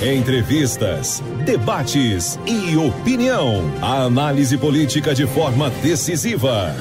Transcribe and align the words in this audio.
Entrevistas, 0.00 1.20
debates 1.44 2.38
e 2.46 2.76
opinião. 2.76 3.64
A 3.82 4.04
análise 4.04 4.56
política 4.56 5.12
de 5.12 5.26
forma 5.26 5.70
decisiva. 5.82 6.72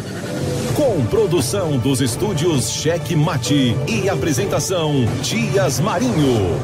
Com 0.75 1.03
produção 1.07 1.79
dos 1.79 1.99
estúdios 1.99 2.69
Cheque 2.69 3.15
Mate 3.15 3.75
e 3.87 4.07
apresentação 4.07 4.93
Dias 5.23 5.79
Marinho. 5.79 6.59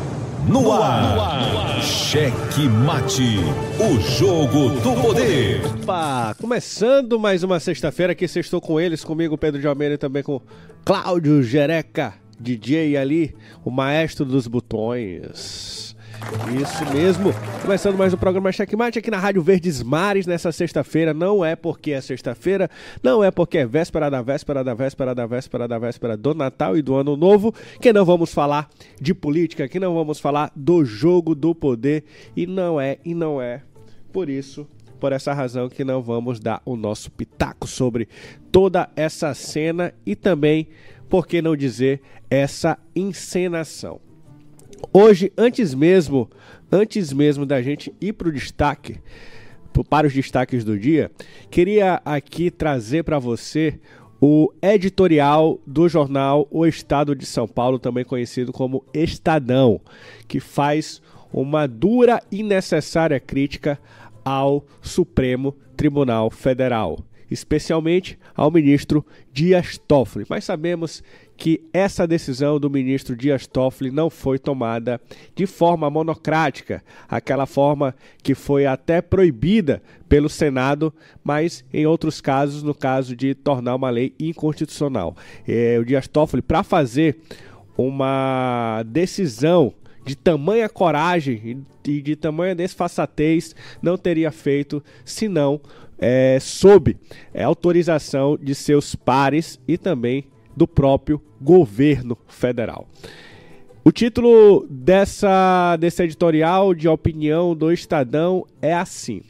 No 0.47 0.71
ar, 0.71 1.15
no 1.15 1.21
ar. 1.21 1.81
Cheque 1.81 2.69
Mate, 2.69 3.39
o 3.79 3.99
jogo 3.99 4.79
do 4.79 4.93
poder. 5.01 5.65
Opa, 5.65 6.35
começando 6.39 7.19
mais 7.19 7.41
uma 7.41 7.59
sexta-feira 7.59 8.13
aqui, 8.13 8.25
estou 8.25 8.61
com 8.61 8.79
eles, 8.79 9.03
comigo 9.03 9.39
Pedro 9.39 9.59
de 9.59 9.65
Almeida 9.65 9.95
e 9.95 9.97
também 9.97 10.21
com 10.21 10.39
Cláudio 10.85 11.41
Jereca, 11.41 12.13
DJ 12.39 12.95
ali, 12.95 13.35
o 13.65 13.71
maestro 13.71 14.23
dos 14.23 14.45
botões. 14.45 15.92
Isso 16.59 16.93
mesmo. 16.93 17.31
Começando 17.61 17.97
mais 17.97 18.13
um 18.13 18.17
programa 18.17 18.51
Checkmate 18.51 18.99
aqui 18.99 19.09
na 19.09 19.17
Rádio 19.17 19.41
Verdes 19.41 19.81
Mares 19.81 20.25
nessa 20.25 20.51
sexta-feira. 20.51 21.13
Não 21.13 21.43
é 21.43 21.55
porque 21.55 21.91
é 21.91 22.01
sexta-feira, 22.01 22.69
não 23.01 23.23
é 23.23 23.31
porque 23.31 23.57
é 23.57 23.65
véspera 23.65 24.09
da 24.09 24.21
véspera 24.21 24.63
da 24.63 24.73
véspera 24.73 25.13
da 25.13 25.25
véspera 25.25 25.67
da 25.67 25.79
véspera 25.79 26.17
do 26.17 26.33
Natal 26.33 26.77
e 26.77 26.81
do 26.81 26.95
Ano 26.95 27.17
Novo 27.17 27.53
que 27.81 27.91
não 27.91 28.05
vamos 28.05 28.33
falar 28.33 28.69
de 28.99 29.13
política, 29.13 29.67
que 29.67 29.79
não 29.79 29.93
vamos 29.93 30.19
falar 30.19 30.51
do 30.55 30.85
jogo 30.85 31.33
do 31.35 31.53
poder 31.53 32.03
e 32.35 32.45
não 32.45 32.79
é 32.79 32.97
e 33.03 33.13
não 33.13 33.41
é 33.41 33.61
por 34.11 34.29
isso 34.29 34.67
por 35.03 35.11
essa 35.11 35.33
razão 35.33 35.67
que 35.67 35.83
não 35.83 36.01
vamos 36.01 36.39
dar 36.39 36.61
o 36.65 36.77
nosso 36.77 37.11
pitaco 37.11 37.67
sobre 37.67 38.07
toda 38.53 38.89
essa 38.95 39.33
cena 39.33 39.93
e 40.05 40.15
também, 40.15 40.69
por 41.09 41.27
que 41.27 41.41
não 41.41 41.57
dizer, 41.57 42.01
essa 42.29 42.77
encenação. 42.95 43.99
Hoje, 44.91 45.31
antes 45.37 45.73
mesmo, 45.73 46.29
antes 46.71 47.13
mesmo 47.13 47.45
da 47.45 47.61
gente 47.61 47.93
ir 48.01 48.13
para 48.13 48.27
o 48.27 48.31
destaque, 48.31 48.99
para 49.89 50.07
os 50.07 50.13
destaques 50.13 50.63
do 50.63 50.77
dia, 50.77 51.11
queria 51.49 52.01
aqui 52.03 52.51
trazer 52.51 53.03
para 53.03 53.19
você 53.19 53.79
o 54.19 54.51
editorial 54.61 55.59
do 55.65 55.87
jornal 55.89 56.47
O 56.49 56.65
Estado 56.65 57.15
de 57.15 57.25
São 57.25 57.47
Paulo, 57.47 57.77
também 57.77 58.05
conhecido 58.05 58.53
como 58.53 58.83
Estadão, 58.93 59.81
que 60.27 60.39
faz 60.39 61.01
uma 61.31 61.67
dura 61.67 62.21
e 62.31 62.43
necessária 62.43 63.19
crítica 63.19 63.79
ao 64.23 64.65
Supremo 64.81 65.55
Tribunal 65.75 66.29
Federal, 66.29 66.99
especialmente 67.29 68.17
ao 68.35 68.51
ministro 68.51 69.05
Dias 69.31 69.77
Toffoli. 69.77 70.25
Mas 70.29 70.45
sabemos 70.45 71.03
que 71.43 71.61
essa 71.73 72.07
decisão 72.07 72.57
do 72.57 72.69
ministro 72.69 73.17
Dias 73.17 73.45
Toffoli 73.45 73.91
não 73.91 74.09
foi 74.09 74.39
tomada 74.39 75.01
de 75.35 75.45
forma 75.45 75.89
monocrática, 75.89 76.81
aquela 77.05 77.45
forma 77.45 77.93
que 78.23 78.33
foi 78.33 78.65
até 78.65 79.01
proibida 79.01 79.83
pelo 80.07 80.29
Senado, 80.29 80.93
mas 81.21 81.65
em 81.73 81.85
outros 81.85 82.21
casos, 82.21 82.63
no 82.63 82.73
caso 82.73 83.13
de 83.13 83.35
tornar 83.35 83.75
uma 83.75 83.89
lei 83.89 84.13
inconstitucional. 84.17 85.17
É, 85.45 85.77
o 85.77 85.83
Dias 85.83 86.07
Toffoli, 86.07 86.41
para 86.41 86.63
fazer 86.63 87.17
uma 87.77 88.81
decisão 88.87 89.73
de 90.05 90.15
tamanha 90.15 90.69
coragem 90.69 91.65
e 91.85 92.01
de 92.01 92.15
tamanha 92.15 92.55
desfaçatez, 92.55 93.53
não 93.81 93.97
teria 93.97 94.31
feito 94.31 94.81
senão 95.03 95.59
é, 95.99 96.37
sob 96.39 96.95
é, 97.33 97.43
autorização 97.43 98.37
de 98.41 98.55
seus 98.55 98.95
pares 98.95 99.59
e 99.67 99.77
também 99.77 100.31
do 100.55 100.67
próprio 100.67 101.21
governo 101.41 102.17
federal. 102.27 102.87
O 103.83 103.91
título 103.91 104.65
dessa, 104.69 105.75
desse 105.77 106.01
editorial 106.03 106.73
de 106.73 106.87
opinião 106.87 107.53
do 107.53 107.71
Estadão 107.71 108.45
é 108.61 108.73
assim. 108.73 109.21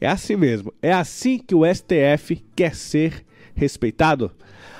É 0.00 0.08
assim 0.08 0.34
mesmo. 0.34 0.74
É 0.82 0.92
assim 0.92 1.38
que 1.38 1.54
o 1.54 1.62
STF 1.64 2.42
quer 2.56 2.74
ser 2.74 3.24
respeitado? 3.54 4.32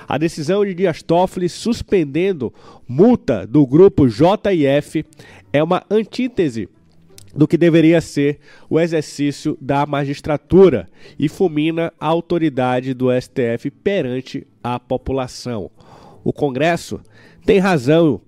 A 0.07 0.17
decisão 0.17 0.65
de 0.65 0.73
Dias 0.73 1.01
Toffoli 1.01 1.47
suspendendo 1.47 2.53
multa 2.85 3.47
do 3.47 3.65
grupo 3.65 4.07
JF 4.07 5.05
é 5.53 5.63
uma 5.63 5.83
antítese 5.89 6.67
do 7.33 7.47
que 7.47 7.57
deveria 7.57 8.01
ser 8.01 8.39
o 8.69 8.79
exercício 8.79 9.57
da 9.59 9.85
magistratura 9.85 10.89
e 11.17 11.27
fulmina 11.29 11.91
a 11.99 12.07
autoridade 12.07 12.93
do 12.93 13.07
STF 13.09 13.71
perante 13.71 14.45
a 14.63 14.79
população. 14.79 15.69
O 16.23 16.31
Congresso 16.31 17.01
tem 17.45 17.59
razão 17.59 18.21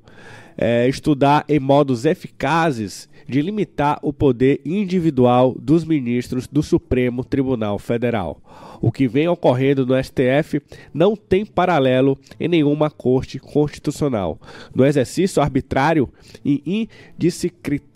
é, 0.57 0.87
estudar 0.87 1.45
em 1.47 1.59
modos 1.59 2.05
eficazes 2.05 3.09
de 3.27 3.41
limitar 3.41 3.99
o 4.01 4.13
poder 4.13 4.61
individual 4.63 5.55
dos 5.59 5.83
ministros 5.83 6.47
do 6.47 6.61
Supremo 6.61 7.23
Tribunal 7.23 7.79
Federal. 7.79 8.39
O 8.81 8.91
que 8.91 9.07
vem 9.07 9.27
ocorrendo 9.27 9.85
no 9.85 9.95
STF 10.01 10.61
não 10.93 11.15
tem 11.15 11.45
paralelo 11.45 12.17
em 12.39 12.47
nenhuma 12.47 12.89
corte 12.89 13.39
constitucional. 13.39 14.39
No 14.73 14.85
exercício 14.85 15.41
arbitrário 15.41 16.07
e 16.43 16.87
indiscricionário 17.17 17.95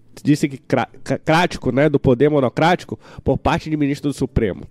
crático, 1.24 1.72
né, 1.72 1.88
do 1.88 2.00
poder 2.00 2.30
monocrático 2.30 3.00
por 3.24 3.38
parte 3.38 3.70
de 3.70 3.78
ministro 3.78 4.10
do 4.10 4.14
Supremo. 4.14 4.64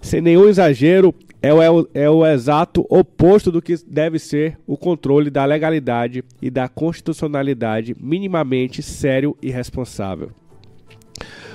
Sem 0.00 0.20
nenhum 0.20 0.48
exagero, 0.48 1.14
é 1.42 1.70
o, 1.70 1.88
é 1.94 2.10
o 2.10 2.26
exato 2.26 2.86
oposto 2.88 3.50
do 3.50 3.62
que 3.62 3.76
deve 3.86 4.18
ser 4.18 4.58
o 4.66 4.76
controle 4.76 5.30
da 5.30 5.44
legalidade 5.44 6.22
e 6.40 6.50
da 6.50 6.68
constitucionalidade 6.68 7.96
minimamente 7.98 8.82
sério 8.82 9.36
e 9.40 9.50
responsável. 9.50 10.30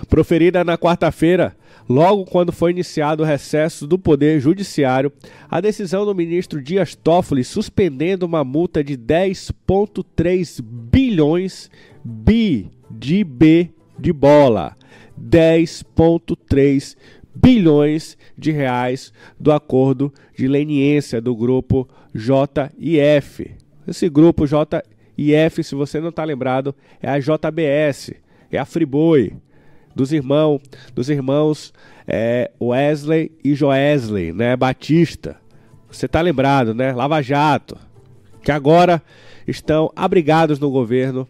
Proferida 0.09 0.63
na 0.63 0.77
quarta-feira, 0.77 1.55
logo 1.87 2.25
quando 2.25 2.51
foi 2.51 2.71
iniciado 2.71 3.23
o 3.23 3.25
recesso 3.25 3.85
do 3.85 3.97
Poder 3.97 4.39
Judiciário, 4.39 5.11
a 5.49 5.61
decisão 5.61 6.05
do 6.05 6.15
ministro 6.15 6.61
Dias 6.61 6.95
Toffoli 6.95 7.43
suspendendo 7.43 8.25
uma 8.25 8.43
multa 8.43 8.83
de 8.83 8.97
10,3 8.97 10.61
bilhões 10.61 11.69
bi 12.03 12.71
de 12.89 13.23
B 13.23 13.69
de 13.97 14.11
bola. 14.11 14.75
10,3 15.19 16.95
bilhões 17.35 18.17
de 18.37 18.51
reais 18.51 19.11
do 19.39 19.51
acordo 19.51 20.13
de 20.35 20.47
leniência 20.47 21.19
do 21.21 21.35
grupo 21.35 21.87
JIF. 22.13 23.51
Esse 23.87 24.09
grupo 24.09 24.45
JIF, 24.47 25.63
se 25.63 25.75
você 25.75 25.99
não 25.99 26.09
está 26.09 26.23
lembrado, 26.23 26.73
é 27.01 27.09
a 27.09 27.19
JBS, 27.19 28.13
é 28.51 28.57
a 28.57 28.65
Friboi, 28.65 29.33
dos 29.95 30.11
irmãos, 30.11 30.61
dos 30.93 31.09
irmãos 31.09 31.73
é, 32.07 32.51
Wesley 32.61 33.31
e 33.43 33.53
Joesley, 33.53 34.33
né, 34.33 34.55
Batista. 34.55 35.37
Você 35.89 36.07
está 36.07 36.19
lembrado, 36.19 36.73
né? 36.73 36.91
Lava 36.91 37.21
Jato, 37.21 37.77
que 38.43 38.51
agora 38.51 39.01
estão 39.47 39.91
abrigados 39.95 40.59
no 40.59 40.69
governo 40.69 41.25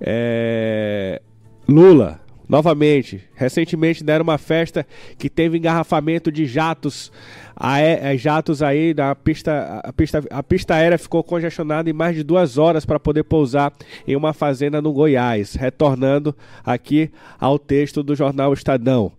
é, 0.00 1.22
Lula, 1.68 2.20
novamente, 2.48 3.22
recentemente 3.34 4.02
deram 4.02 4.22
uma 4.22 4.38
festa 4.38 4.86
que 5.18 5.28
teve 5.28 5.58
engarrafamento 5.58 6.32
de 6.32 6.46
jatos, 6.46 7.12
a, 7.54 7.80
é, 7.80 8.16
jatos 8.16 8.62
aí 8.62 8.94
na 8.94 9.14
pista 9.14 9.80
a, 9.84 9.92
pista, 9.92 10.24
a 10.30 10.42
pista 10.42 10.74
aérea 10.74 10.96
ficou 10.96 11.22
congestionada 11.22 11.90
em 11.90 11.92
mais 11.92 12.16
de 12.16 12.22
duas 12.22 12.56
horas 12.56 12.86
para 12.86 12.98
poder 12.98 13.24
pousar 13.24 13.72
em 14.06 14.16
uma 14.16 14.32
fazenda 14.32 14.80
no 14.80 14.92
Goiás. 14.92 15.54
Retornando 15.54 16.34
aqui 16.64 17.10
ao 17.38 17.58
texto 17.58 18.02
do 18.02 18.16
jornal 18.16 18.52
Estadão. 18.52 19.12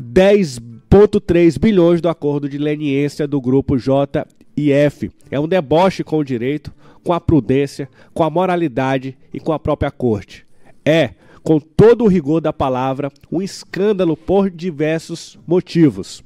10,3 0.00 1.58
bilhões 1.58 2.00
do 2.00 2.08
acordo 2.08 2.48
de 2.48 2.56
leniência 2.56 3.26
do 3.26 3.40
grupo 3.40 3.76
JIF. 3.76 5.10
É 5.30 5.38
um 5.38 5.46
deboche 5.46 6.02
com 6.02 6.18
o 6.18 6.24
direito, 6.24 6.72
com 7.04 7.12
a 7.12 7.20
prudência, 7.20 7.88
com 8.14 8.22
a 8.24 8.30
moralidade 8.30 9.16
e 9.32 9.38
com 9.38 9.52
a 9.52 9.58
própria 9.58 9.90
corte. 9.90 10.46
É, 10.84 11.10
com 11.42 11.58
todo 11.58 12.04
o 12.04 12.08
rigor 12.08 12.40
da 12.40 12.52
palavra, 12.52 13.10
um 13.30 13.40
escândalo 13.40 14.16
por 14.16 14.50
diversos 14.50 15.38
motivos. 15.46 16.22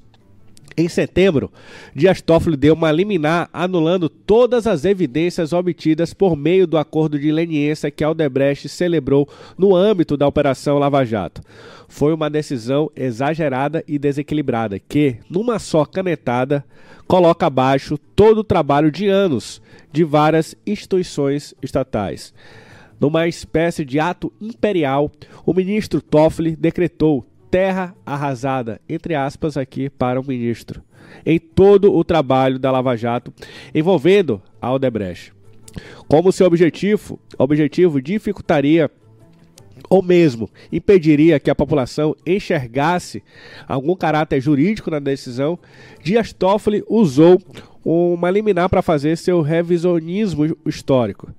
Em 0.77 0.89
setembro, 0.89 1.53
Dias 1.95 2.21
Toffoli 2.21 2.57
deu 2.57 2.75
uma 2.75 2.91
liminar 2.91 3.49
anulando 3.53 4.09
todas 4.09 4.67
as 4.67 4.85
evidências 4.85 5.53
obtidas 5.53 6.13
por 6.13 6.35
meio 6.35 6.67
do 6.67 6.77
acordo 6.77 7.17
de 7.17 7.31
leniência 7.31 7.93
que 7.93 8.03
Aldebrecht 8.03 8.69
celebrou 8.69 9.29
no 9.57 9.77
âmbito 9.77 10.17
da 10.17 10.27
Operação 10.27 10.79
Lava 10.79 11.05
Jato. 11.05 11.43
Foi 11.87 12.13
uma 12.13 12.29
decisão 12.29 12.91
exagerada 12.97 13.85
e 13.87 14.01
desequilibrada 14.01 14.81
que, 14.81 15.19
numa 15.31 15.61
só 15.61 15.85
canetada, 15.85 16.65
coloca 17.07 17.47
abaixo 17.47 17.97
todo 18.17 18.39
o 18.39 18.45
trabalho 18.45 18.91
de 18.91 19.07
anos 19.07 19.63
de 19.93 20.03
várias 20.03 20.57
instituições 20.67 21.55
estatais. 21.63 22.35
Numa 23.01 23.27
espécie 23.27 23.85
de 23.85 23.99
ato 23.99 24.33
imperial, 24.41 25.11
o 25.45 25.53
ministro 25.53 26.01
Toffoli 26.01 26.57
decretou 26.57 27.27
terra 27.51 27.95
arrasada, 28.05 28.81
entre 28.89 29.15
aspas, 29.15 29.57
aqui 29.57 29.89
para 29.89 30.21
o 30.21 30.27
ministro, 30.27 30.83
em 31.25 31.39
todo 31.39 31.95
o 31.95 32.03
trabalho 32.03 32.59
da 32.59 32.71
Lava 32.71 32.97
Jato 32.97 33.33
envolvendo 33.75 34.43
a 34.61 34.69
Aldebrecht. 34.69 35.33
Como 36.09 36.33
seu 36.33 36.47
objetivo, 36.47 37.19
objetivo 37.39 38.01
dificultaria 38.01 38.91
ou 39.89 40.03
mesmo 40.03 40.49
impediria 40.73 41.39
que 41.39 41.51
a 41.51 41.55
população 41.55 42.17
enxergasse 42.27 43.23
algum 43.69 43.95
caráter 43.95 44.41
jurídico 44.41 44.91
na 44.91 44.99
decisão, 44.99 45.59
Dias 46.03 46.33
Toffoli 46.33 46.83
usou 46.89 47.41
uma 47.85 48.31
liminar 48.31 48.69
para 48.69 48.83
fazer 48.83 49.17
seu 49.17 49.43
revisionismo 49.43 50.57
histórico. 50.65 51.33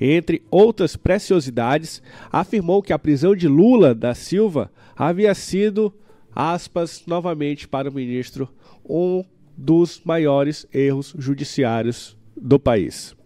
Entre 0.00 0.42
outras 0.50 0.94
preciosidades, 0.94 2.02
afirmou 2.30 2.82
que 2.82 2.92
a 2.92 2.98
prisão 2.98 3.34
de 3.34 3.48
Lula 3.48 3.94
da 3.94 4.14
Silva 4.14 4.70
havia 4.94 5.34
sido, 5.34 5.92
aspas, 6.34 7.02
novamente 7.06 7.66
para 7.66 7.88
o 7.88 7.94
ministro, 7.94 8.48
um 8.84 9.24
dos 9.56 10.02
maiores 10.04 10.66
erros 10.72 11.14
judiciários 11.18 12.16
do 12.36 12.58
país. 12.58 13.16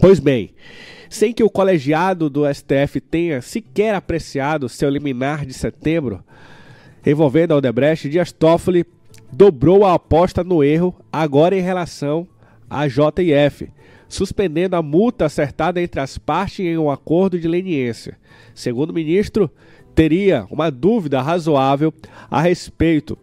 Pois 0.00 0.18
bem, 0.18 0.50
sem 1.10 1.32
que 1.32 1.44
o 1.44 1.50
colegiado 1.50 2.30
do 2.30 2.42
STF 2.52 3.00
tenha 3.00 3.42
sequer 3.42 3.94
apreciado 3.94 4.68
seu 4.68 4.88
liminar 4.88 5.44
de 5.44 5.52
setembro 5.52 6.24
envolvendo 7.04 7.52
a 7.52 7.56
Odebrecht, 7.56 8.08
Dias 8.08 8.32
Toffoli 8.32 8.86
dobrou 9.32 9.84
a 9.84 9.94
aposta 9.94 10.44
no 10.44 10.62
erro 10.62 10.94
agora 11.10 11.56
em 11.56 11.62
relação 11.62 12.28
à 12.68 12.86
JF, 12.86 13.70
suspendendo 14.08 14.76
a 14.76 14.82
multa 14.82 15.24
acertada 15.24 15.80
entre 15.80 16.00
as 16.00 16.18
partes 16.18 16.60
em 16.60 16.76
um 16.76 16.90
acordo 16.90 17.40
de 17.40 17.48
leniência. 17.48 18.18
Segundo 18.54 18.90
o 18.90 18.94
ministro, 18.94 19.50
teria 19.94 20.46
uma 20.50 20.70
dúvida 20.70 21.22
razoável 21.22 21.92
a 22.30 22.40
respeito 22.40 23.16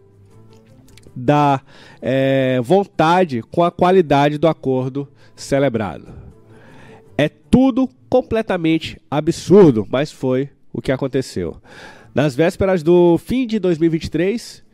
da 1.14 1.60
é, 2.02 2.60
vontade 2.62 3.42
com 3.42 3.62
a 3.62 3.70
qualidade 3.70 4.38
do 4.38 4.48
acordo 4.48 5.08
celebrado. 5.36 6.08
É 7.16 7.28
tudo 7.28 7.88
completamente 8.08 9.00
absurdo, 9.10 9.86
mas 9.90 10.10
foi 10.10 10.50
o 10.72 10.80
que 10.80 10.92
aconteceu. 10.92 11.56
Nas 12.14 12.34
vésperas 12.34 12.82
do 12.82 13.18
fim 13.18 13.46
de 13.46 13.58
2023, 13.58 14.64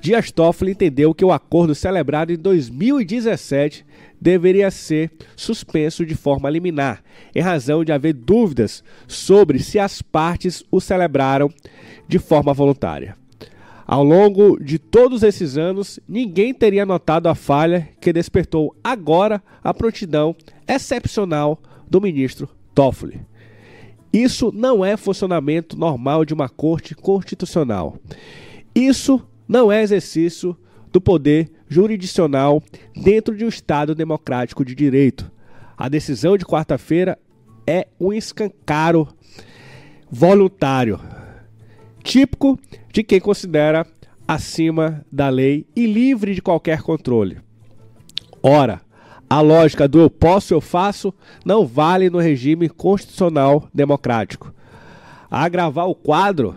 Dias 0.00 0.30
Toffoli 0.30 0.72
entendeu 0.72 1.12
que 1.12 1.24
o 1.24 1.32
acordo 1.32 1.74
celebrado 1.74 2.32
em 2.32 2.36
2017 2.36 3.84
deveria 4.20 4.70
ser 4.70 5.10
suspenso 5.36 6.06
de 6.06 6.14
forma 6.14 6.48
liminar, 6.48 7.02
em 7.34 7.40
razão 7.40 7.84
de 7.84 7.92
haver 7.92 8.14
dúvidas 8.14 8.82
sobre 9.06 9.58
se 9.58 9.78
as 9.78 10.00
partes 10.00 10.62
o 10.70 10.80
celebraram 10.80 11.50
de 12.06 12.18
forma 12.18 12.54
voluntária. 12.54 13.16
Ao 13.86 14.04
longo 14.04 14.62
de 14.62 14.78
todos 14.78 15.22
esses 15.22 15.56
anos, 15.56 15.98
ninguém 16.06 16.52
teria 16.52 16.84
notado 16.84 17.26
a 17.26 17.34
falha 17.34 17.88
que 18.00 18.12
despertou 18.12 18.76
agora 18.84 19.42
a 19.64 19.72
prontidão 19.72 20.36
excepcional 20.66 21.58
do 21.88 22.00
ministro 22.00 22.48
Toffoli. 22.74 23.20
Isso 24.12 24.52
não 24.54 24.84
é 24.84 24.96
funcionamento 24.96 25.76
normal 25.78 26.24
de 26.24 26.34
uma 26.34 26.48
corte 26.48 26.94
constitucional. 26.94 27.96
Isso 28.74 29.26
não 29.48 29.72
é 29.72 29.82
exercício 29.82 30.56
do 30.92 31.00
poder 31.00 31.50
jurisdicional 31.66 32.62
dentro 32.94 33.36
de 33.36 33.44
um 33.44 33.48
Estado 33.48 33.94
democrático 33.94 34.64
de 34.64 34.74
direito. 34.74 35.30
A 35.76 35.88
decisão 35.88 36.36
de 36.36 36.44
quarta-feira 36.44 37.18
é 37.66 37.86
um 37.98 38.12
escancaro 38.12 39.08
voluntário, 40.10 41.00
típico 42.02 42.58
de 42.92 43.02
quem 43.02 43.20
considera 43.20 43.86
acima 44.26 45.04
da 45.10 45.28
lei 45.28 45.66
e 45.74 45.86
livre 45.86 46.34
de 46.34 46.42
qualquer 46.42 46.82
controle. 46.82 47.38
Ora, 48.42 48.80
a 49.28 49.40
lógica 49.40 49.86
do 49.86 50.00
eu 50.00 50.08
posso, 50.08 50.54
eu 50.54 50.60
faço 50.60 51.12
não 51.44 51.66
vale 51.66 52.08
no 52.08 52.18
regime 52.18 52.68
constitucional 52.68 53.68
democrático. 53.74 54.54
A 55.30 55.44
agravar 55.44 55.86
o 55.86 55.94
quadro, 55.94 56.54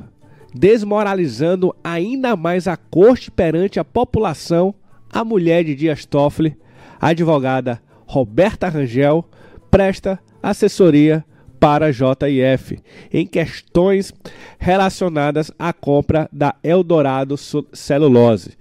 desmoralizando 0.53 1.75
ainda 1.83 2.36
mais 2.36 2.68
a 2.68 2.75
corte 2.75 3.31
perante 3.31 3.80
a 3.80 3.86
população, 3.86 4.74
a 5.12 5.24
mulher 5.24 5.63
de 5.63 5.75
Dias 5.75 6.06
Toffoli, 6.06 6.57
a 7.00 7.09
advogada 7.09 7.81
Roberta 8.06 8.68
Rangel, 8.68 9.25
presta 9.69 10.19
assessoria 10.44 11.24
para 11.59 11.88
a 11.88 11.92
JIF 11.92 12.80
em 13.13 13.25
questões 13.25 14.13
relacionadas 14.57 15.51
à 15.59 15.71
compra 15.71 16.27
da 16.31 16.56
Eldorado 16.63 17.36
Celulose. 17.38 18.57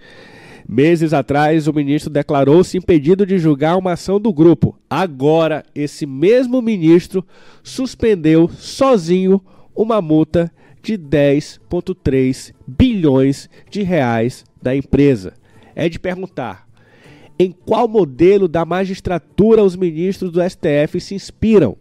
Meses 0.68 1.12
atrás, 1.12 1.66
o 1.66 1.72
ministro 1.72 2.10
declarou-se 2.10 2.78
impedido 2.78 3.26
de 3.26 3.38
julgar 3.38 3.76
uma 3.76 3.94
ação 3.94 4.20
do 4.20 4.32
grupo. 4.32 4.78
Agora, 4.88 5.64
esse 5.74 6.06
mesmo 6.06 6.62
ministro 6.62 7.26
suspendeu 7.60 8.48
sozinho 8.48 9.40
uma 9.74 10.00
multa 10.00 10.52
de 10.82 10.96
10,3 10.96 12.52
bilhões 12.66 13.48
de 13.70 13.82
reais 13.82 14.44
da 14.62 14.74
empresa. 14.74 15.34
É 15.74 15.88
de 15.88 15.98
perguntar: 15.98 16.68
em 17.38 17.52
qual 17.52 17.88
modelo 17.88 18.46
da 18.46 18.66
magistratura 18.66 19.64
os 19.64 19.74
ministros 19.74 20.30
do 20.30 20.42
STF 20.42 21.00
se 21.00 21.14
inspiram? 21.14 21.76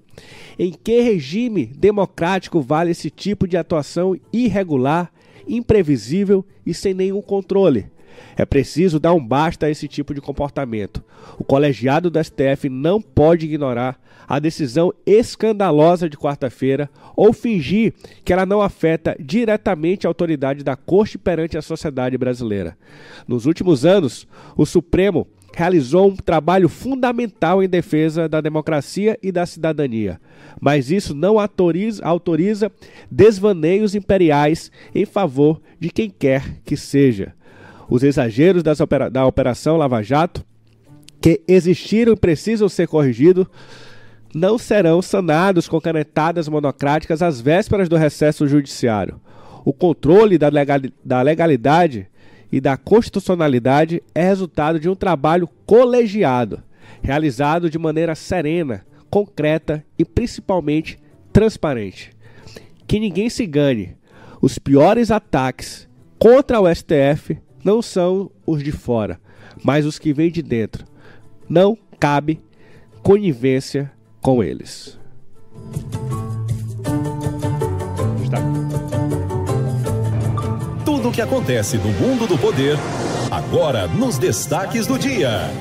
Em 0.57 0.71
que 0.71 1.01
regime 1.01 1.65
democrático 1.65 2.61
vale 2.61 2.91
esse 2.91 3.09
tipo 3.09 3.47
de 3.47 3.57
atuação 3.57 4.15
irregular, 4.31 5.11
imprevisível 5.47 6.45
e 6.65 6.73
sem 6.73 6.93
nenhum 6.93 7.21
controle? 7.21 7.87
É 8.35 8.45
preciso 8.45 8.99
dar 8.99 9.13
um 9.13 9.25
basta 9.25 9.65
a 9.65 9.69
esse 9.69 9.87
tipo 9.87 10.13
de 10.13 10.21
comportamento. 10.21 11.03
O 11.37 11.43
colegiado 11.43 12.09
do 12.09 12.23
STF 12.23 12.69
não 12.69 13.01
pode 13.01 13.45
ignorar 13.45 13.99
a 14.27 14.37
decisão 14.37 14.93
escandalosa 15.05 16.07
de 16.07 16.15
quarta-feira 16.15 16.87
ou 17.15 17.33
fingir 17.33 17.93
que 18.23 18.31
ela 18.31 18.45
não 18.45 18.61
afeta 18.61 19.15
diretamente 19.19 20.05
a 20.05 20.09
autoridade 20.09 20.63
da 20.63 20.75
Corte 20.75 21.17
perante 21.17 21.57
a 21.57 21.61
sociedade 21.63 22.15
brasileira. 22.15 22.77
Nos 23.27 23.47
últimos 23.47 23.85
anos, 23.85 24.27
o 24.55 24.67
Supremo 24.67 25.27
realizou 25.53 26.09
um 26.09 26.15
trabalho 26.15 26.69
fundamental 26.69 27.63
em 27.63 27.67
defesa 27.67 28.29
da 28.29 28.39
democracia 28.39 29.17
e 29.21 29.31
da 29.31 29.45
cidadania. 29.45 30.21
Mas 30.61 30.91
isso 30.91 31.15
não 31.15 31.39
autoriza, 31.39 32.05
autoriza 32.05 32.71
desvaneios 33.09 33.95
imperiais 33.95 34.71
em 34.93 35.05
favor 35.05 35.59
de 35.79 35.89
quem 35.89 36.09
quer 36.09 36.61
que 36.63 36.77
seja. 36.77 37.33
Os 37.89 38.03
exageros 38.03 38.63
opera 38.79 39.09
da 39.09 39.25
Operação 39.25 39.75
Lava 39.75 40.03
Jato, 40.03 40.45
que 41.19 41.41
existiram 41.47 42.13
e 42.13 42.15
precisam 42.15 42.69
ser 42.69 42.87
corrigidos, 42.87 43.47
não 44.33 44.59
serão 44.59 45.01
sanados 45.01 45.67
com 45.67 45.81
canetadas 45.81 46.47
monocráticas 46.47 47.21
às 47.21 47.41
vésperas 47.41 47.89
do 47.89 47.97
recesso 47.97 48.47
judiciário. 48.47 49.19
O 49.65 49.73
controle 49.73 50.37
da, 50.37 50.49
da 51.03 51.21
legalidade 51.21 52.07
e 52.51 52.61
da 52.61 52.77
constitucionalidade 52.77 54.03
é 54.13 54.23
resultado 54.23 54.79
de 54.79 54.87
um 54.87 54.95
trabalho 54.95 55.49
colegiado, 55.65 56.61
realizado 57.01 57.69
de 57.69 57.79
maneira 57.79 58.13
serena, 58.13 58.85
concreta 59.09 59.83
e 59.97 60.05
principalmente 60.05 60.99
transparente. 61.33 62.11
Que 62.87 62.99
ninguém 62.99 63.29
se 63.29 63.43
engane, 63.43 63.97
os 64.41 64.57
piores 64.59 65.11
ataques 65.11 65.87
contra 66.17 66.59
o 66.59 66.73
STF 66.73 67.37
não 67.63 67.81
são 67.81 68.29
os 68.45 68.61
de 68.63 68.71
fora, 68.71 69.19
mas 69.63 69.85
os 69.85 69.99
que 69.99 70.13
vêm 70.13 70.31
de 70.31 70.41
dentro. 70.41 70.85
Não 71.47 71.77
cabe 71.99 72.41
conivência 73.01 73.91
com 74.21 74.43
eles. 74.43 74.99
Tudo 80.85 81.09
o 81.09 81.11
que 81.11 81.21
acontece 81.21 81.77
no 81.77 81.89
mundo 81.93 82.27
do 82.27 82.37
poder, 82.37 82.77
agora 83.31 83.87
nos 83.87 84.17
destaques 84.17 84.87
do 84.87 84.97
dia. 84.97 85.51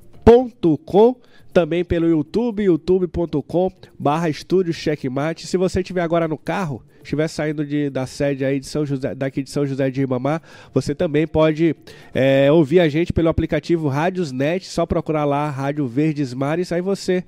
também 1.53 1.83
pelo 1.83 2.07
YouTube, 2.07 2.63
youtube.com 2.63 3.69
barra 3.99 4.29
estúdio 4.29 4.73
checkmate. 4.73 5.45
Se 5.47 5.57
você 5.57 5.81
estiver 5.81 6.01
agora 6.01 6.25
no 6.27 6.37
carro, 6.37 6.83
estiver 7.03 7.27
saindo 7.27 7.65
de, 7.65 7.89
da 7.89 8.05
sede 8.05 8.45
aí 8.45 8.59
de 8.59 8.67
São 8.67 8.85
José, 8.85 9.15
daqui 9.15 9.41
de 9.43 9.49
São 9.49 9.65
José 9.65 9.89
de 9.89 9.99
Ribamar, 9.99 10.41
você 10.73 10.95
também 10.95 11.27
pode 11.27 11.75
é, 12.13 12.49
ouvir 12.51 12.79
a 12.79 12.87
gente 12.87 13.11
pelo 13.11 13.27
aplicativo 13.29 13.87
Rádiosnet, 13.87 14.63
só 14.65 14.85
procurar 14.85 15.25
lá 15.25 15.49
Rádio 15.49 15.87
Verdes 15.87 16.31
Mares, 16.33 16.71
aí 16.71 16.81
você 16.81 17.23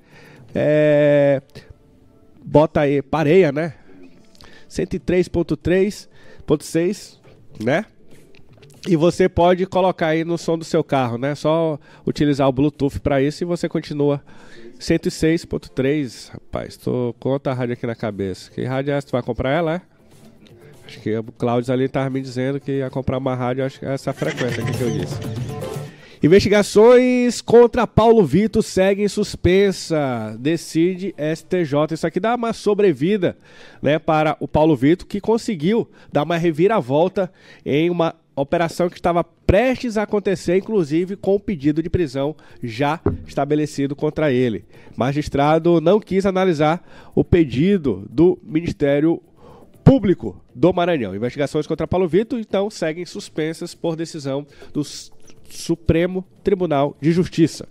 é, 0.54 1.42
bota 2.44 2.80
aí, 2.80 3.02
pareia, 3.02 3.52
né? 3.52 3.74
103.3.6, 4.70 7.18
né? 7.62 7.84
E 8.86 8.96
você 8.96 9.30
pode 9.30 9.64
colocar 9.64 10.08
aí 10.08 10.24
no 10.24 10.36
som 10.36 10.58
do 10.58 10.64
seu 10.64 10.84
carro, 10.84 11.16
né? 11.16 11.34
Só 11.34 11.78
utilizar 12.06 12.46
o 12.46 12.52
Bluetooth 12.52 13.00
para 13.00 13.22
isso 13.22 13.42
e 13.42 13.46
você 13.46 13.66
continua 13.66 14.22
106.3. 14.78 16.32
Rapaz, 16.32 16.76
tô 16.76 17.14
com 17.18 17.30
outra 17.30 17.54
rádio 17.54 17.72
aqui 17.72 17.86
na 17.86 17.94
cabeça. 17.94 18.50
Que 18.50 18.64
rádio 18.64 18.92
é 18.92 18.98
essa? 18.98 19.06
Tu 19.06 19.12
vai 19.12 19.22
comprar 19.22 19.50
ela, 19.52 19.76
é? 19.76 19.80
Acho 20.86 21.00
que 21.00 21.16
o 21.16 21.24
Cláudio 21.24 21.72
ali 21.72 21.88
tava 21.88 22.10
me 22.10 22.20
dizendo 22.20 22.60
que 22.60 22.72
ia 22.72 22.90
comprar 22.90 23.16
uma 23.16 23.34
rádio, 23.34 23.64
acho 23.64 23.80
que 23.80 23.86
é 23.86 23.94
essa 23.94 24.12
frequência 24.12 24.62
aqui 24.62 24.76
que 24.76 24.82
eu 24.82 24.90
disse. 24.90 25.14
Investigações 26.22 27.42
contra 27.42 27.86
Paulo 27.86 28.24
Vitor 28.24 28.62
seguem 28.62 29.08
suspensa. 29.08 30.34
Decide 30.38 31.14
STJ. 31.18 31.92
Isso 31.92 32.06
aqui 32.06 32.18
dá 32.18 32.34
uma 32.34 32.52
sobrevida 32.54 33.36
né, 33.82 33.98
para 33.98 34.34
o 34.40 34.48
Paulo 34.48 34.74
Vitor, 34.74 35.06
que 35.06 35.20
conseguiu 35.20 35.86
dar 36.10 36.22
uma 36.22 36.38
reviravolta 36.38 37.30
em 37.64 37.90
uma 37.90 38.14
operação 38.42 38.88
que 38.88 38.96
estava 38.96 39.22
prestes 39.22 39.96
a 39.96 40.02
acontecer, 40.02 40.56
inclusive 40.56 41.16
com 41.16 41.34
o 41.34 41.40
pedido 41.40 41.82
de 41.82 41.90
prisão 41.90 42.34
já 42.62 43.00
estabelecido 43.26 43.94
contra 43.94 44.32
ele. 44.32 44.64
Magistrado 44.96 45.80
não 45.80 46.00
quis 46.00 46.26
analisar 46.26 46.82
o 47.14 47.22
pedido 47.22 48.06
do 48.10 48.38
Ministério 48.42 49.22
Público 49.84 50.42
do 50.54 50.72
Maranhão. 50.72 51.14
Investigações 51.14 51.66
contra 51.66 51.86
Paulo 51.86 52.08
Vitor, 52.08 52.38
então, 52.38 52.70
seguem 52.70 53.04
suspensas 53.04 53.74
por 53.74 53.96
decisão 53.96 54.46
dos 54.72 55.12
Supremo 55.48 56.24
Tribunal 56.42 56.96
de 57.00 57.12
Justiça. 57.12 57.68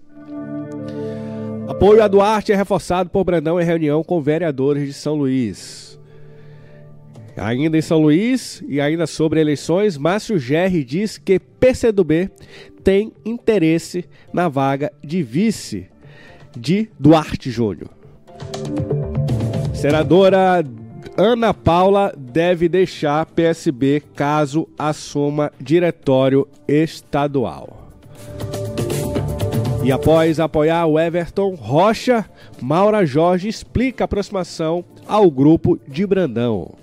Apoio 1.68 2.04
a 2.04 2.08
Duarte 2.08 2.52
é 2.52 2.56
reforçado 2.56 3.10
por 3.10 3.24
Brandão 3.24 3.60
em 3.60 3.64
reunião 3.64 4.04
com 4.04 4.22
vereadores 4.22 4.86
de 4.86 4.94
São 4.94 5.16
Luís. 5.16 5.93
Ainda 7.36 7.78
em 7.78 7.82
São 7.82 8.00
Luís 8.02 8.64
e 8.68 8.80
ainda 8.80 9.08
sobre 9.08 9.42
eleições, 9.42 9.98
Márcio 9.98 10.38
Gerri 10.38 10.84
diz 10.84 11.18
que 11.18 11.40
PCdoB 11.40 12.30
tem 12.84 13.12
interesse 13.26 14.06
na 14.32 14.48
vaga 14.48 14.92
de 15.04 15.24
vice 15.24 15.88
de 16.56 16.90
Duarte 17.00 17.50
Júnior. 17.50 17.90
Senadora 19.74 20.64
Ana 21.18 21.54
Paula 21.54 22.14
deve 22.18 22.70
deixar 22.70 23.26
PSB 23.26 24.02
caso 24.16 24.68
assuma 24.78 25.52
diretório 25.60 26.48
estadual. 26.68 27.92
E 29.84 29.92
após 29.92 30.40
apoiar 30.40 30.86
o 30.86 31.00
Everton 31.00 31.56
Rocha, 31.56 32.26
Maura 32.62 33.06
Jorge 33.06 33.50
explica 33.50 34.04
a 34.04 34.06
aproximação 34.06 34.86
ao 35.06 35.30
grupo 35.30 35.78
de 35.88 36.08
Brandão. 36.08 36.83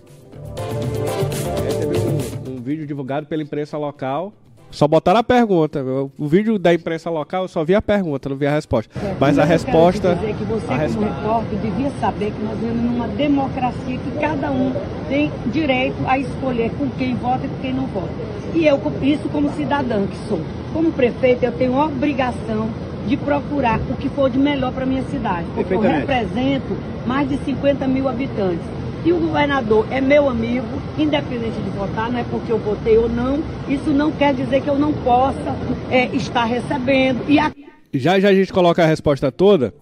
Vídeo 2.71 2.87
divulgado 2.87 3.27
pela 3.27 3.43
imprensa 3.43 3.77
local 3.77 4.33
só 4.71 4.87
botaram 4.87 5.19
a 5.19 5.25
pergunta. 5.25 5.85
O 6.17 6.29
vídeo 6.29 6.57
da 6.57 6.73
imprensa 6.73 7.11
local 7.11 7.43
eu 7.43 7.49
só 7.49 7.65
vi 7.65 7.75
a 7.75 7.83
pergunta, 7.83 8.29
não 8.29 8.37
vi 8.37 8.47
a 8.47 8.55
resposta. 8.55 8.97
É, 8.97 9.17
Mas 9.19 9.41
a 9.41 9.45
resposta. 9.45 10.15
dizer 10.15 10.37
que 10.37 10.45
você, 10.45 10.67
como 10.67 10.79
resp... 10.79 11.01
repórter, 11.01 11.59
devia 11.59 11.91
saber 12.01 12.31
que 12.31 12.41
nós 12.45 12.57
vivemos 12.57 12.85
numa 12.85 13.09
democracia 13.09 13.99
que 13.99 14.11
cada 14.21 14.53
um 14.53 14.73
tem 15.09 15.33
direito 15.47 15.97
a 16.07 16.17
escolher 16.17 16.71
com 16.79 16.89
quem 16.91 17.17
vota 17.17 17.47
e 17.47 17.49
com 17.49 17.57
quem 17.57 17.75
não 17.75 17.87
vota. 17.89 18.13
E 18.55 18.65
eu, 18.65 18.81
isso 19.03 19.29
como 19.31 19.51
cidadã 19.57 20.07
que 20.07 20.17
sou. 20.29 20.41
Como 20.73 20.93
prefeito, 20.93 21.43
eu 21.43 21.51
tenho 21.51 21.77
a 21.77 21.87
obrigação 21.87 22.69
de 23.09 23.17
procurar 23.17 23.81
o 23.91 23.97
que 23.97 24.09
for 24.11 24.31
de 24.31 24.39
melhor 24.39 24.73
para 24.73 24.87
minha 24.87 25.03
cidade. 25.11 25.49
Porque 25.57 25.75
eu 25.75 25.81
represento 25.81 26.77
mais 27.05 27.29
de 27.29 27.37
50 27.39 27.89
mil 27.89 28.09
habitantes. 28.09 28.65
E 29.05 29.13
o 29.13 29.19
governador 29.19 29.87
é 29.91 30.01
meu 30.01 30.29
amigo, 30.29 30.67
independente 30.99 31.59
de 31.61 31.71
votar, 31.71 32.11
não 32.11 32.19
é 32.19 32.25
porque 32.25 32.53
eu 32.53 32.59
votei 32.59 32.99
ou 32.99 33.09
não, 33.09 33.43
isso 33.69 33.91
não 33.91 34.13
quer 34.13 34.35
dizer 34.35 34.61
que 34.61 34.69
eu 34.69 34.79
não 34.79 34.93
possa 34.93 35.57
é, 35.91 36.07
estar 36.15 36.45
recebendo. 36.45 37.25
E 37.29 37.39
a... 37.39 37.51
Já 37.95 38.21
já 38.21 38.29
a 38.29 38.35
gente 38.35 38.53
coloca 38.53 38.83
a 38.83 38.87
resposta 38.87 39.33
toda, 39.33 39.73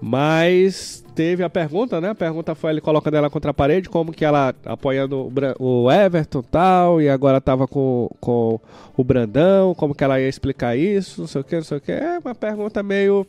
mas 0.00 1.04
teve 1.14 1.42
a 1.42 1.50
pergunta, 1.50 2.00
né? 2.00 2.10
A 2.10 2.14
pergunta 2.14 2.54
foi 2.54 2.70
ele 2.70 2.80
colocando 2.80 3.16
ela 3.16 3.30
contra 3.30 3.50
a 3.50 3.54
parede, 3.54 3.88
como 3.88 4.12
que 4.12 4.24
ela 4.24 4.54
apoiando 4.64 5.30
o 5.58 5.90
Everton 5.90 6.42
tal, 6.42 7.00
e 7.00 7.08
agora 7.08 7.40
tava 7.40 7.68
com, 7.68 8.10
com 8.18 8.58
o 8.96 9.04
Brandão, 9.04 9.74
como 9.74 9.94
que 9.94 10.02
ela 10.02 10.20
ia 10.20 10.28
explicar 10.28 10.76
isso, 10.76 11.20
não 11.20 11.28
sei 11.28 11.40
o 11.42 11.44
que, 11.44 11.56
não 11.56 11.62
sei 11.62 11.78
o 11.78 11.80
que. 11.80 11.92
É 11.92 12.18
uma 12.18 12.34
pergunta 12.34 12.82
meio 12.82 13.26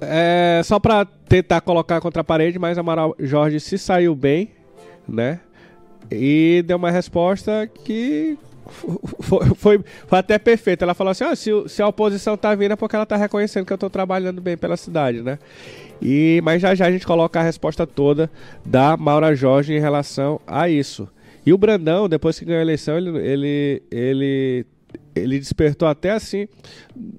é, 0.00 0.60
só 0.64 0.78
para 0.78 1.04
tentar 1.04 1.60
colocar 1.60 2.00
contra 2.00 2.20
a 2.20 2.24
parede, 2.24 2.58
mas 2.58 2.78
Amaral 2.78 3.14
Jorge 3.18 3.60
se 3.60 3.78
saiu 3.78 4.14
bem, 4.14 4.50
né? 5.08 5.40
E 6.10 6.62
deu 6.66 6.76
uma 6.76 6.90
resposta 6.90 7.68
que 7.84 8.38
foi, 9.20 9.46
foi, 9.56 9.84
foi 10.06 10.18
até 10.18 10.38
perfeita. 10.38 10.84
Ela 10.84 10.94
falou 10.94 11.10
assim: 11.10 11.24
ah, 11.24 11.34
se, 11.34 11.50
se, 11.68 11.82
a 11.82 11.88
oposição 11.88 12.36
tá 12.36 12.54
vindo 12.54 12.72
é 12.72 12.76
porque 12.76 12.96
ela 12.96 13.06
tá 13.06 13.16
reconhecendo 13.16 13.66
que 13.66 13.72
eu 13.72 13.78
tô 13.78 13.90
trabalhando 13.90 14.40
bem 14.40 14.56
pela 14.56 14.76
cidade, 14.76 15.22
né? 15.22 15.38
E, 16.00 16.40
mas 16.44 16.60
já 16.60 16.74
já 16.74 16.86
a 16.86 16.90
gente 16.90 17.06
coloca 17.06 17.40
a 17.40 17.42
resposta 17.42 17.86
toda 17.86 18.30
da 18.64 18.96
Maura 18.96 19.34
Jorge 19.34 19.74
em 19.74 19.80
relação 19.80 20.40
a 20.46 20.68
isso. 20.68 21.08
E 21.44 21.52
o 21.52 21.58
Brandão, 21.58 22.08
depois 22.08 22.38
que 22.38 22.44
ganhou 22.44 22.58
a 22.58 22.62
eleição, 22.62 22.98
ele, 22.98 23.18
ele, 23.18 23.82
ele 23.90 24.66
ele 25.18 25.38
despertou 25.38 25.88
até 25.88 26.10
assim 26.10 26.48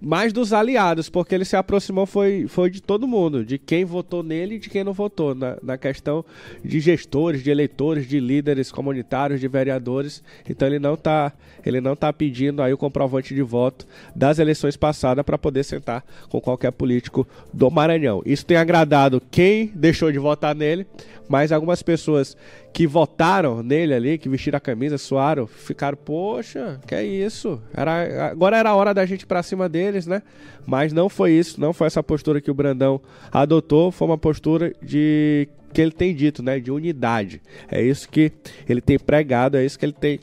mais 0.01 0.33
dos 0.33 0.53
aliados, 0.53 1.09
porque 1.09 1.35
ele 1.35 1.45
se 1.45 1.55
aproximou 1.55 2.05
foi, 2.05 2.47
foi 2.47 2.69
de 2.69 2.81
todo 2.81 3.07
mundo, 3.07 3.45
de 3.45 3.57
quem 3.57 3.85
votou 3.85 4.23
nele 4.23 4.55
e 4.55 4.59
de 4.59 4.69
quem 4.69 4.83
não 4.83 4.93
votou, 4.93 5.35
na, 5.35 5.57
na 5.61 5.77
questão 5.77 6.23
de 6.63 6.79
gestores, 6.79 7.43
de 7.43 7.49
eleitores, 7.49 8.07
de 8.07 8.19
líderes 8.19 8.71
comunitários, 8.71 9.39
de 9.39 9.47
vereadores. 9.47 10.23
Então 10.49 10.67
ele 10.67 10.79
não 10.79 10.93
está 10.93 11.33
ele 11.65 11.81
não 11.81 11.95
tá 11.95 12.11
pedindo 12.13 12.61
aí 12.61 12.73
o 12.73 12.77
comprovante 12.77 13.35
de 13.35 13.41
voto 13.41 13.85
das 14.15 14.39
eleições 14.39 14.77
passadas 14.77 15.23
para 15.25 15.37
poder 15.37 15.63
sentar 15.63 16.03
com 16.29 16.39
qualquer 16.39 16.71
político 16.71 17.27
do 17.53 17.69
Maranhão. 17.69 18.21
Isso 18.25 18.45
tem 18.45 18.57
agradado 18.57 19.21
quem 19.29 19.71
deixou 19.75 20.11
de 20.11 20.19
votar 20.19 20.55
nele, 20.55 20.87
mas 21.27 21.51
algumas 21.51 21.83
pessoas 21.83 22.37
que 22.73 22.85
votaram 22.85 23.63
nele 23.63 23.93
ali, 23.93 24.17
que 24.17 24.29
vestiram 24.29 24.57
a 24.57 24.61
camisa, 24.61 24.97
suaram, 24.97 25.47
ficaram, 25.47 25.97
poxa, 25.97 26.79
que 26.85 26.93
é 26.93 27.03
isso? 27.03 27.61
Era, 27.73 27.86
agora 27.91 28.57
era 28.57 28.69
a 28.69 28.75
hora 28.75 28.93
da 28.93 29.05
gente 29.05 29.21
ir 29.21 29.25
pra 29.25 29.43
cima 29.43 29.67
deles, 29.67 30.05
né? 30.07 30.21
Mas 30.65 30.91
não 30.93 31.09
foi 31.09 31.31
isso, 31.31 31.59
não 31.59 31.73
foi 31.73 31.87
essa 31.87 32.03
postura 32.03 32.41
que 32.41 32.51
o 32.51 32.53
Brandão 32.53 32.99
adotou, 33.31 33.91
foi 33.91 34.07
uma 34.07 34.17
postura 34.17 34.73
de 34.81 35.47
que 35.73 35.81
ele 35.81 35.91
tem 35.91 36.15
dito, 36.15 36.41
né? 36.41 36.59
De 36.59 36.71
unidade. 36.71 37.41
É 37.69 37.81
isso 37.81 38.09
que 38.09 38.31
ele 38.67 38.81
tem 38.81 38.97
pregado, 38.97 39.57
é 39.57 39.65
isso 39.65 39.77
que 39.77 39.85
ele 39.85 39.93
tem 39.93 40.19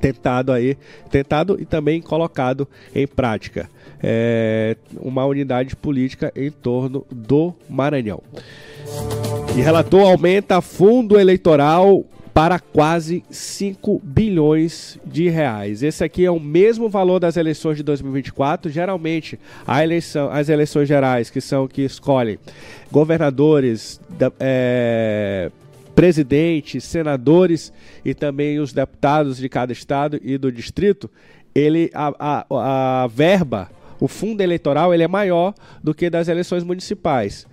tentado 0.00 0.50
aí, 0.50 0.76
tentado 1.10 1.58
e 1.60 1.64
também 1.64 2.00
colocado 2.00 2.66
em 2.94 3.06
prática. 3.06 3.68
É 4.02 4.76
uma 4.98 5.26
unidade 5.26 5.76
política 5.76 6.32
em 6.34 6.50
torno 6.50 7.06
do 7.10 7.54
Maranhão. 7.68 8.22
E 9.56 9.60
relator 9.60 10.08
aumenta 10.08 10.60
fundo 10.60 11.20
eleitoral 11.20 12.04
para 12.32 12.58
quase 12.58 13.24
5 13.28 14.00
bilhões 14.04 14.98
de 15.04 15.28
reais. 15.28 15.82
Esse 15.82 16.04
aqui 16.04 16.24
é 16.24 16.30
o 16.30 16.38
mesmo 16.38 16.88
valor 16.88 17.18
das 17.18 17.36
eleições 17.36 17.76
de 17.76 17.82
2024. 17.82 18.70
Geralmente, 18.70 19.38
a 19.66 19.82
eleição, 19.82 20.30
as 20.30 20.48
eleições 20.48 20.88
gerais, 20.88 21.30
que 21.30 21.40
são 21.40 21.66
que 21.66 21.82
escolhem 21.82 22.38
governadores, 22.90 24.00
é, 24.38 25.50
presidentes, 25.94 26.84
senadores 26.84 27.72
e 28.04 28.14
também 28.14 28.58
os 28.58 28.72
deputados 28.72 29.36
de 29.36 29.48
cada 29.48 29.72
estado 29.72 30.18
e 30.22 30.38
do 30.38 30.50
distrito, 30.50 31.10
ele 31.54 31.90
a, 31.92 32.12
a, 32.18 33.02
a 33.02 33.06
verba, 33.08 33.70
o 33.98 34.08
fundo 34.08 34.40
eleitoral, 34.40 34.94
ele 34.94 35.02
é 35.02 35.08
maior 35.08 35.52
do 35.82 35.92
que 35.92 36.08
das 36.08 36.28
eleições 36.28 36.64
municipais. 36.64 37.46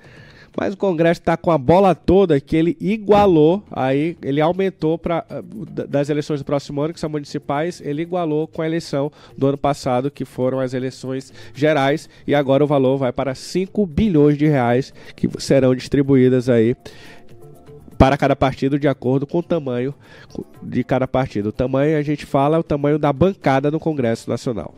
Mas 0.59 0.73
o 0.73 0.77
Congresso 0.77 1.21
está 1.21 1.37
com 1.37 1.51
a 1.51 1.57
bola 1.57 1.93
toda 1.93 2.41
que 2.41 2.55
ele 2.55 2.75
igualou, 2.81 3.63
aí 3.69 4.17
ele 4.23 4.41
aumentou 4.41 4.97
para 4.97 5.23
ah, 5.29 5.43
das 5.87 6.09
eleições 6.09 6.39
do 6.39 6.45
próximo 6.45 6.81
ano, 6.81 6.95
que 6.95 6.99
são 6.99 7.09
municipais, 7.09 7.79
ele 7.79 8.01
igualou 8.01 8.47
com 8.47 8.63
a 8.63 8.65
eleição 8.65 9.11
do 9.37 9.45
ano 9.45 9.57
passado, 9.57 10.09
que 10.09 10.25
foram 10.25 10.59
as 10.59 10.73
eleições 10.73 11.31
gerais, 11.53 12.09
e 12.25 12.33
agora 12.33 12.63
o 12.63 12.67
valor 12.67 12.97
vai 12.97 13.13
para 13.13 13.35
5 13.35 13.85
bilhões 13.85 14.35
de 14.35 14.47
reais 14.47 14.91
que 15.15 15.29
serão 15.37 15.75
distribuídas 15.75 16.49
aí 16.49 16.75
para 17.97 18.17
cada 18.17 18.35
partido 18.35 18.79
de 18.79 18.87
acordo 18.87 19.27
com 19.27 19.39
o 19.39 19.43
tamanho 19.43 19.93
de 20.61 20.83
cada 20.83 21.07
partido. 21.07 21.49
O 21.49 21.51
tamanho 21.51 21.97
a 21.97 22.01
gente 22.01 22.25
fala 22.25 22.57
é 22.57 22.59
o 22.59 22.63
tamanho 22.63 22.97
da 22.97 23.11
bancada 23.13 23.69
no 23.69 23.79
Congresso 23.79 24.29
Nacional. 24.29 24.73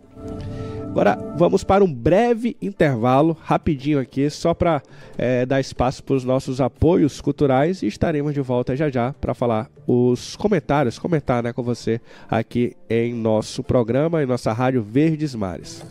Agora 0.89 1.17
vamos 1.38 1.63
para 1.63 1.84
um 1.84 1.93
breve 1.93 2.58
intervalo, 2.60 3.38
rapidinho 3.41 4.00
aqui, 4.00 4.27
só 4.29 4.53
para 4.53 4.81
é, 5.17 5.46
dar 5.46 5.60
espaço 5.60 6.03
para 6.03 6.15
os 6.15 6.24
nossos 6.24 6.60
apoios 6.60 7.22
culturais 7.22 7.84
e 7.84 7.88
estaremos 7.88 8.34
de 8.34 8.41
volta 8.41 8.75
já 8.75 8.89
já 8.89 9.13
para 9.13 9.36
falar 9.36 9.69
os 9.88 10.36
comentários, 10.36 10.98
comentar 10.98 11.43
né, 11.43 11.53
com 11.53 11.62
você 11.62 12.01
aqui 12.27 12.75
em 12.89 13.13
nosso 13.13 13.63
programa, 13.63 14.22
em 14.24 14.25
nossa 14.25 14.51
rádio 14.51 14.81
Verdes 14.81 15.36
Mares. 15.36 15.86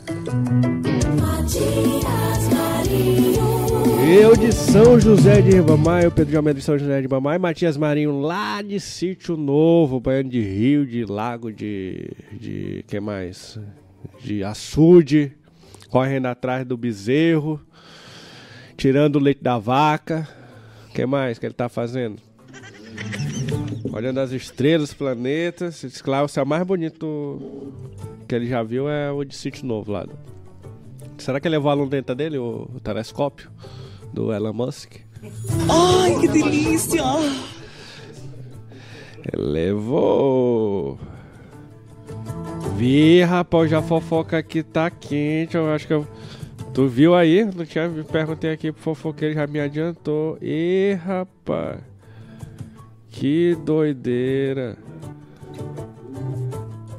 Eu 4.10 4.36
de 4.36 4.52
São 4.52 4.98
José 4.98 5.40
de 5.40 5.50
Ribamar, 5.50 6.02
eu 6.02 6.10
Pedro 6.10 6.30
de 6.30 6.36
Almeida 6.36 6.58
de 6.58 6.64
São 6.64 6.76
José 6.76 6.96
de 6.96 7.02
Ribamar 7.02 7.36
e 7.36 7.38
Matias 7.38 7.76
Marinho 7.76 8.20
lá 8.20 8.60
de 8.62 8.80
Sítio 8.80 9.36
Novo, 9.36 10.00
banhando 10.00 10.30
de 10.30 10.40
rio, 10.40 10.84
de 10.84 11.04
lago, 11.04 11.52
de... 11.52 12.10
de... 12.32 12.84
que 12.86 12.98
mais? 12.98 13.58
De 14.20 14.42
açude, 14.44 15.32
correndo 15.88 16.26
atrás 16.26 16.66
do 16.66 16.76
bezerro, 16.76 17.60
tirando 18.76 19.16
o 19.16 19.18
leite 19.18 19.42
da 19.42 19.58
vaca. 19.58 20.28
O 20.88 20.92
que 20.92 21.06
mais 21.06 21.38
que 21.38 21.46
ele 21.46 21.54
tá 21.54 21.68
fazendo? 21.68 22.20
Olhando 23.92 24.18
as 24.18 24.32
estrelas, 24.32 24.92
planetas. 24.92 25.80
Diz 25.80 26.02
que 26.02 26.10
lá 26.10 26.22
o 26.22 26.28
céu 26.28 26.44
mais 26.44 26.64
bonito 26.64 27.72
que 28.26 28.34
ele 28.34 28.46
já 28.46 28.62
viu 28.62 28.88
é 28.88 29.10
o 29.10 29.24
de 29.24 29.34
Sítio 29.34 29.66
Novo 29.66 29.92
lá. 29.92 30.06
Será 31.16 31.40
que 31.40 31.48
ele 31.48 31.56
levou 31.56 31.70
a 31.70 31.86
dentro 31.86 32.14
dele, 32.14 32.38
o, 32.38 32.70
o 32.74 32.80
telescópio? 32.80 33.50
do 34.12 34.32
Elon 34.32 34.52
Musk. 34.52 34.96
Ai, 35.68 36.18
que 36.20 36.28
delícia! 36.28 37.02
Levou. 39.36 40.98
Vi, 42.76 43.22
rapaz, 43.22 43.68
já 43.68 43.82
fofoca 43.82 44.38
aqui 44.38 44.62
tá 44.62 44.88
quente. 44.88 45.56
Eu 45.56 45.68
acho 45.72 45.86
que 45.86 45.92
eu. 45.92 46.06
Tu 46.72 46.86
viu 46.86 47.14
aí? 47.14 47.44
Não 47.44 47.66
tinha 47.66 47.88
me 47.88 48.04
perguntei 48.04 48.52
aqui 48.52 48.70
pro 48.70 48.80
fofoqueiro, 48.80 49.34
já 49.34 49.46
me 49.48 49.58
adiantou. 49.58 50.38
E 50.40 50.96
rapaz. 51.04 51.80
Que 53.08 53.56
doideira. 53.64 54.76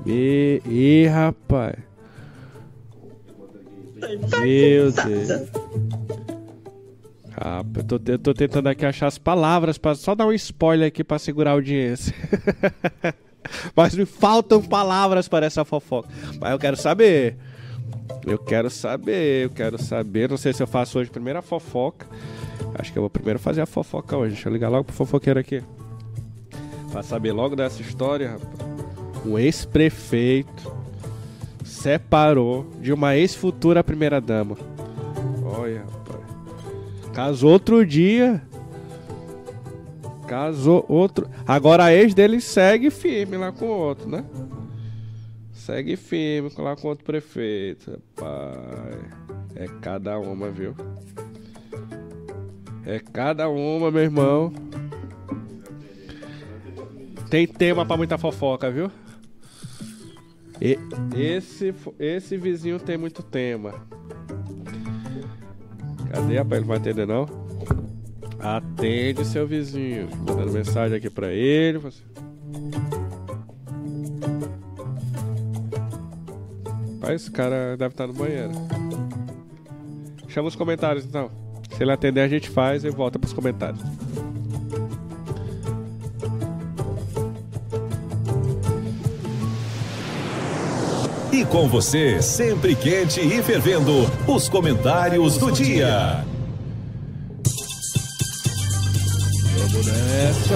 E, 0.05 0.61
e 0.65 1.07
rapaz. 1.07 1.75
Meu 4.41 4.91
Deus. 4.91 5.49
Ah, 7.37 7.63
eu, 7.73 7.83
tô, 7.85 8.11
eu 8.11 8.19
tô 8.19 8.33
tentando 8.33 8.67
aqui 8.67 8.85
achar 8.85 9.07
as 9.07 9.17
palavras 9.17 9.77
para 9.77 9.95
só 9.95 10.13
dar 10.13 10.27
um 10.27 10.33
spoiler 10.33 10.89
aqui 10.89 11.05
para 11.05 11.19
segurar 11.19 11.51
a 11.51 11.53
audiência. 11.53 12.13
Mas 13.75 13.95
me 13.95 14.05
faltam 14.05 14.61
palavras 14.61 15.27
para 15.27 15.45
essa 15.45 15.65
fofoca. 15.65 16.09
Mas 16.39 16.51
eu 16.51 16.59
quero 16.59 16.77
saber. 16.77 17.37
Eu 18.25 18.37
quero 18.37 18.69
saber, 18.69 19.45
eu 19.45 19.49
quero 19.49 19.81
saber. 19.81 20.29
Não 20.29 20.37
sei 20.37 20.53
se 20.53 20.61
eu 20.61 20.67
faço 20.67 20.99
hoje 20.99 21.09
a 21.09 21.13
primeira 21.13 21.41
fofoca. 21.41 22.07
Acho 22.75 22.91
que 22.91 22.97
eu 22.97 23.03
vou 23.03 23.09
primeiro 23.09 23.39
fazer 23.39 23.61
a 23.61 23.65
fofoca 23.65 24.17
hoje. 24.17 24.33
Deixa 24.33 24.49
eu 24.49 24.53
ligar 24.53 24.69
logo 24.69 24.85
pro 24.85 24.95
fofoqueiro 24.95 25.39
aqui. 25.39 25.61
Pra 26.91 27.03
saber 27.03 27.31
logo 27.31 27.55
dessa 27.55 27.81
história, 27.81 28.31
rapaz. 28.31 28.69
Um 29.25 29.37
ex-prefeito 29.37 30.73
separou 31.63 32.65
de 32.81 32.91
uma 32.93 33.15
ex-futura 33.15 33.83
primeira-dama. 33.83 34.57
Olha, 35.43 35.83
Casou 37.13 37.51
outro 37.51 37.85
dia. 37.85 38.41
Casou 40.29 40.85
outro. 40.87 41.27
Agora 41.47 41.85
a 41.85 41.93
ex 41.93 42.13
dele 42.13 42.39
segue 42.39 42.91
firme 42.91 43.35
lá 43.35 43.51
com 43.51 43.65
o 43.65 43.69
outro, 43.69 44.07
né? 44.07 44.23
Segue 45.51 45.95
firme 45.95 46.51
lá 46.55 46.75
com 46.75 46.87
outro 46.87 47.03
prefeito. 47.03 47.99
Pai. 48.15 48.99
É 49.55 49.65
cada 49.81 50.19
uma, 50.19 50.51
viu? 50.51 50.75
É 52.85 52.99
cada 52.99 53.49
uma, 53.49 53.89
meu 53.89 54.03
irmão. 54.03 54.53
Tem 57.31 57.47
tema 57.47 57.83
pra 57.83 57.97
muita 57.97 58.19
fofoca, 58.19 58.69
viu? 58.69 58.91
E, 60.61 60.77
esse, 61.17 61.73
esse 61.97 62.37
vizinho 62.37 62.79
tem 62.79 62.99
muito 62.99 63.23
tema. 63.23 63.73
Cadê, 66.11 66.37
rapaz? 66.37 66.51
Ele 66.51 66.61
não 66.61 66.67
vai 66.67 66.77
atender, 66.77 67.07
não? 67.07 67.48
Atende 68.39 69.25
seu 69.25 69.45
vizinho. 69.45 70.09
Mandando 70.27 70.51
mensagem 70.51 70.97
aqui 70.97 71.09
pra 71.09 71.31
ele. 71.31 71.79
Rapaz, 77.09 77.21
esse 77.21 77.31
cara 77.31 77.75
deve 77.75 77.93
estar 77.93 78.07
no 78.07 78.13
banheiro. 78.13 78.51
Chama 80.27 80.47
os 80.47 80.55
comentários, 80.55 81.05
então. 81.05 81.31
Se 81.75 81.81
ele 81.83 81.91
atender, 81.91 82.21
a 82.21 82.27
gente 82.27 82.49
faz 82.49 82.83
e 82.83 82.89
volta 82.89 83.17
pros 83.17 83.33
comentários. 83.33 83.81
E 91.31 91.45
com 91.45 91.67
você, 91.67 92.21
sempre 92.21 92.75
quente 92.75 93.21
e 93.21 93.41
fervendo, 93.41 93.91
os 94.27 94.47
comentários 94.47 95.37
do 95.37 95.51
dia. 95.51 96.25
Vamos 99.71 99.85
nessa. 99.85 100.55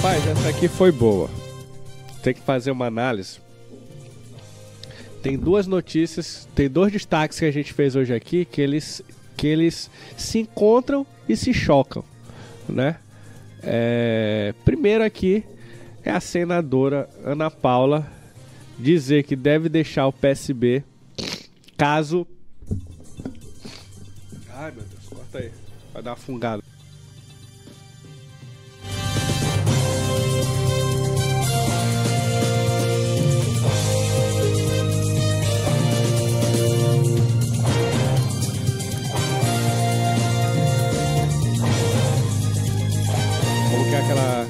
Pai, 0.00 0.16
essa 0.16 0.48
aqui 0.48 0.68
foi 0.68 0.90
boa. 0.90 1.28
Tem 2.22 2.32
que 2.32 2.40
fazer 2.40 2.70
uma 2.70 2.86
análise. 2.86 3.38
Tem 5.22 5.36
duas 5.36 5.66
notícias, 5.66 6.48
tem 6.54 6.68
dois 6.68 6.90
destaques 6.90 7.38
que 7.38 7.44
a 7.44 7.50
gente 7.50 7.74
fez 7.74 7.94
hoje 7.94 8.14
aqui 8.14 8.46
que 8.46 8.62
eles, 8.62 9.02
que 9.36 9.46
eles 9.46 9.90
se 10.16 10.38
encontram 10.38 11.06
e 11.28 11.36
se 11.36 11.52
chocam, 11.52 12.02
né? 12.66 12.96
É, 13.62 14.54
primeiro 14.64 15.04
aqui 15.04 15.44
é 16.02 16.10
a 16.10 16.20
senadora 16.20 17.06
Ana 17.22 17.50
Paula 17.50 18.10
dizer 18.78 19.24
que 19.24 19.36
deve 19.36 19.68
deixar 19.68 20.06
o 20.06 20.12
PSB 20.12 20.82
caso. 21.76 22.26
Ai 24.54 24.72
meu 24.72 24.84
Deus, 24.84 24.99
corta 25.30 25.38
aí. 25.38 25.52
Vai 25.92 26.02
dar 26.02 26.10
uma 26.10 26.16
fungada. 26.16 26.62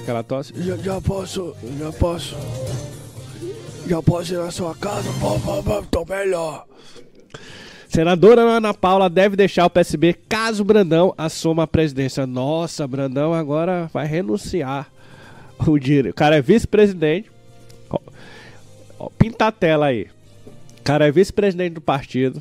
aquela 0.03 0.25
tosse. 0.25 0.53
Já, 0.57 0.77
já 0.77 1.01
posso, 1.01 1.55
já 1.79 1.93
posso. 1.93 2.37
Já 3.87 4.03
posso 4.03 4.35
ir 4.35 4.39
na 4.39 4.51
sua 4.51 4.75
casa? 4.75 5.09
Tô 5.91 6.05
melhor. 6.05 6.67
Senadora 7.91 8.43
Ana 8.43 8.73
Paula 8.73 9.11
deve 9.11 9.35
deixar 9.35 9.67
o 9.67 9.71
PSB 9.71 10.15
caso 10.29 10.63
Brandão 10.63 11.13
assuma 11.19 11.65
a 11.65 11.67
presidência. 11.67 12.25
Nossa, 12.25 12.87
Brandão 12.87 13.35
agora 13.35 13.91
vai 13.93 14.07
renunciar. 14.07 14.89
O, 15.67 15.77
dire... 15.77 16.11
o 16.11 16.15
cara 16.15 16.37
é 16.37 16.41
vice-presidente. 16.41 17.29
Pinta 19.19 19.49
a 19.49 19.53
tela 19.53 19.87
aí. 19.87 20.07
O 20.79 20.83
cara 20.85 21.09
é 21.09 21.11
vice-presidente 21.11 21.73
do 21.73 21.81
partido. 21.81 22.41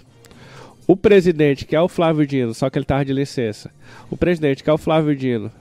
O 0.86 0.96
presidente, 0.96 1.66
que 1.66 1.76
é 1.76 1.82
o 1.82 1.90
Flávio 1.90 2.28
Dino, 2.28 2.54
só 2.54 2.70
que 2.70 2.78
ele 2.78 2.86
tava 2.86 3.04
de 3.04 3.12
licença. 3.12 3.72
O 4.08 4.16
presidente, 4.16 4.64
que 4.64 4.70
é 4.70 4.74
o 4.74 4.78
Flávio 4.78 5.16
Dino, 5.16 5.52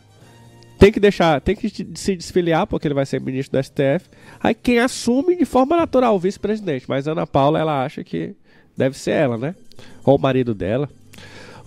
tem 0.78 0.92
que 0.92 1.00
deixar, 1.00 1.40
tem 1.40 1.56
que 1.56 1.70
se 1.94 2.14
desfiliar, 2.14 2.66
porque 2.66 2.86
ele 2.86 2.94
vai 2.94 3.06
ser 3.06 3.22
ministro 3.22 3.58
do 3.58 3.64
STF. 3.64 4.06
Aí 4.38 4.54
quem 4.54 4.80
assume 4.80 5.34
de 5.34 5.46
forma 5.46 5.78
natural 5.78 6.14
o 6.14 6.18
vice-presidente. 6.18 6.84
Mas 6.86 7.08
Ana 7.08 7.26
Paula, 7.26 7.58
ela 7.58 7.82
acha 7.82 8.04
que 8.04 8.34
deve 8.76 8.94
ser 8.94 9.12
ela, 9.12 9.38
né? 9.38 9.54
Ou 10.04 10.16
o 10.16 10.20
marido 10.20 10.54
dela. 10.54 10.88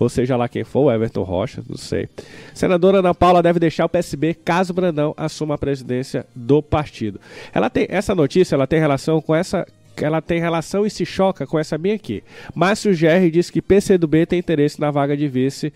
Ou 0.02 0.10
seja 0.10 0.36
lá 0.36 0.50
quem 0.50 0.64
for, 0.64 0.92
Everton 0.92 1.22
Rocha, 1.22 1.64
não 1.70 1.78
sei. 1.78 2.10
Senadora 2.56 3.00
Ana 3.00 3.14
Paula 3.14 3.44
deve 3.44 3.60
deixar 3.60 3.86
o 3.86 3.90
PSB 3.90 4.34
caso 4.34 4.74
Brandão 4.74 5.14
assuma 5.16 5.54
a 5.54 5.58
presidência 5.60 6.26
do 6.36 6.60
partido. 6.60 7.22
Ela 7.54 7.70
tem 7.70 7.86
essa 7.88 8.16
notícia, 8.16 8.56
ela 8.56 8.66
tem 8.66 8.80
relação 8.80 9.22
com 9.22 9.36
essa 9.36 9.64
ela 9.98 10.22
tem 10.22 10.40
relação 10.40 10.86
e 10.86 10.90
se 10.90 11.06
choca 11.06 11.46
com 11.46 11.60
essa 11.60 11.78
minha 11.78 11.96
aqui. 11.96 12.24
Márcio 12.56 12.94
Gerri 12.94 13.30
diz 13.30 13.50
que 13.50 13.62
PCdoB 13.62 14.26
tem 14.26 14.40
interesse 14.40 14.80
na 14.80 14.90
vaga 14.90 15.16
de 15.16 15.28
vice 15.28 15.72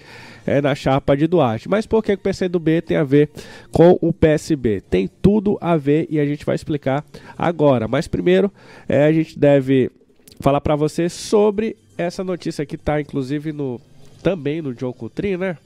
é, 0.48 0.62
na 0.62 0.74
chapa 0.74 1.15
de 1.15 1.28
Duarte. 1.28 1.69
Mas 1.69 1.86
por 1.86 2.04
que 2.04 2.13
o 2.13 2.17
PCdoB 2.17 2.82
tem 2.82 2.98
a 2.98 3.04
ver 3.04 3.30
com 3.71 3.98
o 4.02 4.13
PSB? 4.13 4.82
Tem 4.82 5.08
tudo 5.21 5.58
a 5.62 5.78
ver 5.78 6.08
e 6.10 6.19
a 6.19 6.26
gente 6.26 6.45
vai 6.45 6.56
explicar 6.56 7.06
agora. 7.38 7.88
Mas 7.88 8.08
primeiro 8.08 8.52
é, 8.88 9.06
a 9.06 9.12
gente 9.12 9.38
deve 9.38 9.91
falar 10.39 10.62
para 10.62 10.76
você 10.76 11.10
sobre 11.10 11.76
essa 11.97 12.23
notícia 12.23 12.65
que 12.65 12.75
está 12.75 12.99
inclusive 12.99 13.51
no 13.51 13.79
também 14.21 14.62
no 14.62 14.73
John 14.73 14.91
Coutrin, 14.91 15.38
né? 15.38 15.58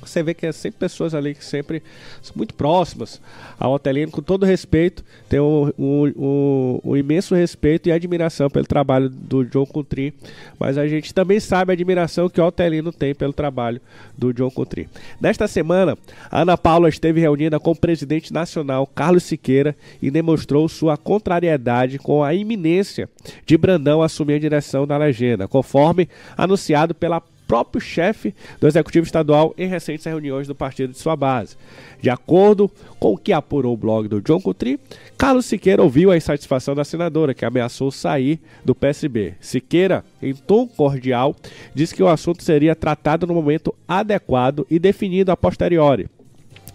Você 0.00 0.22
vê 0.22 0.34
que 0.34 0.46
é 0.46 0.52
sempre 0.52 0.78
pessoas 0.78 1.14
ali 1.14 1.34
que 1.34 1.44
sempre 1.44 1.82
são 2.22 2.34
muito 2.36 2.54
próximas 2.54 3.20
ao 3.58 3.72
Otelino, 3.72 4.10
com 4.10 4.22
todo 4.22 4.46
respeito, 4.46 5.04
tem 5.28 5.40
um, 5.40 5.70
um, 5.78 6.80
um, 6.84 6.96
imenso 6.96 7.34
respeito 7.34 7.88
e 7.88 7.92
admiração 7.92 8.48
pelo 8.48 8.66
trabalho 8.66 9.08
do 9.10 9.44
John 9.44 9.66
Coutrin, 9.66 10.12
mas 10.58 10.78
a 10.78 10.86
gente 10.88 11.12
também 11.12 11.38
sabe 11.38 11.72
a 11.72 11.74
admiração 11.74 12.28
que 12.30 12.40
o 12.40 12.46
Otelino 12.46 12.92
tem 12.92 13.14
pelo 13.14 13.32
trabalho 13.32 13.80
do 14.16 14.32
John 14.32 14.50
Coutrin. 14.50 14.86
Nesta 15.20 15.46
semana, 15.46 15.96
Ana 16.30 16.56
Paula 16.56 16.88
esteve 16.88 17.20
reunida 17.20 17.60
com 17.60 17.72
o 17.72 17.76
presidente 17.76 18.32
nacional 18.32 18.86
Carlos 18.86 19.24
Siqueira 19.24 19.76
e 20.00 20.10
demonstrou 20.10 20.68
sua 20.68 20.96
contrariedade 20.96 21.98
com 21.98 22.24
a 22.24 22.34
iminência 22.34 23.08
de 23.44 23.56
Brandão 23.58 24.02
assumir 24.02 24.34
a 24.34 24.38
direção 24.38 24.86
da 24.86 24.96
legenda, 24.96 25.46
conforme 25.46 26.08
anunciado 26.36 26.94
pela 26.94 27.22
próprio 27.50 27.80
chefe 27.80 28.32
do 28.60 28.68
Executivo 28.68 29.04
Estadual 29.04 29.52
em 29.58 29.66
recentes 29.66 30.06
reuniões 30.06 30.46
do 30.46 30.54
partido 30.54 30.92
de 30.92 30.98
sua 31.00 31.16
base. 31.16 31.56
De 32.00 32.08
acordo 32.08 32.70
com 33.00 33.14
o 33.14 33.18
que 33.18 33.32
apurou 33.32 33.74
o 33.74 33.76
blog 33.76 34.06
do 34.06 34.20
John 34.20 34.40
Coutrin, 34.40 34.78
Carlos 35.18 35.46
Siqueira 35.46 35.82
ouviu 35.82 36.12
a 36.12 36.16
insatisfação 36.16 36.76
da 36.76 36.84
senadora, 36.84 37.34
que 37.34 37.44
ameaçou 37.44 37.90
sair 37.90 38.38
do 38.64 38.72
PSB. 38.72 39.34
Siqueira, 39.40 40.04
em 40.22 40.32
tom 40.32 40.64
cordial, 40.68 41.34
disse 41.74 41.92
que 41.92 42.04
o 42.04 42.08
assunto 42.08 42.44
seria 42.44 42.76
tratado 42.76 43.26
no 43.26 43.34
momento 43.34 43.74
adequado 43.88 44.64
e 44.70 44.78
definido 44.78 45.32
a 45.32 45.36
posteriori 45.36 46.08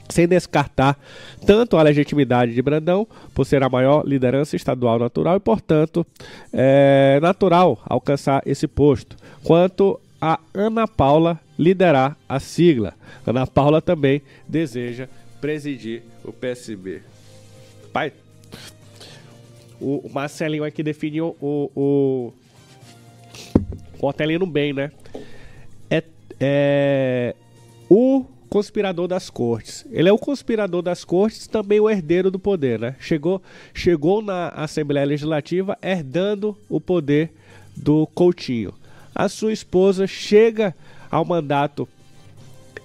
sem 0.10 0.28
descartar 0.28 1.00
tanto 1.48 1.78
a 1.78 1.82
legitimidade 1.82 2.54
de 2.54 2.62
Brandão, 2.62 3.08
por 3.34 3.44
ser 3.44 3.64
a 3.64 3.70
maior 3.70 4.06
liderança 4.06 4.56
estadual 4.56 5.00
natural 5.00 5.38
e, 5.38 5.40
portanto, 5.40 6.06
é 6.54 7.18
natural 7.24 7.80
alcançar 7.86 8.44
esse 8.46 8.68
posto, 8.68 9.16
quanto 9.44 10.00
a 10.26 10.40
Ana 10.56 10.88
Paula 10.88 11.40
liderar 11.56 12.18
a 12.28 12.40
sigla. 12.40 12.96
Ana 13.28 13.46
Paula 13.46 13.80
também 13.80 14.24
deseja 14.48 15.08
presidir 15.40 16.02
o 16.24 16.34
PSB. 16.34 17.04
Pai, 17.94 18.12
o 19.80 20.10
Marcelinho 20.12 20.64
aqui 20.64 20.82
definiu 20.82 21.38
o, 21.40 21.70
o, 21.76 22.34
o 24.00 24.08
Otelino 24.08 24.48
bem, 24.48 24.74
né? 24.74 24.92
É, 25.92 26.04
é 26.40 27.36
o 27.88 28.26
conspirador 28.50 29.08
das 29.08 29.30
cortes. 29.30 29.86
Ele 29.92 30.10
é 30.10 30.12
o 30.12 30.18
conspirador 30.18 30.82
das 30.82 31.06
cortes, 31.06 31.46
também 31.46 31.80
o 31.80 31.88
herdeiro 31.88 32.32
do 32.32 32.40
poder, 32.40 32.80
né? 32.80 32.96
Chegou, 33.00 33.44
chegou 33.76 34.24
na 34.24 34.50
Assembleia 34.50 35.06
Legislativa 35.06 35.78
herdando 35.84 36.58
o 36.68 36.82
poder 36.82 37.32
do 37.78 38.08
Coutinho 38.08 38.74
a 39.16 39.30
sua 39.30 39.54
esposa 39.54 40.06
chega 40.06 40.76
ao 41.10 41.24
mandato 41.24 41.88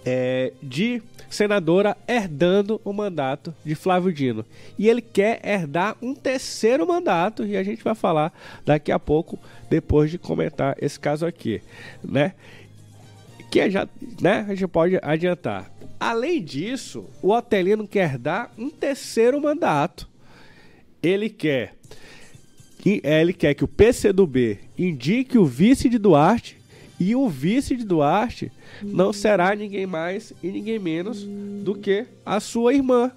é, 0.07 0.53
de 0.63 1.03
senadora 1.29 1.97
herdando 2.09 2.81
o 2.85 2.93
mandato 2.93 3.55
de 3.65 3.75
Flávio 3.75 4.13
Dino. 4.13 4.45
E 4.79 4.89
ele 4.89 5.03
quer 5.03 5.41
herdar 5.45 5.97
um 6.01 6.15
terceiro 6.15 6.87
mandato, 6.87 7.45
e 7.45 7.57
a 7.57 7.63
gente 7.63 7.83
vai 7.83 7.95
falar 7.95 8.33
daqui 8.65 8.93
a 8.93 8.99
pouco, 8.99 9.39
depois 9.69 10.11
de 10.11 10.19
comentar 10.19 10.77
esse 10.81 10.99
caso 10.99 11.27
aqui, 11.27 11.61
né? 12.03 12.35
Que 13.51 13.69
já, 13.69 13.89
né, 14.21 14.47
a 14.49 14.55
gente 14.55 14.69
pode 14.69 14.99
adiantar. 15.03 15.71
Além 15.99 16.43
disso, 16.43 17.05
o 17.21 17.31
Otelino 17.33 17.87
quer 17.87 18.17
dar 18.17 18.53
um 18.57 18.71
terceiro 18.71 19.41
mandato. 19.41 20.09
Ele 21.03 21.29
quer 21.29 21.75
ele 22.85 23.33
quer 23.33 23.55
que 23.55 23.65
o 23.65 23.69
PCdoB 23.69 24.59
indique 24.79 25.39
o 25.39 25.45
vice 25.45 25.89
de 25.89 25.99
Duarte 25.99 26.57
e 26.99 27.17
o 27.17 27.29
vice 27.29 27.77
de 27.77 27.85
Duarte 27.85 28.53
não 28.83 29.13
será 29.13 29.55
ninguém 29.55 29.87
mais 29.87 30.33
e 30.43 30.49
ninguém 30.49 30.79
menos 30.79 31.25
do 31.25 31.75
que 31.75 32.07
a 32.25 32.41
sua 32.41 32.75
irmã, 32.75 33.11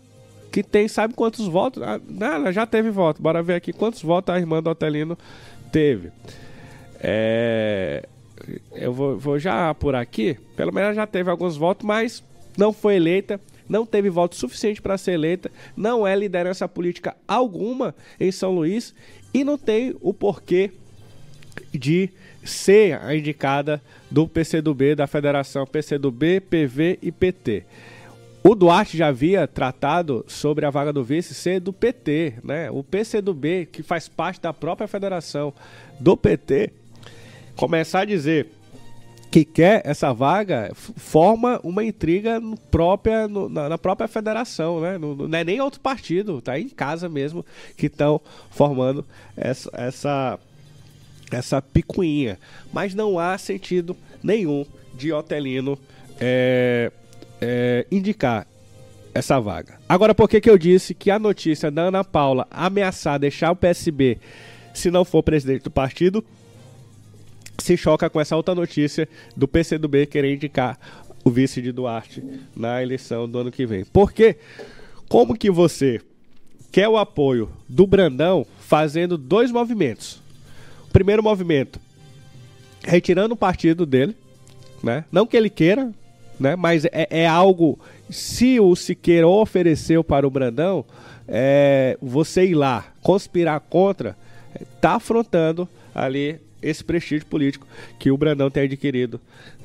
que 0.51 0.63
tem, 0.63 0.87
sabe 0.87 1.13
quantos 1.13 1.47
votos? 1.47 1.81
Ah, 1.83 2.51
já 2.51 2.65
teve 2.65 2.89
voto. 2.91 3.21
Bora 3.21 3.41
ver 3.41 3.55
aqui 3.55 3.73
quantos 3.73 4.01
votos 4.01 4.33
a 4.33 4.37
irmã 4.37 4.61
do 4.61 4.69
Otelino 4.69 5.17
teve. 5.71 6.11
É, 6.99 8.07
eu 8.73 8.93
vou, 8.93 9.17
vou 9.17 9.39
já 9.39 9.73
por 9.73 9.95
aqui. 9.95 10.37
Pelo 10.55 10.73
menos 10.73 10.95
já 10.95 11.07
teve 11.07 11.29
alguns 11.29 11.57
votos, 11.57 11.85
mas 11.85 12.23
não 12.57 12.71
foi 12.71 12.95
eleita 12.95 13.39
não 13.67 13.85
teve 13.85 14.09
voto 14.09 14.35
suficiente 14.35 14.81
para 14.81 14.97
ser 14.97 15.13
eleita, 15.13 15.51
não 15.75 16.05
é 16.05 16.15
liderança 16.15 16.67
política 16.67 17.15
alguma 17.27 17.95
em 18.19 18.31
São 18.31 18.51
Luís 18.51 18.93
e 19.33 19.43
não 19.43 19.57
tem 19.57 19.95
o 20.01 20.13
porquê 20.13 20.71
de 21.73 22.09
ser 22.43 22.99
a 23.01 23.15
indicada 23.15 23.81
do 24.09 24.27
PCdoB, 24.27 24.95
da 24.95 25.07
Federação 25.07 25.65
PCdoB, 25.65 26.41
PV 26.41 26.99
e 27.01 27.11
PT. 27.11 27.63
O 28.43 28.55
Duarte 28.55 28.97
já 28.97 29.07
havia 29.07 29.47
tratado 29.47 30.25
sobre 30.27 30.65
a 30.65 30.69
vaga 30.69 30.91
do 30.91 31.01
vice 31.01 31.33
ser 31.33 31.61
do 31.61 31.71
PT, 31.71 32.33
né? 32.43 32.69
O 32.69 32.83
PCdoB, 32.83 33.67
que 33.71 33.81
faz 33.81 34.09
parte 34.09 34.41
da 34.41 34.51
própria 34.51 34.85
federação 34.85 35.53
do 35.97 36.17
PT, 36.17 36.71
começar 37.55 38.01
a 38.01 38.05
dizer 38.05 38.49
que 39.33 39.43
quer 39.43 39.81
essa 39.83 40.13
vaga 40.13 40.71
forma 40.75 41.59
uma 41.63 41.83
intriga 41.83 42.39
no 42.39 42.55
própria, 42.55 43.27
no, 43.27 43.49
na, 43.49 43.67
na, 43.67 43.79
própria 43.79 44.07
federação, 44.07 44.79
né? 44.79 44.95
No, 44.95 45.27
não 45.27 45.35
é 45.35 45.43
nem 45.43 45.59
outro 45.59 45.79
partido, 45.79 46.39
tá 46.39 46.59
em 46.59 46.69
casa 46.69 47.09
mesmo 47.09 47.43
que 47.75 47.87
estão 47.87 48.21
formando 48.51 49.03
essa, 49.35 49.71
essa, 49.73 50.39
essa 51.31 51.59
picuinha. 51.63 52.37
Mas 52.71 52.93
não 52.93 53.17
há 53.17 53.35
sentido 53.39 53.97
nenhum 54.21 54.67
de 54.93 55.11
Otelino 55.11 55.79
é, 56.21 56.91
é, 57.41 57.87
indicar 57.89 58.45
essa 59.15 59.39
vaga. 59.39 59.79
Agora, 59.89 60.13
por 60.13 60.29
que, 60.29 60.39
que 60.39 60.49
eu 60.49 60.59
disse 60.59 60.93
que 60.93 61.09
a 61.09 61.17
notícia 61.17 61.71
da 61.71 61.81
Ana 61.81 62.03
Paula 62.03 62.45
ameaçar 62.51 63.17
deixar 63.17 63.49
o 63.49 63.55
PSB 63.55 64.19
se 64.75 64.91
não 64.91 65.03
for 65.03 65.23
presidente 65.23 65.63
do 65.63 65.71
partido 65.71 66.23
se 67.57 67.77
choca 67.77 68.09
com 68.09 68.19
essa 68.19 68.35
outra 68.35 68.55
notícia 68.55 69.07
do 69.35 69.47
PCdoB 69.47 70.05
querer 70.07 70.33
indicar 70.33 70.77
o 71.23 71.29
vice 71.29 71.61
de 71.61 71.71
Duarte 71.71 72.23
na 72.55 72.81
eleição 72.81 73.27
do 73.27 73.39
ano 73.39 73.51
que 73.51 73.65
vem. 73.65 73.85
Porque 73.85 74.37
como 75.07 75.37
que 75.37 75.49
você 75.49 76.01
quer 76.71 76.89
o 76.89 76.97
apoio 76.97 77.49
do 77.69 77.85
Brandão 77.87 78.45
fazendo 78.59 79.17
dois 79.17 79.51
movimentos? 79.51 80.21
O 80.87 80.91
primeiro 80.91 81.23
movimento, 81.23 81.79
retirando 82.83 83.33
o 83.33 83.37
partido 83.37 83.85
dele, 83.85 84.15
né? 84.83 85.05
Não 85.11 85.25
que 85.25 85.37
ele 85.37 85.49
queira, 85.49 85.91
né? 86.39 86.55
Mas 86.55 86.85
é, 86.85 87.07
é 87.09 87.27
algo. 87.27 87.79
Se 88.09 88.59
o 88.59 88.75
Siqueira 88.75 89.27
ofereceu 89.27 90.03
para 90.03 90.27
o 90.27 90.29
Brandão, 90.29 90.85
é, 91.27 91.97
você 92.01 92.45
ir 92.45 92.55
lá 92.55 92.85
conspirar 93.01 93.59
contra, 93.61 94.17
tá 94.81 94.95
afrontando 94.95 95.67
ali 95.95 96.39
esse 96.63 96.83
prestígio 96.83 97.25
político 97.25 97.67
que 97.99 98.09
o 98.09 98.17
Brandão 98.17 98.49
tem 98.49 98.63
adquirido 98.63 99.19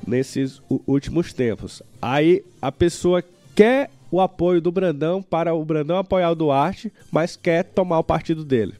nesses 0.06 0.60
últimos 0.86 1.32
tempos. 1.32 1.82
Aí 2.02 2.44
a 2.60 2.72
pessoa 2.72 3.22
quer 3.54 3.90
o 4.10 4.20
apoio 4.20 4.60
do 4.60 4.72
Brandão 4.72 5.22
para 5.22 5.54
o 5.54 5.64
Brandão 5.64 5.98
apoiar 5.98 6.30
o 6.30 6.34
Duarte, 6.34 6.92
mas 7.10 7.36
quer 7.36 7.64
tomar 7.64 7.98
o 7.98 8.04
partido 8.04 8.44
dele. 8.44 8.74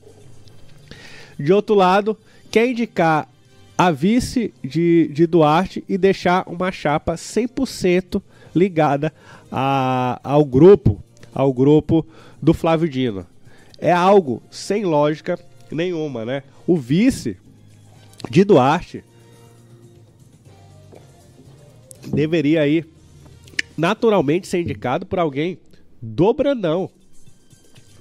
De 1.39 1.53
outro 1.53 1.75
lado, 1.75 2.17
quer 2.51 2.69
indicar 2.69 3.29
a 3.77 3.91
vice 3.91 4.53
de, 4.65 5.09
de 5.13 5.27
Duarte 5.27 5.85
e 5.89 5.97
deixar 5.97 6.45
uma 6.49 6.73
chapa 6.73 7.15
100% 7.15 8.21
ligada 8.55 9.13
a, 9.53 10.19
ao 10.25 10.45
grupo, 10.45 11.01
ao 11.33 11.53
grupo 11.53 12.05
do 12.43 12.53
Flávio 12.53 12.89
Dino. 12.89 13.27
É 13.79 13.93
algo 13.93 14.43
sem 14.51 14.85
lógica 14.85 15.39
nenhuma, 15.71 16.25
né? 16.25 16.43
O 16.67 16.77
vice 16.77 17.37
de 18.31 18.45
Duarte 18.45 19.05
deveria 22.07 22.63
aí 22.63 22.85
naturalmente 23.77 24.49
ser 24.49 24.61
indicado 24.61 25.07
por 25.07 25.19
alguém 25.19 25.59
do 26.01 26.33
Brandão. 26.33 26.91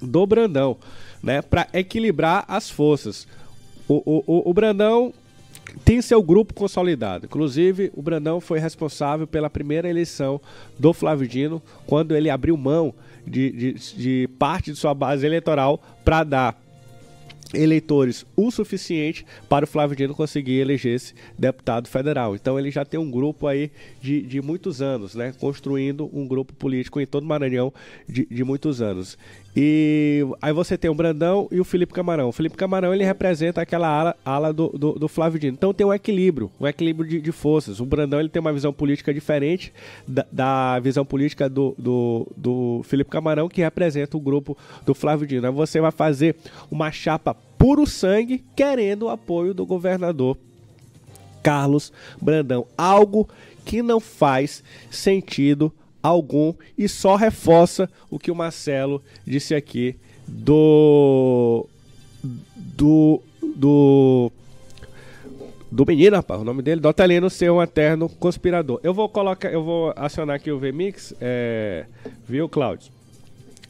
Do 0.00 0.26
Brandão, 0.26 0.76
né? 1.22 1.42
Para 1.42 1.68
equilibrar 1.72 2.44
as 2.48 2.70
forças. 2.70 3.26
O, 3.88 4.02
o, 4.04 4.50
o, 4.50 4.54
Brandão 4.54 5.12
tem 5.84 6.00
seu 6.02 6.22
grupo 6.22 6.54
consolidado. 6.54 7.26
Inclusive, 7.26 7.90
o 7.94 8.02
Brandão 8.02 8.40
foi 8.40 8.58
responsável 8.58 9.26
pela 9.26 9.48
primeira 9.48 9.88
eleição 9.88 10.40
do 10.78 10.92
Flávio 10.92 11.26
Dino, 11.26 11.62
quando 11.86 12.14
ele 12.14 12.30
abriu 12.30 12.56
mão 12.56 12.94
de, 13.26 13.50
de, 13.50 13.72
de 13.96 14.28
parte 14.38 14.72
de 14.72 14.78
sua 14.78 14.94
base 14.94 15.26
eleitoral 15.26 15.80
para 16.04 16.22
dar 16.22 16.60
eleitores 17.54 18.26
o 18.36 18.50
suficiente 18.50 19.24
para 19.48 19.64
o 19.64 19.68
Flávio 19.68 19.96
Dino 19.96 20.14
conseguir 20.14 20.58
eleger-se 20.58 21.14
deputado 21.38 21.88
federal. 21.88 22.34
Então 22.34 22.58
ele 22.58 22.70
já 22.70 22.84
tem 22.84 22.98
um 22.98 23.10
grupo 23.10 23.46
aí 23.46 23.70
de, 24.00 24.22
de 24.22 24.40
muitos 24.40 24.82
anos, 24.82 25.14
né? 25.14 25.32
Construindo 25.38 26.10
um 26.12 26.26
grupo 26.26 26.52
político 26.54 27.00
em 27.00 27.06
todo 27.06 27.24
o 27.24 27.26
Maranhão 27.26 27.72
de, 28.08 28.26
de 28.26 28.44
muitos 28.44 28.82
anos. 28.82 29.16
E 29.60 30.24
aí 30.40 30.52
você 30.52 30.78
tem 30.78 30.88
o 30.88 30.94
Brandão 30.94 31.48
e 31.50 31.58
o 31.58 31.64
Felipe 31.64 31.92
Camarão. 31.92 32.28
O 32.28 32.32
Felipe 32.32 32.56
Camarão 32.56 32.94
ele 32.94 33.04
representa 33.04 33.60
aquela 33.60 33.88
ala, 33.88 34.16
ala 34.24 34.52
do, 34.52 34.68
do, 34.68 34.92
do 34.92 35.08
Flávio 35.08 35.40
Dino. 35.40 35.54
Então 35.54 35.74
tem 35.74 35.84
um 35.84 35.92
equilíbrio, 35.92 36.48
um 36.60 36.66
equilíbrio 36.66 37.08
de, 37.08 37.20
de 37.20 37.32
forças. 37.32 37.80
O 37.80 37.84
Brandão 37.84 38.20
ele 38.20 38.28
tem 38.28 38.40
uma 38.40 38.52
visão 38.52 38.72
política 38.72 39.12
diferente 39.12 39.72
da, 40.06 40.24
da 40.30 40.78
visão 40.78 41.04
política 41.04 41.48
do, 41.48 41.74
do, 41.76 42.30
do 42.36 42.82
Felipe 42.84 43.10
Camarão, 43.10 43.48
que 43.48 43.60
representa 43.60 44.16
o 44.16 44.20
grupo 44.20 44.56
do 44.86 44.94
Flávio 44.94 45.26
Dino. 45.26 45.46
Aí 45.46 45.52
você 45.52 45.80
vai 45.80 45.90
fazer 45.90 46.36
uma 46.70 46.92
chapa 46.92 47.36
puro 47.58 47.86
sangue, 47.86 48.44
querendo 48.54 49.04
o 49.04 49.08
apoio 49.08 49.52
do 49.52 49.66
governador 49.66 50.38
Carlos 51.42 51.92
Brandão. 52.20 52.66
Algo 52.76 53.28
que 53.64 53.82
não 53.82 54.00
faz 54.00 54.62
sentido 54.90 55.72
algum 56.02 56.54
e 56.76 56.88
só 56.88 57.16
reforça 57.16 57.90
o 58.08 58.18
que 58.18 58.30
o 58.30 58.34
Marcelo 58.34 59.02
disse 59.26 59.54
aqui 59.54 59.96
do 60.26 61.66
do 62.56 63.20
do 63.42 64.32
do 65.70 65.84
menino, 65.84 66.16
rapaz, 66.16 66.40
o 66.40 66.44
nome 66.44 66.62
dele, 66.62 66.80
do 66.80 66.88
Otelino 66.88 67.28
ser 67.28 67.50
um 67.50 67.62
eterno 67.62 68.08
conspirador. 68.08 68.80
Eu 68.82 68.94
vou 68.94 69.06
colocar, 69.06 69.52
eu 69.52 69.62
vou 69.62 69.92
acionar 69.96 70.36
aqui 70.36 70.50
o 70.50 70.58
VMix, 70.58 71.14
é, 71.20 71.84
viu, 72.26 72.48
Cláudio? 72.48 72.90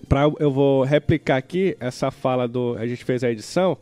Pra, 0.09 0.23
eu 0.41 0.51
vou 0.51 0.85
replicar 0.85 1.37
aqui 1.37 1.77
essa 1.79 2.11
fala 2.11 2.49
do, 2.49 2.77
a 2.79 2.87
gente 2.87 3.05
fez 3.05 3.23
a 3.23 3.31
edição 3.31 3.77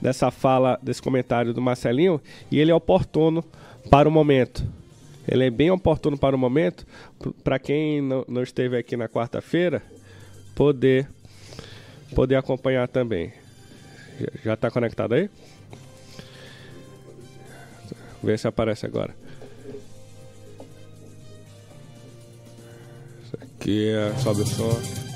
dessa 0.00 0.30
fala, 0.30 0.78
desse 0.82 1.00
comentário 1.00 1.54
do 1.54 1.60
Marcelinho, 1.60 2.20
e 2.50 2.58
ele 2.58 2.70
é 2.70 2.74
oportuno 2.74 3.44
para 3.90 4.08
o 4.08 4.12
momento. 4.12 4.64
Ele 5.26 5.46
é 5.46 5.50
bem 5.50 5.70
oportuno 5.70 6.18
para 6.18 6.34
o 6.34 6.38
momento, 6.38 6.86
para 7.44 7.58
quem 7.58 8.00
não, 8.00 8.24
não 8.28 8.42
esteve 8.42 8.76
aqui 8.76 8.96
na 8.96 9.08
quarta-feira, 9.08 9.82
poder, 10.54 11.08
poder 12.14 12.36
acompanhar 12.36 12.88
também. 12.88 13.32
Já 14.44 14.54
está 14.54 14.70
conectado 14.70 15.14
aí? 15.14 15.30
Vê 18.22 18.36
se 18.36 18.46
aparece 18.46 18.84
agora. 18.84 19.14
Isso 23.24 23.38
aqui 23.40 23.88
é, 23.88 24.14
sobe 24.18 24.42
o 24.42 24.46
som. 24.46 25.09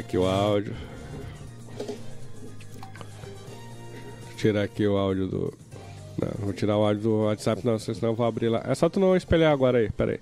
Aqui 0.00 0.18
o 0.18 0.26
áudio. 0.26 0.74
Tirar 4.36 4.62
aqui 4.62 4.86
o 4.86 4.96
áudio 4.96 5.26
do. 5.26 5.54
Não, 6.20 6.44
vou 6.44 6.52
tirar 6.52 6.76
o 6.76 6.84
áudio 6.84 7.02
do 7.02 7.24
WhatsApp, 7.24 7.64
não, 7.64 7.78
senão 7.78 8.10
eu 8.10 8.14
vou 8.14 8.26
abrir 8.26 8.48
lá. 8.48 8.62
É 8.66 8.74
só 8.74 8.88
tu 8.88 8.98
não 8.98 9.16
espelhar 9.16 9.52
agora 9.52 9.78
aí, 9.78 9.90
pera 9.90 10.12
aí. 10.12 10.20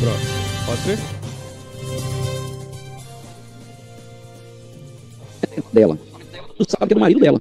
Pronto. 0.00 0.66
Pode 0.66 0.80
ser? 0.82 1.20
dela. 5.72 5.98
Tu 6.56 6.66
sabe 6.68 6.86
que 6.86 6.92
é 6.92 6.94
do 6.94 7.00
marido 7.00 7.20
dela. 7.20 7.40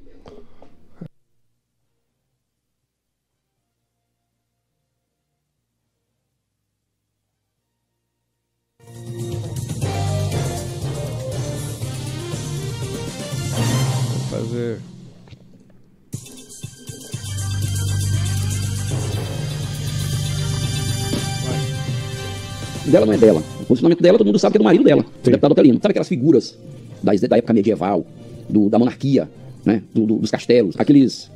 Não 23.09 23.15
é 23.15 23.17
dela. 23.17 23.43
O 23.61 23.65
posicionamento 23.65 24.01
dela, 24.01 24.17
todo 24.17 24.27
mundo 24.27 24.39
sabe 24.39 24.53
que 24.53 24.57
é 24.57 24.59
do 24.59 24.63
marido 24.63 24.83
dela, 24.83 25.01
o 25.03 25.25
deputado 25.25 25.51
Otelino. 25.51 25.75
Sabe 25.81 25.91
aquelas 25.91 26.07
figuras 26.07 26.57
das- 27.03 27.21
da 27.21 27.37
época 27.37 27.53
medieval, 27.53 28.05
do- 28.49 28.69
da 28.69 28.77
monarquia, 28.79 29.29
né? 29.65 29.81
do- 29.93 30.05
do- 30.05 30.15
dos 30.17 30.31
castelos, 30.31 30.75
aqueles, 30.77 31.29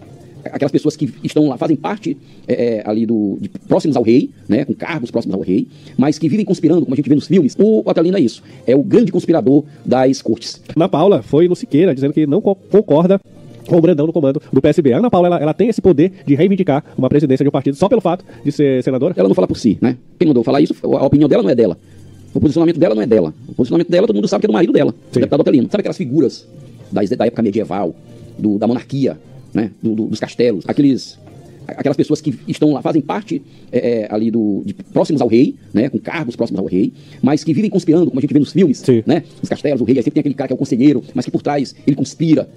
aquelas 0.46 0.72
pessoas 0.72 0.96
que 0.96 1.12
estão 1.24 1.48
lá, 1.48 1.58
fazem 1.58 1.76
parte 1.76 2.18
é, 2.48 2.78
é, 2.78 2.84
ali 2.86 3.06
do, 3.06 3.38
de- 3.40 3.50
próximos 3.68 3.96
ao 3.96 4.04
rei, 4.04 4.30
né? 4.48 4.66
com 4.66 4.74
cargos 4.74 5.10
próximos 5.12 5.36
ao 5.36 5.42
rei, 5.42 5.68
mas 5.98 6.18
que 6.20 6.28
vivem 6.30 6.46
conspirando, 6.46 6.82
como 6.82 6.94
a 6.94 6.98
gente 6.98 7.08
vê 7.10 7.16
nos 7.16 7.28
filmes. 7.28 7.56
O 7.58 7.82
Otelino 7.90 8.18
é 8.18 8.22
isso, 8.22 8.44
é 8.68 8.76
o 8.76 8.84
grande 8.84 9.12
conspirador 9.12 9.64
das 9.86 10.22
cortes. 10.22 10.62
Ana 10.76 10.90
Paula 10.90 11.22
foi 11.22 11.48
no 11.48 11.56
Siqueira 11.56 11.94
dizendo 11.96 12.14
que 12.14 12.26
não 12.28 12.42
co- 12.42 12.56
concorda 12.56 13.20
com 13.68 13.78
o 13.78 13.82
Brandão 13.82 14.06
no 14.08 14.14
comando 14.14 14.42
do 14.52 14.62
PSB. 14.62 14.94
A 14.94 14.98
Ana 14.98 15.10
Paula 15.10 15.28
ela, 15.28 15.38
ela 15.40 15.54
tem 15.54 15.70
esse 15.70 15.82
poder 15.82 16.12
de 16.26 16.36
reivindicar 16.36 16.84
uma 16.98 17.10
presidência 17.10 17.44
de 17.44 17.50
um 17.50 17.52
partido 17.52 17.76
só 17.76 17.88
pelo 17.90 18.02
fato 18.02 18.24
de 18.44 18.52
ser 18.52 18.84
senadora. 18.84 19.14
Ela 19.18 19.28
não 19.28 19.36
fala 19.36 19.48
por 19.48 19.58
si, 19.58 19.78
né? 19.82 19.98
Quem 20.20 20.28
mandou 20.28 20.44
falar 20.44 20.62
isso, 20.62 20.76
a 20.84 21.06
opinião 21.06 21.28
dela 21.30 21.44
não 21.44 21.50
é 21.50 21.56
dela. 21.56 21.78
O 22.34 22.40
posicionamento 22.40 22.80
dela 22.80 22.96
não 22.96 23.02
é 23.02 23.06
dela. 23.06 23.34
O 23.48 23.54
posicionamento 23.54 23.90
dela, 23.90 24.08
todo 24.08 24.16
mundo 24.16 24.28
sabe 24.28 24.42
que 24.42 24.46
é 24.48 24.50
do 24.50 24.54
marido 24.54 24.74
dela, 24.74 24.92
o 24.92 25.14
Sim. 25.14 25.20
deputado 25.20 25.42
Otelino. 25.42 25.68
Sabe 25.70 25.82
aquelas 25.82 25.98
figuras 25.98 26.48
das- 26.92 27.10
da 27.12 27.26
época 27.28 27.42
medieval, 27.44 27.96
do- 28.40 28.58
da 28.58 28.66
monarquia, 28.68 29.18
né? 29.54 29.70
do- 29.82 29.94
do- 29.94 30.06
dos 30.08 30.20
castelos, 30.20 30.66
aqueles, 30.68 31.20
aquelas 31.68 31.96
pessoas 31.96 32.20
que 32.22 32.34
estão 32.48 32.74
lá, 32.74 32.82
fazem 32.82 33.02
parte 33.04 33.40
é, 33.72 34.02
é, 34.02 34.08
ali 34.10 34.32
do, 34.32 34.64
de- 34.66 34.74
próximos 34.74 35.22
ao 35.22 35.28
rei, 35.28 35.56
né? 35.72 35.90
com 35.90 36.00
cargos 36.00 36.36
próximos 36.36 36.60
ao 36.60 36.66
rei, 36.66 36.92
mas 37.22 37.44
que 37.44 37.54
vivem 37.54 37.70
conspirando, 37.70 38.08
como 38.08 38.18
a 38.20 38.22
gente 38.22 38.34
vê 38.34 38.40
nos 38.40 38.52
filmes, 38.52 38.80
Sim. 38.80 39.04
né? 39.06 39.24
Os 39.42 39.48
castelos, 39.48 39.80
o 39.82 39.84
rei, 39.84 39.98
aí 39.98 40.04
sempre 40.04 40.16
tem 40.16 40.22
aquele 40.22 40.34
cara 40.36 40.48
que 40.48 40.54
é 40.54 40.56
o 40.56 40.58
conselheiro, 40.58 41.04
mas 41.14 41.26
que 41.26 41.32
por 41.32 41.42
trás 41.44 41.76
ele 41.86 41.96
conspira. 41.96 42.50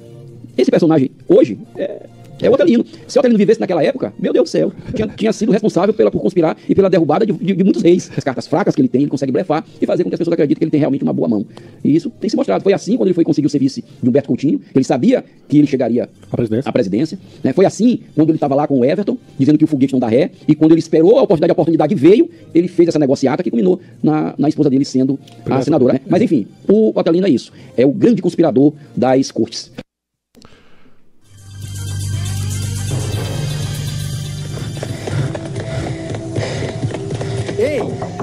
Esse 0.56 0.70
personagem, 0.70 1.10
hoje, 1.28 1.58
é, 1.76 2.06
é 2.42 2.50
o 2.50 2.52
Otelino. 2.52 2.84
Se 3.08 3.16
o 3.16 3.20
Otelino 3.20 3.38
vivesse 3.38 3.58
naquela 3.58 3.82
época, 3.82 4.12
meu 4.18 4.30
Deus 4.30 4.48
do 4.48 4.50
céu, 4.52 4.70
tinha, 4.94 5.08
tinha 5.08 5.32
sido 5.32 5.50
responsável 5.52 5.94
pela, 5.94 6.10
por 6.10 6.20
conspirar 6.20 6.54
e 6.68 6.74
pela 6.74 6.90
derrubada 6.90 7.24
de, 7.24 7.32
de- 7.32 7.54
de 7.54 7.64
muitos 7.64 7.82
reis. 7.82 8.10
As 8.14 8.22
cartas 8.22 8.46
fracas 8.46 8.74
que 8.74 8.80
ele 8.82 8.88
tem, 8.88 9.00
ele 9.02 9.10
consegue 9.10 9.32
blefar 9.32 9.64
e 9.80 9.86
fazer 9.86 10.04
com 10.04 10.10
que 10.10 10.14
as 10.14 10.18
pessoas 10.18 10.34
acreditem 10.34 10.58
que 10.58 10.64
ele 10.64 10.70
tem 10.70 10.78
realmente 10.80 11.02
uma 11.02 11.14
boa 11.14 11.28
mão. 11.28 11.46
E 11.82 11.96
isso 11.96 12.10
tem 12.20 12.28
se 12.28 12.36
mostrado. 12.36 12.62
Foi 12.62 12.74
assim 12.74 12.96
quando 12.98 13.06
ele 13.08 13.14
foi 13.14 13.24
conseguir 13.24 13.46
o 13.46 13.50
serviço 13.50 13.80
de 14.02 14.08
Humberto 14.08 14.28
Coutinho, 14.28 14.60
ele 14.74 14.84
sabia 14.84 15.24
que 15.48 15.56
ele 15.58 15.66
chegaria 15.66 16.10
A 16.30 16.36
presidência. 16.36 16.68
à 16.68 16.72
presidência. 16.72 17.18
né? 17.42 17.52
Foi 17.54 17.64
assim 17.64 18.00
quando 18.14 18.28
ele 18.28 18.36
estava 18.36 18.54
lá 18.54 18.66
com 18.66 18.80
o 18.80 18.84
Everton, 18.84 19.16
dizendo 19.38 19.56
que 19.56 19.64
o 19.64 19.66
foguete 19.66 19.94
não 19.94 20.00
dá 20.00 20.08
ré, 20.08 20.30
e 20.46 20.54
quando 20.54 20.72
ele 20.72 20.80
esperou 20.80 21.18
a 21.18 21.22
oportunidade, 21.22 21.50
a 21.50 21.54
oportunidade 21.54 21.94
veio, 21.94 22.28
ele 22.54 22.68
fez 22.68 22.88
essa 22.90 22.98
negociata 22.98 23.42
que 23.42 23.50
culminou 23.50 23.80
na, 24.02 24.34
na 24.36 24.48
esposa 24.48 24.68
dele 24.68 24.84
sendo 24.84 25.18
a 25.46 25.62
senadora. 25.62 25.94
né? 25.94 26.00
Mas 26.06 26.20
enfim, 26.20 26.46
o 26.68 26.92
Otelino 26.98 27.26
é 27.26 27.30
isso. 27.30 27.50
É 27.78 27.86
o 27.86 27.92
grande 27.92 28.20
conspirador 28.20 28.74
das 28.94 29.30
cortes. 29.30 29.72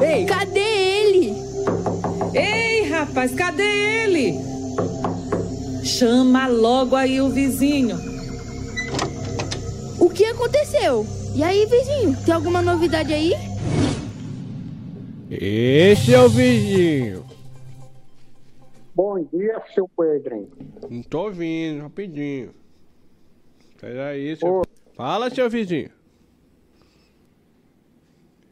Ei, 0.03 0.25
Cadê 0.25 0.59
ele? 0.59 1.33
ei, 2.33 2.83
rapaz, 2.89 3.33
cadê 3.33 3.63
ele? 4.03 4.33
Chama 5.83 6.47
logo 6.47 6.95
aí 6.95 7.21
o 7.21 7.29
vizinho. 7.29 7.95
O 9.99 10.09
que 10.09 10.25
aconteceu? 10.25 11.05
E 11.35 11.43
aí, 11.43 11.65
vizinho, 11.65 12.17
tem 12.25 12.33
alguma 12.33 12.61
novidade 12.61 13.13
aí? 13.13 13.33
Esse 15.31 16.13
é 16.13 16.19
o 16.19 16.29
vizinho. 16.29 17.25
Bom 18.93 19.23
dia, 19.33 19.61
seu 19.73 19.89
Pedro. 19.97 20.47
Não 20.89 21.01
tô 21.01 21.23
ouvindo, 21.23 21.81
rapidinho. 21.81 22.53
Peraí, 23.79 24.35
seu... 24.35 24.61
Fala, 24.95 25.29
seu 25.29 25.49
vizinho. 25.49 25.89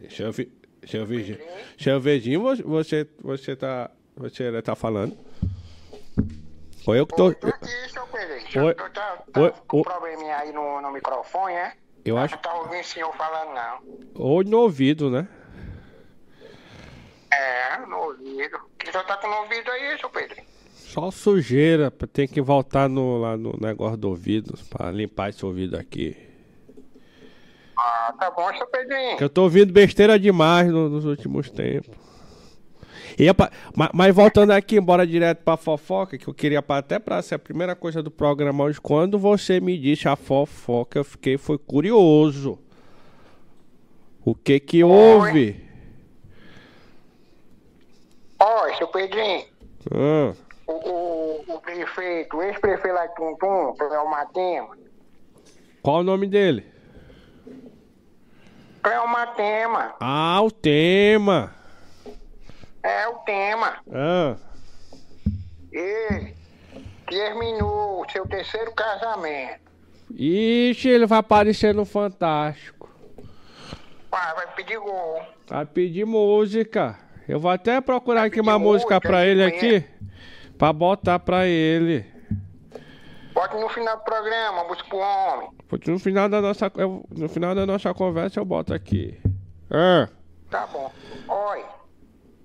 Seu, 0.09 0.31
vi... 0.31 0.51
seu 0.85 1.05
vizinho. 1.05 1.37
Seu 1.79 1.99
vo- 2.37 2.55
você, 2.63 3.07
você 3.21 3.55
tá. 3.55 3.89
Você 4.15 4.61
tá 4.61 4.75
falando. 4.75 5.17
Foi 6.83 6.99
eu 6.99 7.07
que 7.07 7.15
tô. 7.15 7.27
Oi, 7.27 7.35
aqui, 7.43 7.67
seu 7.91 8.05
Pedro. 8.07 8.65
Oi. 8.65 8.73
Tá, 8.75 8.89
tá, 8.89 9.23
tá 9.31 9.41
Oi, 9.41 9.53
com 9.67 9.77
oi. 9.77 9.83
probleminha 9.83 10.35
aí 10.37 10.51
no, 10.51 10.81
no 10.81 10.91
microfone, 10.91 11.53
é? 11.53 11.73
Eu 12.03 12.17
acho. 12.17 12.35
Não 12.35 12.41
tá 12.41 12.53
ouvindo 12.55 12.81
o 12.81 12.83
senhor 12.85 13.15
falando, 13.15 13.53
não. 13.53 13.79
Ou 14.15 14.43
no 14.43 14.57
ouvido, 14.61 15.09
né? 15.09 15.27
É, 17.31 17.77
no 17.85 17.97
ouvido. 17.97 18.57
O 18.57 18.91
senhor 18.91 19.05
tá 19.05 19.17
com 19.17 19.27
no 19.27 19.35
ouvido 19.43 19.69
aí, 19.71 19.97
seu 19.99 20.09
Pedro? 20.09 20.37
Só 20.73 21.09
sujeira, 21.09 21.89
tem 22.11 22.27
que 22.27 22.41
voltar 22.41 22.89
no, 22.89 23.17
lá 23.19 23.37
no 23.37 23.55
negócio 23.61 23.95
do 23.95 24.09
ouvido 24.09 24.53
pra 24.69 24.91
limpar 24.91 25.29
esse 25.29 25.45
ouvido 25.45 25.77
aqui. 25.77 26.17
Ah, 27.83 28.13
tá 28.19 28.29
bom, 28.29 28.53
seu 28.55 28.67
Pedrinho. 28.67 29.17
Eu 29.19 29.29
tô 29.29 29.43
ouvindo 29.43 29.73
besteira 29.73 30.19
demais 30.19 30.67
no- 30.69 30.87
nos 30.89 31.03
últimos 31.05 31.49
tempos. 31.49 31.89
E 33.17 33.27
é 33.27 33.33
pra- 33.33 33.51
ma- 33.75 33.89
mas, 33.93 34.13
voltando 34.13 34.51
aqui, 34.51 34.77
embora 34.77 35.05
direto 35.05 35.43
pra 35.43 35.57
fofoca, 35.57 36.17
que 36.17 36.27
eu 36.27 36.33
queria 36.33 36.61
pra- 36.61 36.77
até 36.77 36.99
pra 36.99 37.21
ser 37.21 37.35
a 37.35 37.39
primeira 37.39 37.75
coisa 37.75 38.01
do 38.03 38.11
programa 38.11 38.63
hoje, 38.63 38.79
quando 38.79 39.17
você 39.17 39.59
me 39.59 39.77
disse 39.77 40.07
a 40.07 40.15
fofoca, 40.15 40.99
eu 40.99 41.03
fiquei, 41.03 41.37
foi 41.37 41.57
curioso. 41.57 42.59
O 44.23 44.35
que 44.35 44.59
que 44.59 44.83
houve? 44.83 45.59
Ó, 48.39 48.73
seu 48.77 48.87
Pedrinho, 48.87 49.45
Ah, 49.93 50.33
o, 50.67 50.71
o, 50.73 51.55
o 51.55 51.59
prefeito, 51.61 52.37
o 52.37 52.43
ex-prefeito 52.43 52.93
lá 52.95 53.05
de 53.07 53.15
Tuntum, 53.15 53.73
Cléo 53.77 54.09
Matema, 54.09 54.77
qual 55.81 55.97
o 55.97 56.03
nome 56.03 56.27
dele? 56.27 56.65
Cléo 58.81 59.07
Matema, 59.07 59.95
Ah, 59.99 60.41
o 60.41 60.49
tema. 60.51 61.53
é 62.83 63.07
o 63.07 63.15
tema. 63.19 63.77
Ah, 63.91 64.35
Ele 65.71 66.35
terminou 67.07 68.05
seu 68.11 68.25
terceiro 68.27 68.73
casamento. 68.73 69.61
ixi, 70.13 70.89
ele 70.89 71.05
vai 71.05 71.19
aparecer 71.19 71.73
no 71.73 71.85
Fantástico. 71.85 72.89
Pai, 74.09 74.33
vai 74.35 74.47
pedir 74.55 74.77
gol. 74.79 75.21
Vai 75.47 75.65
pedir 75.65 76.05
música. 76.05 76.97
Eu 77.29 77.39
vou 77.39 77.49
até 77.51 77.79
procurar 77.79 78.23
aqui 78.23 78.31
pedir 78.37 78.41
uma 78.41 78.59
música 78.59 78.95
música, 78.95 79.07
pra 79.09 79.25
ele 79.25 79.43
aqui. 79.43 79.85
Pra 80.57 80.73
botar 80.73 81.17
pra 81.19 81.47
ele. 81.47 82.05
Bote 83.33 83.55
no 83.57 83.69
final 83.69 83.97
do 83.97 84.03
programa, 84.03 84.63
busca 84.65 84.87
pro 84.89 84.97
homem. 84.97 85.49
No 85.87 85.99
final 85.99 86.27
da 86.29 86.41
nossa, 86.41 86.71
eu- 86.75 87.05
no 87.09 87.29
final 87.29 87.55
da 87.55 87.65
nossa 87.65 87.93
conversa 87.93 88.39
eu 88.39 88.45
boto 88.45 88.73
aqui. 88.73 89.19
Ah, 89.69 90.07
Tá 90.49 90.67
bom. 90.67 90.91
Olha, 91.29 91.65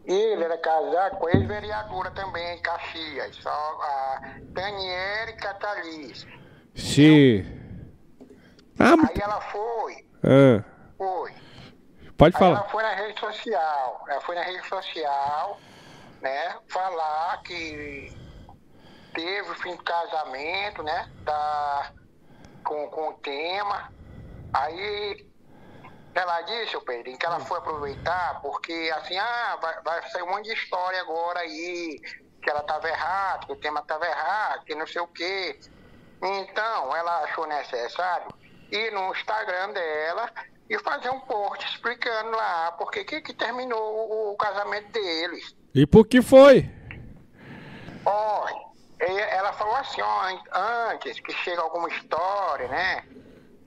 ele 0.05 0.45
era 0.45 0.57
casado 0.59 1.17
com 1.17 1.29
ex-vereadora 1.29 2.09
também, 2.13 2.57
em 2.57 2.63
Caxias, 2.63 3.35
só 3.43 3.51
a 3.51 4.21
Daniele 4.51 5.33
Catalice. 5.33 6.25
sim. 6.75 7.45
Ah, 8.79 8.93
Aí 9.09 9.21
ela 9.21 9.41
foi, 9.41 10.07
ah, 10.23 10.63
foi. 10.97 11.33
pode 12.17 12.37
Aí 12.37 12.39
falar. 12.41 12.59
ela 12.61 12.69
foi 12.69 12.83
na 12.85 12.95
rede 12.95 13.19
social, 13.19 14.05
ela 14.09 14.21
foi 14.21 14.35
na 14.37 14.43
rede 14.43 14.69
social, 14.69 15.59
né, 16.23 16.57
falar 16.69 17.43
que 17.43 18.13
teve 19.17 19.51
o 19.51 19.55
fim 19.55 19.75
do 19.75 19.83
casamento, 19.83 20.83
né, 20.83 21.11
da, 21.25 21.91
com, 22.63 22.87
com 22.91 23.09
o 23.09 23.13
tema. 23.15 23.91
Aí 24.53 25.27
ela 26.15 26.43
disse, 26.43 26.77
o 26.77 26.83
Pedrinho, 26.83 27.19
que 27.19 27.25
ela 27.25 27.41
foi 27.41 27.59
aproveitar 27.59 28.41
porque, 28.43 28.93
assim, 28.95 29.17
ah, 29.17 29.59
vai, 29.61 29.83
vai 29.83 30.11
sair 30.11 30.23
um 30.23 30.29
monte 30.29 30.45
de 30.45 30.53
história 30.53 31.01
agora 31.01 31.41
aí, 31.41 31.99
que 32.43 32.51
ela 32.51 32.61
estava 32.61 32.89
errada, 32.89 33.47
que 33.47 33.53
o 33.53 33.57
tema 33.57 33.81
estava 33.81 34.07
errado, 34.07 34.65
que 34.67 34.75
não 34.75 34.87
sei 34.87 35.01
o 35.01 35.09
quê. 35.09 35.59
Então, 36.23 36.95
ela 36.95 37.25
achou 37.25 37.47
necessário 37.47 38.29
ir 38.71 38.93
no 38.93 39.15
Instagram 39.15 39.73
dela 39.73 40.31
e 40.69 40.79
fazer 40.81 41.09
um 41.11 41.21
post 41.21 41.65
explicando 41.67 42.31
lá 42.33 42.73
porque 42.73 43.05
que, 43.05 43.21
que 43.21 43.33
terminou 43.33 43.79
o, 43.79 44.33
o 44.33 44.37
casamento 44.37 44.93
deles. 44.93 45.55
E 45.75 45.87
por 45.87 46.07
que 46.07 46.21
foi? 46.21 46.71
Ó, 48.05 48.66
ela 48.99 49.53
falou 49.53 49.75
assim, 49.77 50.01
ó, 50.01 50.21
an- 50.23 50.89
antes 50.93 51.21
que 51.21 51.33
chega 51.33 51.61
alguma 51.61 51.89
história, 51.89 52.69
né? 52.69 53.05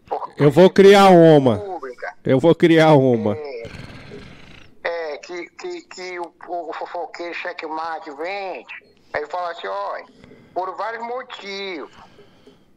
Porque 0.08 0.42
Eu 0.44 0.50
vou 0.50 0.70
criar 0.70 1.10
uma. 1.10 1.58
pública, 1.60 2.16
Eu 2.24 2.40
vou 2.40 2.56
criar 2.56 2.94
uma. 2.94 3.36
é, 3.38 3.64
é, 4.84 5.18
que, 5.18 5.50
que, 5.52 5.82
que 5.84 6.20
o, 6.20 6.34
o 6.48 6.74
fofoqueiro 6.74 7.34
checkmate 7.36 8.10
vende. 8.12 8.74
Aí 9.14 9.22
ele 9.22 9.28
fala 9.28 9.52
assim, 9.52 9.68
olha, 9.68 10.06
por 10.54 10.76
vários 10.76 11.04
motivos, 11.06 11.92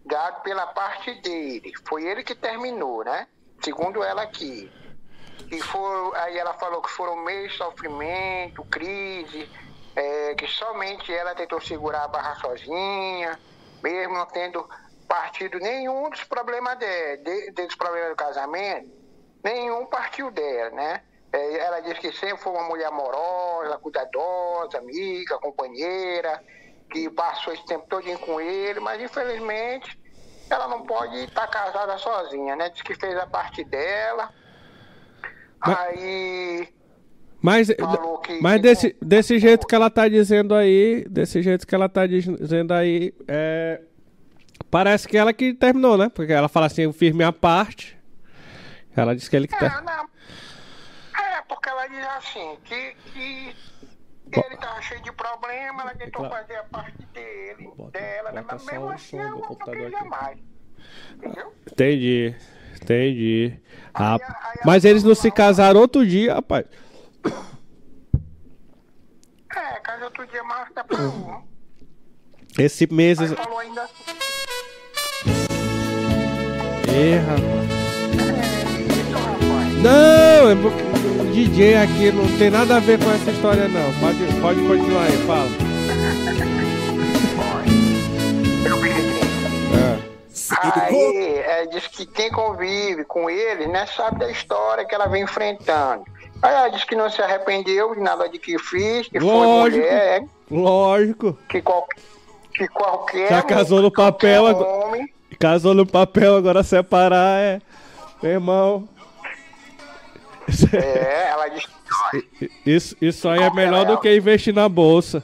dado 0.05 0.43
pela 0.43 0.67
parte 0.69 1.15
dele, 1.23 1.73
foi 1.89 2.05
ele 2.05 2.23
que 2.23 2.35
terminou, 2.35 3.03
né? 3.05 3.27
Segundo 3.63 4.03
ela 4.03 4.23
aqui. 4.23 4.71
E 5.51 5.61
foram, 5.61 6.15
aí 6.15 6.37
ela 6.39 6.55
falou 6.55 6.81
que 6.83 6.91
foram 6.91 7.17
meio 7.25 7.51
sofrimento, 7.53 8.63
crise, 8.65 9.49
é, 9.95 10.35
que 10.35 10.47
somente 10.47 11.13
ela 11.13 11.35
tentou 11.35 11.61
segurar 11.61 12.05
a 12.05 12.09
barra 12.09 12.35
sozinha, 12.37 13.39
mesmo 13.83 14.15
não 14.15 14.27
tendo 14.27 14.69
partido 15.09 15.59
nenhum 15.59 16.09
dos 16.09 16.25
problemas 16.25 16.79
dela, 16.79 17.17
de, 17.19 17.51
dos 17.51 17.75
problemas 17.75 18.11
do 18.11 18.17
casamento, 18.17 18.91
nenhum 19.45 19.87
partiu 19.87 20.31
dela, 20.31 20.71
né? 20.71 21.03
É, 21.33 21.57
ela 21.59 21.81
disse 21.81 22.01
que 22.01 22.13
sempre 22.13 22.39
foi 22.39 22.53
uma 22.53 22.65
mulher 22.65 22.87
amorosa, 22.87 23.79
cuidadosa, 23.79 24.79
amiga, 24.79 25.39
companheira, 25.39 26.43
que 26.91 27.09
passou 27.11 27.53
esse 27.55 27.65
tempo 27.67 27.87
todo 27.89 28.19
com 28.19 28.41
ele, 28.41 28.81
mas 28.81 29.01
infelizmente 29.01 29.99
ela 30.51 30.69
não 30.69 30.85
pode 30.85 31.17
estar 31.25 31.47
casada 31.49 31.97
sozinha, 31.97 32.55
né? 32.55 32.69
Diz 32.69 32.83
que 32.83 32.95
fez 32.95 33.17
a 33.17 33.27
parte 33.27 33.65
dela. 33.65 34.31
Mas- 35.65 35.79
Aí 35.79 36.75
Mas, 37.43 37.69
Falou 37.79 38.19
que- 38.19 38.41
mas 38.41 38.57
que 38.57 38.63
desse, 38.63 38.97
não- 39.01 39.09
desse 39.09 39.39
jeito 39.39 39.67
que 39.67 39.75
ela 39.75 39.91
tá 39.91 40.09
dizendo 40.09 40.55
aí, 40.55 41.05
desse 41.11 41.43
jeito 41.43 41.67
que 41.67 41.75
ela 41.75 41.89
tá 41.89 42.07
dizendo 42.07 42.73
aí, 42.73 43.13
é, 43.27 43.81
parece 44.71 45.09
que 45.09 45.17
ela 45.19 45.33
que 45.33 45.53
terminou, 45.53 45.99
né? 45.99 46.09
Porque 46.09 46.33
ela 46.33 46.49
fala 46.49 46.67
assim, 46.67 46.83
eu 46.83 46.93
fiz 46.93 47.13
minha 47.13 47.33
parte. 47.33 47.99
Ela 48.97 49.15
disse 49.17 49.29
que 49.29 49.35
ele 49.37 49.49
que 49.49 49.55
É, 49.57 49.59
tá. 49.59 49.81
não. 49.83 50.05
É, 51.21 51.43
porque 51.49 51.69
ela 51.69 51.87
diz 51.89 52.07
assim, 52.17 52.57
que, 52.65 52.95
que 53.13 53.55
ele 54.33 54.57
tava 54.59 54.81
cheio 54.83 55.03
de 55.03 55.11
problema, 55.13 55.83
ela 55.83 55.95
tentou 55.95 56.27
Claro. 56.27 56.35
fazer 56.47 56.59
a 56.61 56.65
parte 56.65 57.05
dele, 57.13 57.71
Bota- 57.77 57.99
dela, 57.99 58.33
né? 58.33 58.43
bota 58.43 58.55
Mas 58.55 58.63
só 58.63 58.71
mesmo 58.73 58.89
assim 58.91 59.17
do 59.19 59.25
não 59.25 59.57
queria 59.57 60.05
mais. 60.05 60.39
Entendeu? 61.17 61.53
Entendi. 61.71 62.35
Entendi. 62.81 63.59
Ah, 63.95 64.15
Aí 64.15 64.21
aí 64.23 64.59
mas 64.65 64.85
eles 64.85 65.03
não 65.05 65.15
se 65.15 65.31
casaram 65.31 65.81
outro 65.81 66.07
dia, 66.07 66.35
rapaz. 66.35 66.65
Casa 69.83 70.05
outro 70.05 70.27
dia 70.27 70.43
até 70.43 70.83
pra 70.83 70.97
um. 70.97 71.43
Esse 72.59 72.87
mês. 72.93 73.19
Aí 73.21 73.29
falou 73.29 73.59
ainda 73.59 73.83
assim, 73.83 74.05
rapaz. 74.07 74.23
é, 76.89 77.17
isso, 78.81 79.17
rapaz. 79.17 79.83
Não, 79.83 80.51
é 80.51 80.55
porque 80.55 80.83
o 81.21 81.33
DJ 81.33 81.77
aqui 81.77 82.13
não 82.13 82.39
tem 82.39 82.51
nada 82.51 82.77
a 82.77 82.81
ver 82.81 82.99
com 83.03 83.11
essa 83.11 83.31
história, 83.31 83.67
não. 83.69 83.93
Pode, 84.01 84.41
pode 84.41 84.61
continuar 84.61 85.05
aí, 85.05 85.27
fala. 85.27 85.49
É. 89.75 90.13
Aí, 90.81 91.39
é, 91.39 91.67
diz 91.67 91.87
que 91.89 92.07
quem 92.07 92.31
convive 92.31 93.05
com 93.05 93.29
ele, 93.29 93.67
né, 93.67 93.87
sabe 93.87 94.21
da 94.21 94.31
história 94.31 94.85
que 94.85 94.95
ela 94.95 95.09
vem 95.09 95.25
enfrentando. 95.25 96.05
Aí 96.43 96.53
ela 96.55 96.69
diz 96.71 96.83
que 96.85 96.97
não 96.97 97.09
se 97.09 97.23
arrependeu 97.23 97.95
de 97.95 98.01
nada 98.01 98.29
de 98.29 98.39
que 98.39 98.59
fiz, 98.59 99.07
que 99.09 99.19
Lógico. 99.19 99.31
foi 99.31 99.71
mulher, 99.81 100.25
Lógico. 100.51 101.39
que, 101.49 101.63
qual, 101.63 101.87
que 102.53 102.67
qualquer 102.69 103.29
Já 103.29 103.43
casou 103.43 103.81
no 103.81 103.91
papel 103.93 104.47
agora. 104.47 104.69
homem, 104.87 105.13
Casou 105.39 105.73
no 105.75 105.87
papel, 105.87 106.37
agora 106.37 106.63
separar 106.63 107.39
é. 107.41 107.61
Meu 108.23 108.33
irmão. 108.33 108.89
é, 110.73 111.29
ela 111.31 111.49
que 111.51 111.67
olha, 112.13 112.25
Isso, 112.67 112.97
isso 113.01 113.29
aí 113.29 113.41
é 113.43 113.51
melhor 113.53 113.85
do 113.87 113.99
que 113.99 114.15
investir 114.15 114.53
na 114.55 114.69
bolsa. 114.69 115.23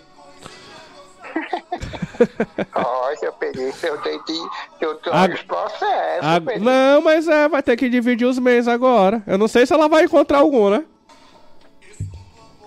olha, 2.74 3.18
eu 3.22 3.32
peguei, 3.34 3.72
eu 3.82 3.98
tentei, 3.98 4.36
eu 4.80 4.94
tô 4.96 5.10
Ag- 5.12 5.32
nos 5.32 5.42
processos, 5.42 6.22
Ah, 6.22 6.40
peguei. 6.40 6.62
não, 6.62 7.00
mas 7.02 7.28
é, 7.28 7.48
vai 7.48 7.62
ter 7.62 7.76
que 7.76 7.88
dividir 7.88 8.26
os 8.26 8.38
meses 8.38 8.66
agora. 8.68 9.22
Eu 9.26 9.38
não 9.38 9.46
sei 9.48 9.66
se 9.66 9.72
ela 9.72 9.88
vai 9.88 10.04
encontrar 10.04 10.38
algum, 10.38 10.70
né? 10.70 10.84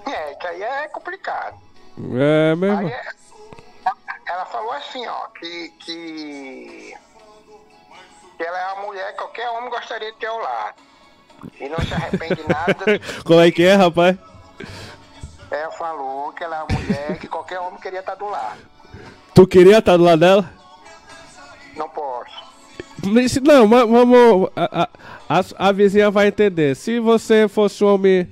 É, 0.06 0.36
que 0.36 0.48
aí 0.48 0.62
é 0.64 0.88
complicado. 0.88 1.58
É, 2.16 2.56
meu 2.56 2.78
Aí 2.78 2.88
é- 2.88 3.12
ela 4.28 4.46
falou 4.46 4.72
assim, 4.74 5.06
ó, 5.08 5.28
que, 5.38 5.70
que, 5.80 6.94
que 8.38 8.44
ela 8.44 8.58
é 8.60 8.74
uma 8.74 8.84
mulher 8.88 9.12
que 9.12 9.18
qualquer 9.18 9.50
homem 9.50 9.70
gostaria 9.70 10.12
de 10.12 10.18
ter 10.18 10.28
ao 10.28 10.40
lado. 10.40 10.76
E 11.60 11.68
não 11.68 11.80
se 11.80 11.94
arrepende 11.94 12.42
nada. 12.48 13.00
Como 13.26 13.40
é 13.42 13.52
que 13.52 13.64
é, 13.64 13.74
rapaz? 13.76 14.18
Ela 15.50 15.72
falou 15.72 16.32
que 16.32 16.44
ela 16.44 16.58
é 16.60 16.64
uma 16.64 16.80
mulher 16.80 17.18
que 17.20 17.28
qualquer 17.28 17.60
homem 17.60 17.80
queria 17.80 18.00
estar 18.00 18.16
do 18.16 18.30
lado. 18.30 18.60
Tu 19.34 19.48
queria 19.48 19.80
estar 19.80 19.98
do 19.98 20.04
lado 20.04 20.20
dela? 20.20 20.50
Não 21.76 21.90
posso. 21.90 22.32
Não, 23.42 23.68
vamos. 23.68 24.50
A, 24.56 24.84
a, 24.84 25.40
a- 25.40 25.68
a 25.70 25.72
vizinha 25.72 26.10
vai 26.12 26.28
entender. 26.28 26.76
Se 26.76 27.00
você 27.00 27.48
fosse 27.48 27.84
um 27.84 27.94
homem 27.96 28.32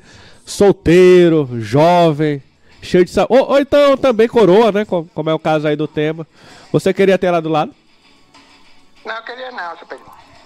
solteiro, 0.49 1.47
jovem, 1.61 2.41
cheio 2.81 3.05
de 3.05 3.11
saúde. 3.11 3.33
Ou, 3.33 3.49
ou 3.51 3.59
então 3.59 3.95
também 3.97 4.27
coroa, 4.27 4.71
né? 4.71 4.85
Como, 4.85 5.29
é 5.29 5.33
o 5.33 5.39
caso 5.39 5.67
aí 5.67 5.75
do 5.75 5.87
tema. 5.87 6.25
Você 6.71 6.93
queria 6.93 7.17
ter 7.17 7.27
ela 7.27 7.41
do 7.41 7.49
lado? 7.49 7.73
Não, 9.05 9.15
eu 9.15 9.23
queria 9.23 9.51
não, 9.51 9.77
seu 9.77 9.87
Pedro. 9.87 10.05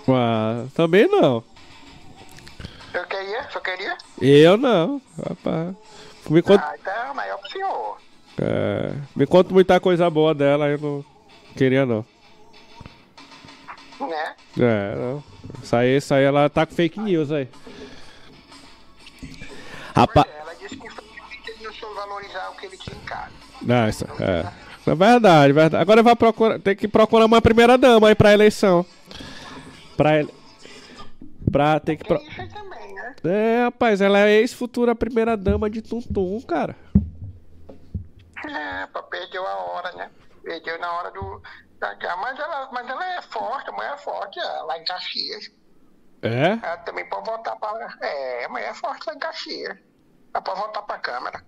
Ah, 0.10 0.66
também 0.76 1.08
não. 1.08 1.44
Eu 2.94 3.06
queria? 3.08 3.50
Só 3.52 3.60
queria? 3.60 3.98
Eu 4.22 4.58
não, 4.58 5.02
rapaz. 5.28 5.76
Me 6.30 6.42
conta, 6.42 6.64
Ah, 6.64 6.76
então, 6.80 7.16
melhor 7.16 7.38
pro 7.40 7.50
senhor. 7.52 7.98
é, 8.40 8.94
me 9.16 9.26
conta 9.26 9.54
muita 9.54 9.80
coisa 9.80 10.10
boa 10.10 10.34
dela, 10.34 10.68
eu 10.68 10.78
não 10.78 11.06
queria 11.56 11.86
não. 11.86 12.06
Né? 14.00 14.36
É, 14.60 14.96
não. 14.96 15.24
Isso 15.62 15.76
aí, 15.76 15.98
isso 15.98 16.14
aí 16.14 16.24
ela 16.24 16.50
tá 16.50 16.66
com 16.66 16.74
fake 16.76 17.00
news 17.00 17.32
aí. 17.32 17.48
Rapaz. 19.96 20.28
Ela 20.40 20.54
disse 20.56 20.76
que 20.76 20.88
infelizmente 20.88 21.52
ele 21.52 21.64
não 21.64 21.74
soube 21.74 21.96
valorizar 21.96 22.50
o 22.50 22.56
que 22.56 22.66
ele 22.66 22.78
tinha 22.78 22.96
em 22.96 23.06
casa. 23.06 23.32
Não, 23.62 23.88
isso 23.88 24.06
é. 24.20 24.64
É 24.86 24.96
verdade, 24.96 25.54
verdade. 25.54 25.82
Agora 25.82 26.04
vai 26.04 26.16
procurar. 26.16 26.60
Tem 26.60 26.76
que 26.76 26.88
procurar 26.88 27.26
uma 27.26 27.42
primeira 27.42 27.78
dama 27.78 28.10
aí 28.10 28.16
pra 28.16 28.34
eleição. 28.34 28.86
Pra 29.96 30.20
ele. 30.20 30.34
Pra 31.50 31.80
ter 31.80 31.96
que. 31.96 32.04
Pro... 32.04 32.20
Também, 32.20 32.94
né? 32.94 33.16
É, 33.24 33.64
rapaz, 33.64 34.02
ela 34.02 34.20
é 34.20 34.40
ex-futura 34.42 34.94
primeira 34.94 35.38
dama 35.38 35.70
de 35.70 35.82
Tuntum, 35.82 36.42
cara. 36.42 36.76
É, 38.46 38.88
perdeu 39.10 39.48
a 39.48 39.56
hora, 39.56 39.92
né? 39.94 40.10
Perdeu 40.44 40.78
na 40.80 40.92
hora 40.92 41.12
do. 41.12 41.42
Mas 41.80 42.40
ela, 42.40 42.70
mas 42.72 42.90
ela 42.90 43.18
é 43.18 43.22
forte, 43.22 43.70
a 43.70 43.74
mulher 43.74 43.94
é 43.94 43.98
forte, 43.98 44.40
é, 44.40 44.62
lá 44.64 44.78
em 44.78 44.86
Caxias. 44.86 45.52
É? 46.24 46.58
Ela 46.64 46.78
também 46.78 47.06
pode 47.10 47.26
voltar 47.26 47.56
para. 47.58 47.98
É, 48.02 48.46
a 48.46 48.50
mulher 48.50 48.70
é 48.70 48.74
forte 48.74 49.06
lá 49.08 49.14
em 49.14 49.20
Caxias. 49.20 49.78
Ela 50.34 50.42
pode 50.42 50.60
voltar 50.60 50.82
pra 50.84 50.98
Câmara. 50.98 51.44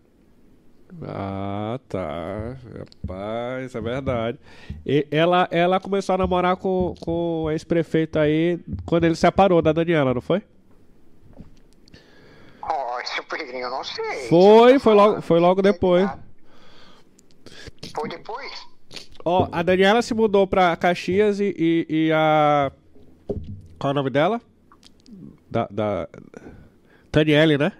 Ah, 1.01 1.79
tá. 1.87 2.57
Rapaz, 2.77 3.73
é 3.73 3.81
verdade. 3.81 4.39
E 4.85 5.07
ela, 5.09 5.47
ela 5.49 5.79
começou 5.79 6.15
a 6.15 6.17
namorar 6.17 6.57
com, 6.57 6.93
com 6.99 7.43
o 7.43 7.51
ex-prefeito 7.51 8.19
aí 8.19 8.59
quando 8.85 9.05
ele 9.05 9.15
separou 9.15 9.61
da 9.61 9.71
Daniela, 9.71 10.13
não 10.13 10.21
foi? 10.21 10.43
Ó, 12.61 12.99
esse 12.99 13.21
Pedrinho, 13.23 13.65
eu 13.65 13.69
não 13.69 13.83
sei. 13.83 14.27
Foi, 14.27 14.77
foi 14.77 14.93
logo, 14.93 15.21
foi 15.21 15.39
logo 15.39 15.61
depois. 15.61 16.09
Foi 17.95 18.09
depois? 18.09 18.51
Ó, 19.23 19.47
a 19.51 19.63
Daniela 19.63 20.01
se 20.01 20.13
mudou 20.13 20.45
pra 20.45 20.75
Caxias 20.75 21.39
e, 21.39 21.55
e, 21.57 21.85
e 21.89 22.11
a. 22.11 22.71
Qual 23.79 23.89
é 23.89 23.93
o 23.93 23.95
nome 23.95 24.09
dela? 24.09 24.41
Da. 25.55 25.67
da... 25.71 26.09
Daniele, 27.13 27.57
né? 27.57 27.71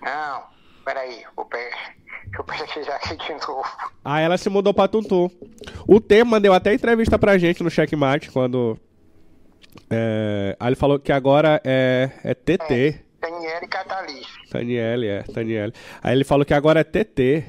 Não, 0.00 0.44
peraí, 0.82 1.24
vou 1.36 1.44
pe... 1.44 1.58
deixa 1.58 2.38
eu 2.38 2.44
pesquisar 2.44 2.96
aqui 2.96 3.16
de 3.18 3.32
novo. 3.46 3.68
Aí 4.02 4.24
ela 4.24 4.38
se 4.38 4.48
mudou 4.48 4.72
pra 4.72 4.88
Tuntum. 4.88 5.28
O 5.86 6.00
Tema 6.00 6.40
deu 6.40 6.54
até 6.54 6.72
entrevista 6.72 7.18
pra 7.18 7.36
gente 7.36 7.62
no 7.62 7.70
Checkmate 7.70 8.30
quando. 8.30 8.78
É, 9.90 10.56
aí 10.58 10.68
ele 10.70 10.76
falou 10.76 10.98
que 10.98 11.12
agora 11.12 11.60
é, 11.62 12.10
é 12.24 12.32
TT. 12.32 13.04
Daniele 13.20 13.68
Catalice. 13.68 14.26
Daniele, 14.50 15.06
é, 15.06 15.22
Daniele. 15.24 15.74
Aí 16.02 16.14
ele 16.16 16.24
falou 16.24 16.46
que 16.46 16.54
agora 16.54 16.80
é 16.80 16.84
TT. 16.84 17.44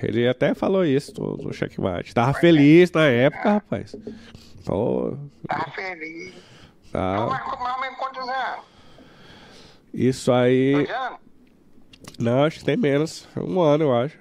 Ele 0.00 0.28
até 0.28 0.54
falou 0.54 0.84
isso 0.84 1.12
no, 1.20 1.36
no 1.38 1.52
Checkmate. 1.52 2.14
Tava 2.14 2.32
feliz 2.34 2.92
na 2.92 3.08
época, 3.08 3.50
rapaz. 3.54 3.96
Pô, 4.64 5.18
Tá 5.48 5.72
feliz. 5.74 6.55
Tá. 6.96 7.26
Mas 7.58 7.80
menos 7.80 7.98
quantos 7.98 8.28
anos? 8.28 8.64
Isso 9.92 10.32
aí. 10.32 10.72
Dois 10.72 10.90
anos? 10.90 11.18
Não, 12.18 12.44
acho 12.44 12.58
que 12.60 12.64
tem 12.64 12.76
menos. 12.76 13.28
Um 13.36 13.60
ano, 13.60 13.84
eu 13.84 13.94
acho. 13.94 14.18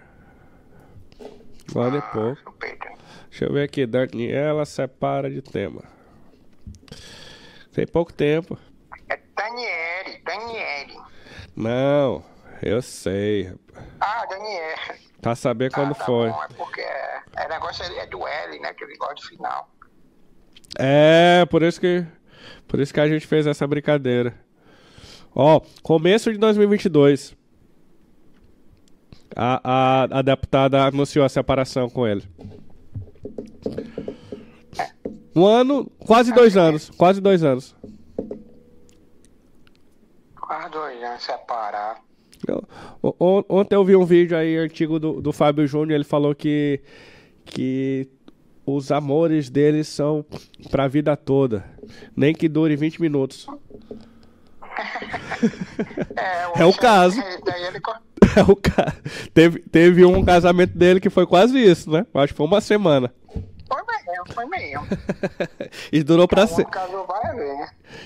Um 1.73 1.81
ano 1.81 1.97
e 1.97 2.01
pouco. 2.01 2.41
Seu 2.41 2.51
Pedro. 2.53 2.89
Deixa 3.29 3.45
eu 3.45 3.53
ver 3.53 3.63
aqui. 3.63 3.85
Daniela 3.85 4.65
separa 4.65 5.29
de 5.29 5.41
tema. 5.41 5.83
Tem 7.73 7.87
pouco 7.87 8.11
tempo. 8.11 8.57
É 9.09 9.19
Daniele, 9.35 10.21
Daniele. 10.23 10.97
Não, 11.55 12.23
eu 12.61 12.81
sei. 12.81 13.53
Ah, 13.99 14.25
Daniele. 14.25 14.99
Tá 15.21 15.35
sabendo 15.35 15.73
quando 15.73 15.91
ah, 15.91 15.95
tá 15.95 16.05
foi. 16.05 16.29
Bom, 16.29 16.43
é 16.43 16.47
porque 16.55 16.81
é, 16.81 17.21
é 17.37 17.47
negócio 17.47 17.83
é 17.83 18.05
do 18.07 18.27
L, 18.27 18.59
né? 18.59 18.73
Que 18.73 18.83
ele 18.83 18.95
gosta 18.97 19.15
do 19.15 19.21
final. 19.21 19.69
É, 20.77 21.45
por 21.49 21.63
isso 21.63 21.79
que. 21.79 22.05
Por 22.67 22.79
isso 22.79 22.93
que 22.93 22.99
a 22.99 23.07
gente 23.07 23.25
fez 23.27 23.45
essa 23.47 23.65
brincadeira. 23.67 24.33
Ó, 25.33 25.59
começo 25.83 26.31
de 26.31 26.37
2022. 26.37 27.35
A, 29.35 29.59
a, 29.63 30.19
a 30.19 30.21
deputada 30.21 30.85
anunciou 30.85 31.25
a 31.25 31.29
separação 31.29 31.89
com 31.89 32.07
ele. 32.07 32.23
Um 35.35 35.45
ano, 35.45 35.89
quase 35.99 36.33
dois 36.33 36.55
anos. 36.55 36.89
Quase 36.91 37.19
dois 37.19 37.43
anos. 37.43 37.75
Quase 40.39 40.69
dois 40.71 41.03
anos 41.03 41.23
separar. 41.23 42.01
Eu- 42.47 42.65
ontem 43.49 43.75
eu 43.75 43.83
vi 43.83 43.95
um 43.95 44.05
vídeo 44.05 44.37
aí 44.37 44.55
antigo 44.57 44.99
do, 44.99 45.21
do 45.21 45.33
Fábio 45.33 45.67
Júnior. 45.67 45.95
Ele 45.95 46.03
falou 46.03 46.33
que. 46.33 46.79
Que 47.43 48.07
os 48.65 48.91
amores 48.91 49.49
deles 49.49 49.87
são 49.87 50.25
pra 50.69 50.87
vida 50.87 51.15
toda. 51.15 51.63
Nem 52.15 52.33
que 52.33 52.49
dure 52.49 52.75
20 52.75 53.01
minutos. 53.01 53.47
É, 56.15 56.61
É 56.61 56.65
o 56.65 56.73
caso. 56.73 57.21
Daí 57.45 57.63
ele 57.65 57.79
É 58.35 58.41
o 58.43 58.55
ca... 58.55 58.93
teve, 59.33 59.59
teve 59.59 60.03
um 60.03 60.23
casamento 60.23 60.77
dele 60.77 60.99
que 60.99 61.09
foi 61.09 61.25
quase 61.25 61.57
isso, 61.57 61.89
né? 61.89 62.05
Acho 62.13 62.33
que 62.33 62.37
foi 62.37 62.45
uma 62.45 62.59
semana. 62.59 63.13
Foi 63.67 63.81
mesmo, 64.05 64.33
foi 64.33 64.45
mesmo. 64.45 64.85
E 65.91 66.03
durou 66.03 66.27
pra 66.27 66.43
Um 66.43 66.47
sempre. 66.47 66.79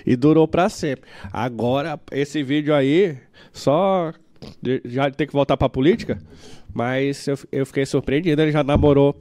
E 0.05 0.15
durou 0.15 0.47
pra 0.47 0.69
sempre. 0.69 1.09
Agora, 1.31 1.99
esse 2.11 2.43
vídeo 2.43 2.73
aí, 2.73 3.17
só. 3.51 4.13
Já 4.85 5.09
tem 5.11 5.27
que 5.27 5.33
voltar 5.33 5.57
pra 5.57 5.67
política. 5.67 6.21
Mas 6.73 7.27
eu, 7.27 7.37
eu 7.51 7.65
fiquei 7.65 7.85
surpreendido. 7.85 8.41
Ele 8.41 8.51
já 8.51 8.63
namorou 8.63 9.15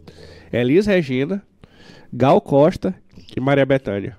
Elis 0.53 0.87
Regina, 0.87 1.43
Gal 2.13 2.41
Costa 2.41 2.95
e 3.37 3.41
Maria 3.41 3.65
Bethânia. 3.67 4.17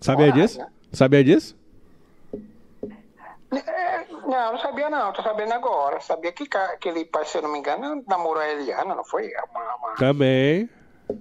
Sabia 0.00 0.32
disso? 0.32 0.60
Sabia 0.92 1.22
disso? 1.22 1.56
É, 3.52 4.06
não, 4.12 4.52
não 4.52 4.58
sabia 4.58 4.88
não, 4.88 5.12
tô 5.12 5.22
sabendo 5.22 5.52
agora. 5.52 6.00
Sabia 6.00 6.32
que, 6.32 6.46
ca- 6.46 6.76
que 6.76 6.88
ele, 6.88 7.08
se 7.24 7.38
eu 7.38 7.42
não 7.42 7.52
me 7.52 7.58
engano, 7.58 8.02
namorou 8.08 8.40
a 8.42 8.48
Eliana, 8.48 8.94
não 8.94 9.04
foi? 9.04 9.26
É 9.26 9.42
Uma, 9.50 9.74
uma 9.76 9.94
Também. 9.96 10.68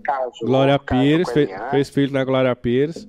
casou, 0.03 0.47
Glória 0.47 0.77
Pires, 0.77 1.25
com 1.25 1.31
a 1.31 1.33
fe- 1.33 1.39
Eliana. 1.41 1.69
fez 1.71 1.89
filho 1.89 2.13
na 2.13 2.23
Glória 2.23 2.55
Pires. 2.55 3.07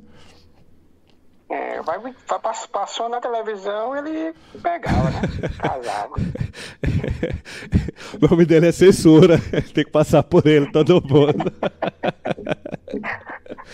É, 1.50 1.82
vai, 1.82 1.98
vai, 1.98 2.14
pass- 2.40 2.66
passou 2.66 3.08
na 3.08 3.20
televisão, 3.20 3.96
ele 3.96 4.32
pegava, 4.62 5.10
né? 5.10 5.20
Casava. 5.58 6.14
o 8.22 8.28
nome 8.30 8.44
dele 8.46 8.68
é 8.68 8.72
censura. 8.72 9.36
Tem 9.74 9.84
que 9.84 9.90
passar 9.90 10.22
por 10.22 10.46
ele 10.46 10.70
todo 10.70 11.02
mundo. 11.02 11.52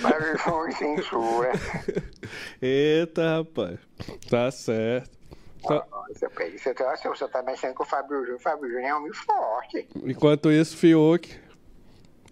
Mas 0.00 0.40
foi 0.40 0.72
censura. 0.72 1.52
Eita, 2.62 3.38
rapaz. 3.38 3.78
Tá 4.30 4.50
certo. 4.50 5.10
Só- 5.66 5.84
Você, 6.08 6.28
pega- 6.30 6.58
você, 6.58 6.74
tá- 6.74 6.96
você 6.96 7.28
tá 7.28 7.42
mexendo 7.42 7.74
com 7.74 7.82
o 7.82 7.86
Fábio 7.86 8.18
Júnior. 8.20 8.36
O 8.36 8.40
Fábio 8.40 8.68
Júnior 8.68 8.84
é 8.88 8.94
um 8.94 8.98
homem 8.98 9.12
forte. 9.12 9.88
Enquanto 10.04 10.50
isso, 10.50 10.76
Fiuk 10.76 11.38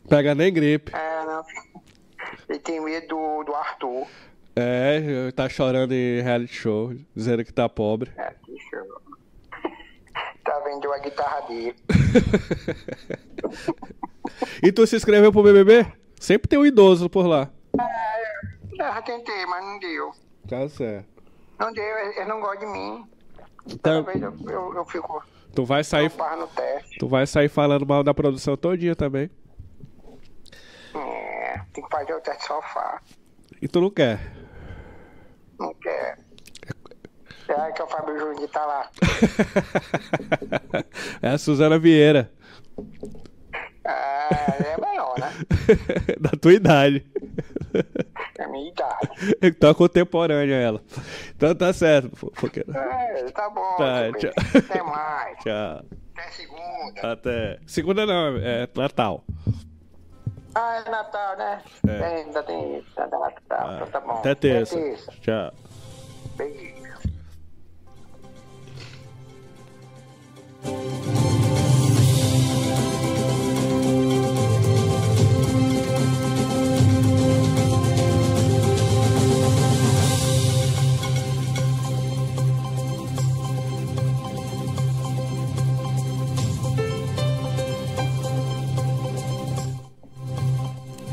pega 0.08 0.34
nem 0.34 0.52
gripe. 0.52 0.92
É, 0.94 1.24
não. 1.26 1.44
Ele 2.48 2.58
tem 2.60 2.80
medo 2.80 3.08
do, 3.08 3.44
do 3.44 3.54
Arthur. 3.54 4.06
É, 4.56 5.30
tá 5.32 5.48
chorando 5.48 5.92
em 5.92 6.20
reality 6.20 6.54
show, 6.54 6.94
dizendo 7.14 7.44
que 7.44 7.52
tá 7.52 7.68
pobre. 7.68 8.12
É, 8.16 8.34
eu... 8.72 9.04
Tá 10.44 10.60
vendo 10.60 10.92
a 10.92 10.98
guitarra 10.98 11.40
dele. 11.48 11.74
E 14.62 14.72
tu 14.72 14.86
se 14.86 14.96
inscreveu 14.96 15.30
pro 15.32 15.42
BBB? 15.42 15.86
Sempre 16.18 16.48
tem 16.48 16.58
um 16.58 16.66
idoso 16.66 17.08
por 17.10 17.26
lá. 17.26 17.50
Eu 18.72 18.76
já 18.76 19.02
tentei, 19.02 19.46
mas 19.46 19.64
não 19.64 19.78
deu. 19.78 20.12
Tá 20.48 20.68
certo. 20.68 21.06
Não 21.58 21.72
deu, 21.72 21.84
ele 21.84 22.24
não 22.24 22.40
gosta 22.40 22.58
de 22.58 22.66
mim. 22.66 23.04
Então, 23.66 24.04
Toda 24.04 24.18
vez 24.18 24.22
eu, 24.22 24.50
eu, 24.50 24.74
eu 24.74 24.84
fico 24.86 25.22
tu 25.54 25.64
vai 25.64 25.84
sair, 25.84 26.10
tu 26.98 27.06
vai 27.06 27.26
sair 27.26 27.48
falando 27.48 27.86
mal 27.86 28.02
da 28.02 28.12
produção 28.12 28.56
todinha 28.56 28.96
também. 28.96 29.30
É, 30.94 31.60
tem 31.72 31.84
que 31.84 31.90
fazer 31.90 32.14
o 32.14 32.20
teste 32.20 32.46
sofá. 32.46 33.00
E 33.62 33.68
tu 33.68 33.80
não 33.80 33.90
quer. 33.90 34.18
Não 35.58 35.74
quer. 35.74 36.18
É 37.48 37.72
que 37.72 37.82
é 37.82 37.84
o 37.84 37.88
Fábio 37.88 38.18
Júnior 38.18 38.36
que 38.36 38.48
tá 38.48 38.64
lá. 38.64 38.90
é 41.20 41.28
a 41.28 41.38
Suzana 41.38 41.78
Vieira. 41.78 42.30
Ah, 43.86 44.28
é 44.64 44.80
melhor, 44.80 45.14
né? 45.18 45.30
da 46.18 46.30
tua 46.30 46.54
idade. 46.54 47.04
É 48.38 48.46
minha 48.48 48.70
idade. 48.70 49.36
Então 49.42 49.72
contemporânea 49.74 50.54
ela. 50.54 50.80
Então 51.36 51.54
tá 51.54 51.72
certo. 51.72 52.16
fofoqueiro. 52.16 52.72
É, 52.76 53.24
tá 53.30 53.50
bom. 53.50 53.76
Tá, 53.76 54.10
tchau. 54.12 54.32
Até 54.54 54.82
mais. 54.82 55.38
Tchau. 55.38 55.84
Até 56.14 56.30
segunda. 56.30 57.12
Até. 57.12 57.58
Segunda 57.66 58.06
não, 58.06 58.38
é 58.38 58.68
Natal. 58.74 59.24
Ah, 60.54 60.82
é 60.86 60.90
Natal, 60.90 61.36
né? 61.36 61.62
É. 61.86 61.98
Tem, 61.98 62.24
ainda 62.24 62.42
tem 62.42 62.78
isso. 62.78 63.00
É 63.00 63.06
Natal. 63.06 63.74
então 63.74 63.86
tá 63.88 64.00
bom. 64.00 64.12
Até 64.12 64.34
terça. 64.34 64.76
terça. 64.76 65.12
Tchau. 65.20 65.52
Peguei. 66.36 66.74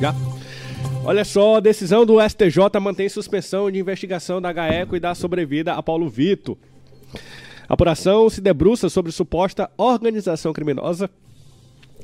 Já. 0.01 0.15
Olha 1.05 1.23
só, 1.23 1.57
a 1.57 1.59
decisão 1.59 2.07
do 2.07 2.17
STJ 2.19 2.79
mantém 2.81 3.07
suspensão 3.07 3.69
de 3.69 3.77
investigação 3.77 4.41
da 4.41 4.51
GAECO 4.51 4.95
e 4.95 4.99
da 4.99 5.13
sobrevida 5.13 5.73
a 5.73 5.83
Paulo 5.83 6.09
Vito. 6.09 6.57
A 7.69 7.75
apuração 7.75 8.27
se 8.27 8.41
debruça 8.41 8.89
sobre 8.89 9.11
suposta 9.11 9.69
organização 9.77 10.53
criminosa 10.53 11.07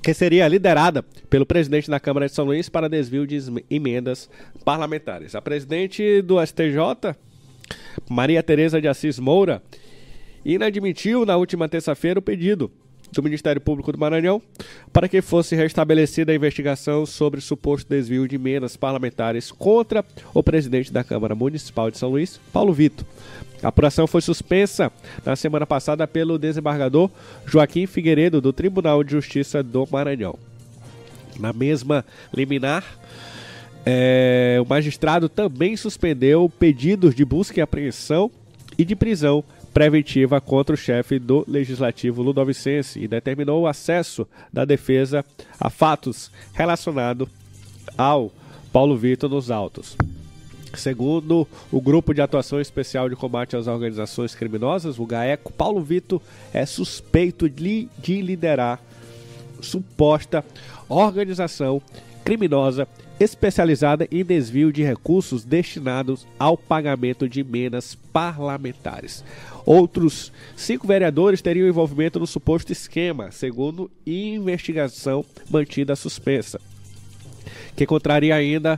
que 0.04 0.14
seria 0.14 0.48
liderada 0.48 1.02
pelo 1.28 1.44
presidente 1.44 1.90
da 1.90 2.00
Câmara 2.00 2.28
de 2.28 2.36
São 2.36 2.46
Luís 2.46 2.70
para 2.70 2.88
desvio 2.88 3.26
de 3.26 3.40
emendas 3.68 4.30
parlamentares. 4.64 5.34
A 5.34 5.42
presidente 5.42 6.22
do 6.22 6.40
STJ, 6.46 7.16
Maria 8.08 8.44
Tereza 8.44 8.80
de 8.80 8.88
Assis 8.88 9.18
Moura, 9.18 9.60
inadmitiu 10.46 11.26
na 11.26 11.36
última 11.36 11.68
terça-feira 11.68 12.20
o 12.20 12.22
pedido 12.22 12.72
do 13.12 13.24
Ministério 13.24 13.62
Público 13.62 13.92
do 13.92 13.98
Maranhão 13.98 14.42
para 14.92 15.08
que 15.08 15.22
fosse 15.22 15.56
restabelecida 15.56 16.32
a 16.32 16.36
investigação 16.36 17.06
sobre 17.06 17.42
suposto 17.42 17.90
desvio 17.90 18.28
de 18.28 18.36
emendas 18.36 18.76
parlamentares 18.76 19.52
contra 19.52 20.04
o 20.34 20.44
presidente 20.44 20.92
da 20.92 21.04
Câmara 21.04 21.36
Municipal 21.36 21.90
de 21.92 21.98
São 21.98 22.10
Luís, 22.10 22.40
Paulo 22.52 22.74
Vito. 22.74 23.06
A 23.62 23.70
apuração 23.70 24.06
foi 24.06 24.22
suspensa 24.22 24.92
na 25.26 25.36
semana 25.36 25.66
passada 25.66 26.08
pelo 26.08 26.38
desembargador 26.38 27.10
Joaquim 27.46 27.88
Figueiredo, 27.88 28.40
do 28.40 28.54
Tribunal 28.54 29.04
de 29.04 29.12
Justiça 29.12 29.64
do 29.64 29.88
Maranhão. 29.92 30.38
Na 31.40 31.52
mesma 31.52 32.06
liminar, 32.34 32.84
é, 33.86 34.60
o 34.62 34.68
magistrado 34.68 35.30
também 35.30 35.76
suspendeu 35.78 36.52
pedidos 36.60 37.16
de 37.16 37.24
busca 37.24 37.60
e 37.60 37.62
apreensão 37.62 38.30
e 38.78 38.86
de 38.86 38.96
prisão 38.96 39.44
preventiva 39.74 40.40
contra 40.40 40.74
o 40.74 40.78
chefe 40.78 41.20
do 41.20 41.44
Legislativo 41.48 42.22
Ludovicense 42.22 43.00
e 43.00 43.08
determinou 43.08 43.62
o 43.62 43.68
acesso 43.68 44.28
da 44.52 44.66
defesa 44.66 45.24
a 45.60 45.70
fatos 45.70 46.32
relacionados 46.54 47.28
ao 47.98 48.32
Paulo 48.72 48.98
Vitor 48.98 49.30
nos 49.30 49.50
autos. 49.50 49.96
Segundo 50.76 51.48
o 51.72 51.82
Grupo 51.82 52.14
de 52.14 52.22
Atuação 52.22 52.60
Especial 52.60 53.10
de 53.10 53.16
Combate 53.16 53.56
às 53.56 53.68
Organizações 53.68 54.36
Criminosas, 54.36 55.00
o 55.00 55.06
GAECO, 55.06 55.52
Paulo 55.54 55.82
Vitor 55.82 56.22
é 56.54 56.66
suspeito 56.66 57.50
de, 57.50 57.88
de 57.98 58.22
liderar 58.22 58.80
suposta 59.62 60.46
organização 60.88 61.82
criminosa 62.28 62.86
especializada 63.22 64.06
em 64.12 64.22
desvio 64.22 64.70
de 64.70 64.84
recursos 64.84 65.46
destinados 65.46 66.28
ao 66.38 66.58
pagamento 66.58 67.30
de 67.30 67.40
emendas 67.40 67.96
parlamentares. 68.12 69.24
Outros 69.66 70.34
cinco 70.54 70.86
vereadores 70.86 71.42
teriam 71.42 71.70
envolvimento 71.70 72.20
no 72.20 72.28
suposto 72.28 72.70
esquema, 72.74 73.32
segundo 73.32 73.90
investigação 74.06 75.24
mantida 75.50 75.96
suspensa, 75.96 76.60
que 77.78 77.86
contraria 77.86 78.36
ainda 78.36 78.78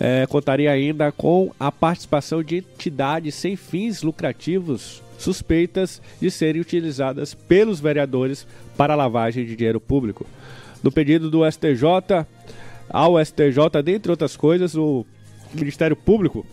é, 0.00 0.26
contaria 0.26 0.70
ainda 0.70 1.12
com 1.12 1.52
a 1.60 1.70
participação 1.70 2.42
de 2.42 2.56
entidades 2.56 3.34
sem 3.34 3.56
fins 3.56 4.02
lucrativos 4.02 5.02
suspeitas 5.18 6.00
de 6.18 6.30
serem 6.30 6.62
utilizadas 6.62 7.34
pelos 7.34 7.78
vereadores 7.78 8.46
para 8.74 8.94
lavagem 8.94 9.44
de 9.44 9.54
dinheiro 9.54 9.78
público. 9.78 10.26
No 10.82 10.90
pedido 10.90 11.30
do 11.30 11.44
STJ 11.44 12.24
ao 12.90 13.24
STJ, 13.24 13.82
dentre 13.84 14.10
outras 14.10 14.36
coisas, 14.36 14.74
o 14.74 15.06
Ministério 15.54 15.96
Público 15.96 16.44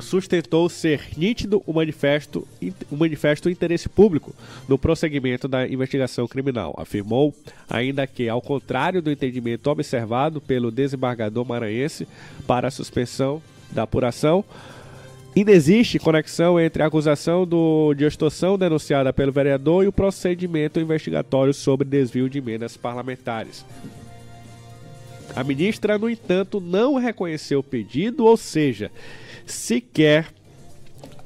sustentou 0.00 0.68
ser 0.68 1.08
nítido 1.16 1.62
o 1.66 1.72
manifesto, 1.72 2.46
o 2.90 2.96
manifesto 2.96 3.48
interesse 3.48 3.88
público 3.88 4.34
no 4.68 4.78
prosseguimento 4.78 5.46
da 5.46 5.66
investigação 5.68 6.26
criminal. 6.26 6.74
Afirmou 6.76 7.34
ainda 7.68 8.06
que, 8.06 8.28
ao 8.28 8.42
contrário 8.42 9.00
do 9.00 9.10
entendimento 9.10 9.68
observado 9.70 10.40
pelo 10.40 10.70
desembargador 10.70 11.44
maranhense 11.44 12.08
para 12.46 12.68
a 12.68 12.70
suspensão 12.70 13.40
da 13.70 13.84
apuração, 13.84 14.44
inexiste 15.34 15.98
conexão 15.98 16.60
entre 16.60 16.82
a 16.82 16.86
acusação 16.86 17.46
do, 17.46 17.94
de 17.94 18.04
extorsão 18.04 18.58
denunciada 18.58 19.12
pelo 19.12 19.32
vereador 19.32 19.84
e 19.84 19.88
o 19.88 19.92
procedimento 19.92 20.80
investigatório 20.80 21.54
sobre 21.54 21.86
desvio 21.86 22.28
de 22.28 22.38
emendas 22.38 22.76
parlamentares. 22.76 23.64
A 25.36 25.42
ministra, 25.42 25.98
no 25.98 26.08
entanto, 26.08 26.60
não 26.60 26.94
reconheceu 26.94 27.58
o 27.58 27.62
pedido, 27.62 28.24
ou 28.24 28.36
seja, 28.36 28.90
sequer 29.44 30.28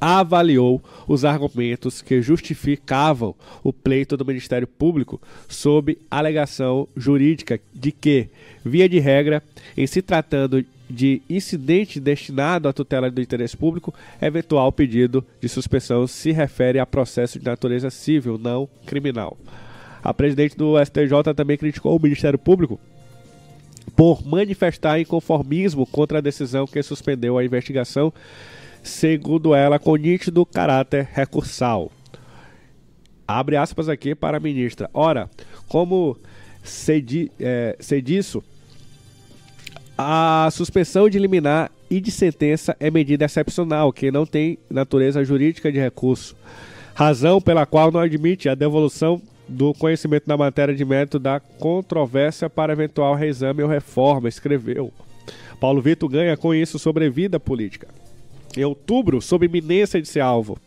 avaliou 0.00 0.82
os 1.06 1.24
argumentos 1.24 2.00
que 2.00 2.22
justificavam 2.22 3.34
o 3.62 3.72
pleito 3.72 4.16
do 4.16 4.24
Ministério 4.24 4.66
Público 4.66 5.20
sob 5.48 5.98
alegação 6.10 6.88
jurídica 6.96 7.60
de 7.74 7.92
que, 7.92 8.28
via 8.64 8.88
de 8.88 8.98
regra, 8.98 9.42
em 9.76 9.86
se 9.86 10.00
tratando 10.00 10.64
de 10.88 11.20
incidente 11.28 12.00
destinado 12.00 12.66
à 12.66 12.72
tutela 12.72 13.10
do 13.10 13.20
interesse 13.20 13.56
público, 13.56 13.92
eventual 14.22 14.72
pedido 14.72 15.24
de 15.40 15.48
suspensão 15.48 16.06
se 16.06 16.32
refere 16.32 16.78
a 16.78 16.86
processo 16.86 17.38
de 17.38 17.44
natureza 17.44 17.90
civil, 17.90 18.38
não 18.38 18.68
criminal. 18.86 19.36
A 20.02 20.14
presidente 20.14 20.56
do 20.56 20.82
STJ 20.82 21.34
também 21.36 21.58
criticou 21.58 21.94
o 21.94 22.02
Ministério 22.02 22.38
Público 22.38 22.80
por 23.98 24.24
manifestar 24.24 25.00
inconformismo 25.00 25.84
contra 25.84 26.18
a 26.18 26.20
decisão 26.20 26.68
que 26.68 26.80
suspendeu 26.84 27.36
a 27.36 27.44
investigação, 27.44 28.14
segundo 28.80 29.56
ela, 29.56 29.76
com 29.76 29.96
nítido 29.96 30.46
caráter 30.46 31.08
recursal. 31.12 31.90
Abre 33.26 33.56
aspas 33.56 33.88
aqui 33.88 34.14
para 34.14 34.36
a 34.36 34.40
ministra. 34.40 34.88
Ora, 34.94 35.28
como 35.66 36.16
sei, 36.62 37.04
é, 37.40 37.76
disso, 38.00 38.40
a 39.98 40.48
suspensão 40.52 41.10
de 41.10 41.18
liminar 41.18 41.68
e 41.90 42.00
de 42.00 42.12
sentença 42.12 42.76
é 42.78 42.92
medida 42.92 43.24
excepcional, 43.24 43.92
que 43.92 44.12
não 44.12 44.24
tem 44.24 44.60
natureza 44.70 45.24
jurídica 45.24 45.72
de 45.72 45.78
recurso, 45.80 46.36
razão 46.94 47.40
pela 47.40 47.66
qual 47.66 47.90
não 47.90 47.98
admite 47.98 48.48
a 48.48 48.54
devolução 48.54 49.20
do 49.48 49.72
conhecimento 49.72 50.26
da 50.26 50.36
matéria 50.36 50.74
de 50.74 50.84
mérito 50.84 51.18
da 51.18 51.40
controvérsia 51.40 52.50
para 52.50 52.72
eventual 52.72 53.14
reexame 53.14 53.62
ou 53.62 53.68
reforma, 53.68 54.28
escreveu. 54.28 54.92
Paulo 55.58 55.80
Vitor 55.80 56.08
ganha 56.08 56.36
com 56.36 56.54
isso 56.54 56.78
sobrevida 56.78 57.40
política. 57.40 57.88
Em 58.56 58.64
outubro, 58.64 59.20
sob 59.20 59.46
iminência 59.46 60.00
de 60.00 60.08
ser 60.08 60.20
alvo 60.20 60.58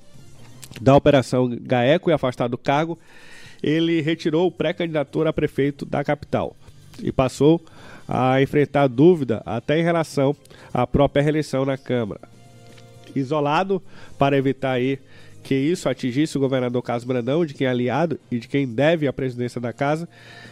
da 0.80 0.96
Operação 0.96 1.50
Gaeco 1.62 2.10
e 2.10 2.14
afastado 2.14 2.52
do 2.52 2.58
cargo, 2.58 2.98
ele 3.62 4.02
retirou 4.02 4.52
pré-candidatura 4.52 5.30
a 5.30 5.34
prefeito 5.34 5.86
da 5.86 6.04
capital 6.04 6.56
e 7.02 7.12
passou 7.12 7.62
a 8.08 8.42
enfrentar 8.42 8.88
dúvida 8.88 9.42
até 9.46 9.80
em 9.80 9.84
relação 9.84 10.36
à 10.74 10.86
própria 10.86 11.22
reeleição 11.22 11.66
na 11.66 11.78
Câmara. 11.78 12.22
Isolado 13.16 13.82
para 14.18 14.38
evitar 14.38 14.72
aí 14.72 15.00
que 15.44 15.56
isso 15.56 15.90
atingisse 15.90 16.38
o 16.38 16.40
governador 16.40 16.82
Carlos 16.82 17.04
Brandão, 17.04 17.46
de 17.46 17.54
quem 17.54 17.68
é 17.68 17.70
aliado 17.70 18.20
e 18.30 18.40
de 18.40 18.48
quem 18.48 18.68
deve 18.68 19.08
a 19.08 19.14
presidência 19.14 19.60
da 19.60 19.74
casa, 19.74 20.08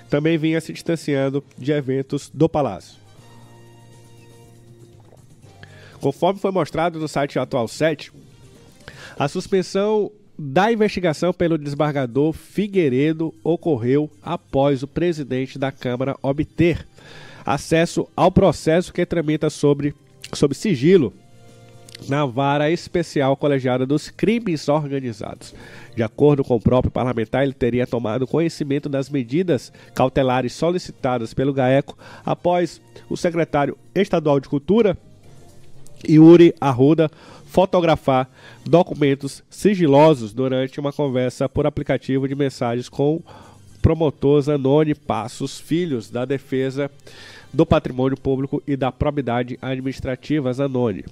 também 0.09 0.37
vinha 0.37 0.59
se 0.59 0.73
distanciando 0.73 1.43
de 1.57 1.71
eventos 1.71 2.29
do 2.33 2.49
Palácio. 2.49 2.97
Conforme 5.99 6.39
foi 6.39 6.51
mostrado 6.51 6.99
no 6.99 7.07
site 7.07 7.37
Atual 7.37 7.67
7, 7.67 8.11
a 9.17 9.27
suspensão 9.27 10.11
da 10.37 10.71
investigação 10.71 11.33
pelo 11.33 11.57
desembargador 11.57 12.31
Figueiredo 12.31 13.33
ocorreu 13.43 14.09
após 14.23 14.81
o 14.81 14.87
presidente 14.87 15.59
da 15.59 15.71
Câmara 15.71 16.15
obter 16.21 16.87
acesso 17.45 18.07
ao 18.15 18.31
processo 18.31 18.93
que 18.93 19.05
tramita 19.05 19.49
sobre, 19.49 19.93
sobre 20.33 20.55
sigilo 20.55 21.13
na 22.07 22.25
vara 22.25 22.71
especial 22.71 23.35
colegiada 23.35 23.85
dos 23.85 24.09
crimes 24.09 24.67
organizados. 24.69 25.53
De 25.95 26.03
acordo 26.03 26.43
com 26.43 26.55
o 26.55 26.61
próprio 26.61 26.91
parlamentar, 26.91 27.43
ele 27.43 27.53
teria 27.53 27.85
tomado 27.85 28.27
conhecimento 28.27 28.87
das 28.87 29.09
medidas 29.09 29.73
cautelares 29.93 30.53
solicitadas 30.53 31.33
pelo 31.33 31.53
GAECO 31.53 31.97
após 32.25 32.81
o 33.09 33.17
secretário 33.17 33.77
estadual 33.93 34.39
de 34.39 34.47
Cultura, 34.47 34.97
Yuri 36.07 36.53
Arruda, 36.61 37.11
fotografar 37.45 38.29
documentos 38.65 39.43
sigilosos 39.49 40.31
durante 40.31 40.79
uma 40.79 40.93
conversa 40.93 41.49
por 41.49 41.65
aplicativo 41.65 42.27
de 42.27 42.35
mensagens 42.35 42.87
com 42.87 43.21
promotor 43.81 44.41
Zanoni 44.41 44.93
Passos, 44.93 45.59
filhos 45.59 46.09
da 46.09 46.25
defesa 46.25 46.91
do 47.51 47.65
patrimônio 47.65 48.17
público 48.17 48.61
e 48.67 48.77
da 48.77 48.91
probidade 48.91 49.57
administrativa 49.61 50.53
Zanoni. 50.53 51.03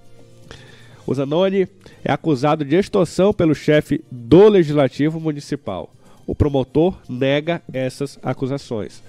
O 1.08 1.14
Zanoni 1.14 1.70
é 2.04 2.12
acusado 2.12 2.66
de 2.66 2.76
extorsão 2.76 3.34
pelo 3.34 3.56
chefe 3.56 4.04
do 4.12 4.50
Legislativo 4.50 5.22
Municipal. 5.22 5.90
O 6.28 6.36
promotor 6.36 7.00
nega 7.08 7.62
essas 7.72 8.20
acusações. 8.22 9.02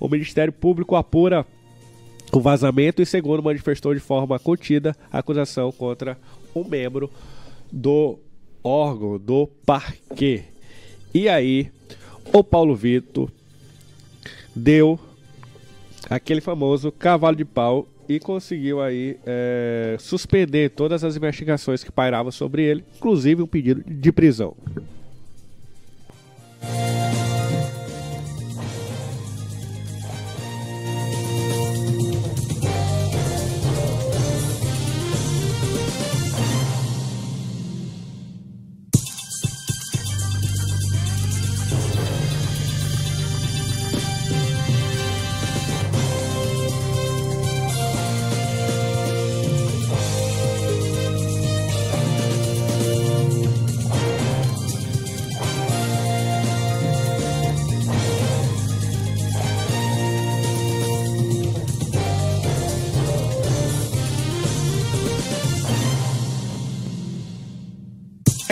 O 0.00 0.08
Ministério 0.08 0.52
Público 0.52 0.96
apura 0.96 1.46
o 2.32 2.40
vazamento 2.40 3.00
e, 3.00 3.06
segundo 3.06 3.44
manifestou 3.44 3.94
de 3.94 4.00
forma 4.00 4.40
contida 4.40 4.96
a 5.12 5.20
acusação 5.20 5.70
contra 5.70 6.18
um 6.52 6.64
membro 6.64 7.08
do 7.70 8.18
órgão 8.64 9.16
do 9.16 9.46
parquê. 9.64 10.42
E 11.14 11.28
aí, 11.28 11.70
o 12.32 12.42
Paulo 12.42 12.74
Vitor 12.74 13.30
deu 14.52 14.98
aquele 16.10 16.40
famoso 16.40 16.90
cavalo 16.90 17.36
de 17.36 17.44
pau 17.44 17.86
e 18.08 18.20
conseguiu 18.20 18.80
aí 18.80 19.18
é, 19.26 19.96
suspender 19.98 20.70
todas 20.70 21.02
as 21.04 21.16
investigações 21.16 21.82
que 21.82 21.90
pairavam 21.90 22.30
sobre 22.30 22.62
ele, 22.62 22.84
inclusive 22.96 23.42
um 23.42 23.46
pedido 23.46 23.82
de 23.86 24.12
prisão. 24.12 24.54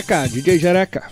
Jereca, 0.04 0.28
DJ 0.28 0.58
Jereca. 0.58 1.10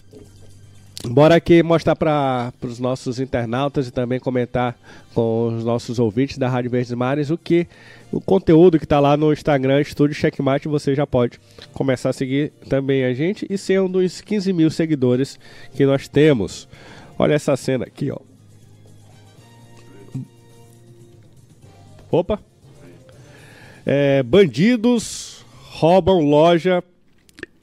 Bora 1.07 1.36
aqui 1.36 1.62
mostrar 1.62 1.97
para 1.97 2.53
os 2.61 2.78
nossos 2.78 3.18
internautas 3.18 3.88
e 3.88 3.90
também 3.90 4.20
comentar 4.20 4.76
com 5.14 5.57
os 5.57 5.64
nossos 5.64 5.99
ouvintes 5.99 6.36
da 6.36 6.47
Rádio 6.47 6.70
Verdes 6.70 6.93
Mares 6.93 7.30
o 7.30 7.38
que 7.38 7.66
o 8.12 8.20
conteúdo 8.20 8.78
que 8.78 8.84
está 8.84 9.01
lá 9.01 9.16
no 9.16 9.32
Instagram 9.32 9.80
Estúdio 9.80 10.14
Checkmate 10.14 10.68
você 10.68 10.95
já 10.95 11.07
pode 11.07 11.40
começar 11.72 12.11
a 12.11 12.12
seguir 12.12 12.53
também 12.68 13.05
a 13.05 13.14
gente 13.14 13.47
e 13.49 13.57
ser 13.57 13.80
um 13.80 13.90
dos 13.90 14.20
15 14.20 14.53
mil 14.53 14.70
seguidores 14.70 15.38
que 15.74 15.86
nós 15.86 16.07
temos. 16.07 16.68
Olha 17.18 17.32
essa 17.32 17.57
cena 17.57 17.86
aqui, 17.86 18.11
ó. 18.11 18.18
Opa! 22.11 22.38
É, 23.86 24.22
bandidos 24.22 25.45
roubam 25.70 26.20
loja 26.20 26.84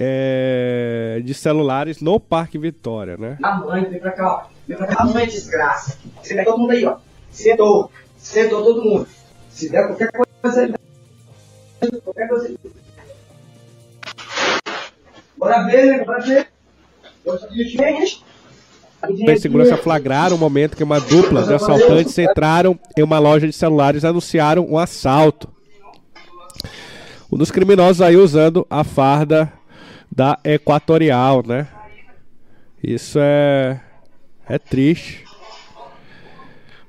é, 0.02 1.22
de 1.26 1.34
celulares 1.34 2.00
no 2.00 2.22
Parque 2.22 2.58
Vitória, 2.58 3.18
né? 3.18 3.38
A 3.43 3.58
mãe, 3.58 3.84
vem 3.84 4.00
pra 4.00 4.12
cá, 4.12 4.28
ó. 4.28 4.43
Vem 4.66 4.78
pra 4.78 4.88
cá, 4.88 5.04
a 5.04 5.06
mãe 5.06 5.28
desgraça. 5.28 5.97
Senta 6.24 6.45
todo 6.45 6.58
mundo 6.58 6.72
aí, 6.72 6.86
ó. 6.86 6.95
Sentou. 7.30 7.91
Sentou 8.18 8.64
todo 8.64 8.82
mundo. 8.82 9.06
Se 9.52 9.70
der 9.70 9.88
qualquer 9.88 10.10
coisa. 10.12 10.74
Qualquer 12.04 12.30
coisa. 12.30 12.56
Bora 15.38 15.66
ver, 15.66 15.86
né? 15.86 16.06
Bora 16.06 16.22
ver. 16.22 16.47
Os 17.26 17.41
segurança 19.41 19.78
flagraram 19.78 20.36
o 20.36 20.39
momento 20.39 20.76
que 20.76 20.84
uma 20.84 21.00
dupla 21.00 21.43
de 21.43 21.54
assaltantes 21.54 22.18
entraram 22.18 22.78
em 22.97 23.04
uma 23.04 23.20
loja 23.20 23.47
de 23.47 23.54
celulares 23.54 24.04
e 24.04 24.08
anunciaram 24.08 24.66
um 24.66 24.78
assalto. 24.78 25.50
Um 27.32 27.38
dos 27.38 27.52
criminosos 27.52 28.02
aí 28.02 28.18
usando 28.18 28.66
a 28.70 28.84
farda 28.84 29.54
da 30.12 30.39
Equatorial, 30.43 31.43
né? 31.45 31.68
Isso 32.82 33.20
é 33.22 33.80
é 34.47 34.57
triste. 34.57 35.24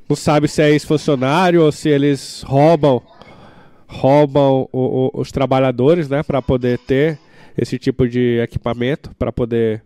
Não 0.09 0.17
sabe 0.17 0.49
se 0.49 0.63
é 0.63 0.71
ex-funcionário 0.71 1.63
ou 1.63 1.71
se 1.71 1.89
eles 1.89 2.43
roubam 2.43 3.03
roubam 3.87 4.69
o, 4.73 5.11
o, 5.15 5.21
os 5.21 5.33
trabalhadores, 5.33 6.09
né, 6.09 6.23
para 6.23 6.41
poder 6.41 6.79
ter 6.79 7.19
esse 7.59 7.77
tipo 7.77 8.09
de 8.09 8.39
equipamento, 8.39 9.13
para 9.19 9.33
poder 9.33 9.83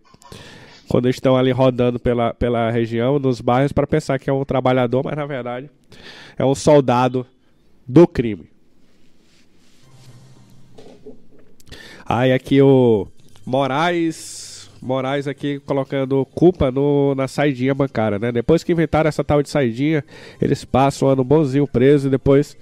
quando 0.87 1.09
estão 1.09 1.35
ali 1.35 1.51
rodando 1.51 1.99
pela, 1.99 2.31
pela 2.31 2.69
região, 2.69 3.17
nos 3.17 3.41
bairros, 3.41 3.71
para 3.71 3.87
pensar 3.87 4.19
que 4.19 4.29
é 4.29 4.33
um 4.33 4.45
trabalhador, 4.45 5.03
mas 5.03 5.15
na 5.15 5.25
verdade 5.25 5.69
é 6.37 6.45
um 6.45 6.53
soldado 6.53 7.25
do 7.87 8.07
crime. 8.07 8.47
Aí 12.05 12.31
aqui 12.31 12.61
o 12.61 13.07
Moraes. 13.45 14.69
Moraes 14.81 15.27
aqui 15.27 15.59
colocando 15.59 16.25
culpa 16.33 16.71
no, 16.71 17.15
na 17.15 17.27
saidinha 17.27 17.73
bancária, 17.73 18.19
né? 18.19 18.31
Depois 18.31 18.63
que 18.63 18.71
inventaram 18.71 19.07
essa 19.07 19.23
tal 19.23 19.41
de 19.41 19.49
saidinha, 19.49 20.03
eles 20.41 20.63
passam 20.65 21.07
um 21.07 21.11
ano 21.11 21.23
bonzinho 21.23 21.67
preso 21.67 22.07
e 22.07 22.11
depois 22.11 22.57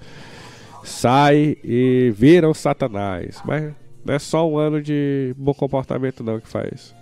sai 0.83 1.57
e 1.63 2.13
viram 2.15 2.53
satanás. 2.53 3.41
Mas 3.45 3.73
não 4.05 4.13
é 4.13 4.19
só 4.19 4.47
um 4.47 4.57
ano 4.57 4.81
de 4.81 5.33
bom 5.37 5.53
comportamento 5.53 6.23
não 6.23 6.39
que 6.39 6.47
faz 6.47 6.93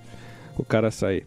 o 0.57 0.63
cara 0.63 0.91
sair. 0.91 1.25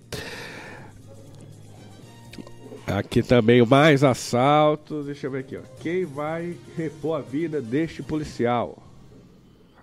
Aqui 2.86 3.22
também 3.22 3.64
mais 3.64 4.04
assaltos. 4.04 5.06
Deixa 5.06 5.26
eu 5.26 5.30
ver 5.30 5.38
aqui, 5.38 5.56
ó. 5.56 5.60
Quem 5.80 6.04
vai 6.04 6.56
repor 6.76 7.18
a 7.18 7.22
vida 7.22 7.60
deste 7.60 8.02
policial? 8.02 8.82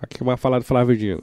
Aqui 0.00 0.22
uma 0.22 0.36
fala 0.36 0.58
do 0.58 0.64
Flávio 0.64 0.96
Dino. 0.96 1.22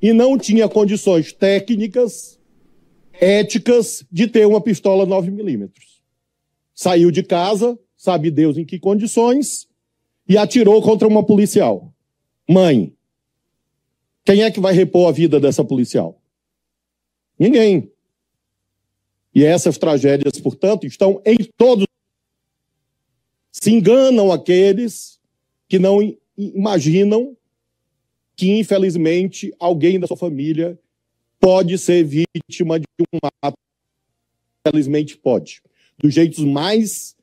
E 0.00 0.12
não 0.12 0.38
tinha 0.38 0.68
condições 0.68 1.32
técnicas, 1.32 2.38
éticas 3.12 4.04
de 4.10 4.26
ter 4.28 4.46
uma 4.46 4.60
pistola 4.60 5.06
9mm. 5.06 5.70
Saiu 6.74 7.10
de 7.10 7.22
casa, 7.22 7.78
sabe 7.96 8.30
Deus 8.30 8.56
em 8.56 8.64
que 8.64 8.78
condições, 8.78 9.68
e 10.28 10.36
atirou 10.36 10.80
contra 10.82 11.08
uma 11.08 11.24
policial. 11.24 11.92
Mãe, 12.48 12.94
quem 14.24 14.42
é 14.42 14.50
que 14.50 14.60
vai 14.60 14.74
repor 14.74 15.08
a 15.08 15.12
vida 15.12 15.40
dessa 15.40 15.64
policial? 15.64 16.20
Ninguém. 17.38 17.90
E 19.34 19.44
essas 19.44 19.78
tragédias, 19.78 20.40
portanto, 20.40 20.86
estão 20.86 21.22
em 21.24 21.36
todos. 21.56 21.86
Se 23.50 23.70
enganam 23.70 24.30
aqueles 24.30 25.18
que 25.68 25.78
não 25.78 26.00
imaginam 26.36 27.36
que, 28.38 28.56
infelizmente, 28.56 29.52
alguém 29.58 29.98
da 29.98 30.06
sua 30.06 30.16
família 30.16 30.78
pode 31.40 31.76
ser 31.76 32.04
vítima 32.04 32.78
de 32.78 32.86
um 33.12 33.18
ato. 33.42 33.58
Infelizmente, 34.64 35.16
pode. 35.16 35.60
Dos 35.98 36.14
jeitos 36.14 36.44
mais 36.44 37.16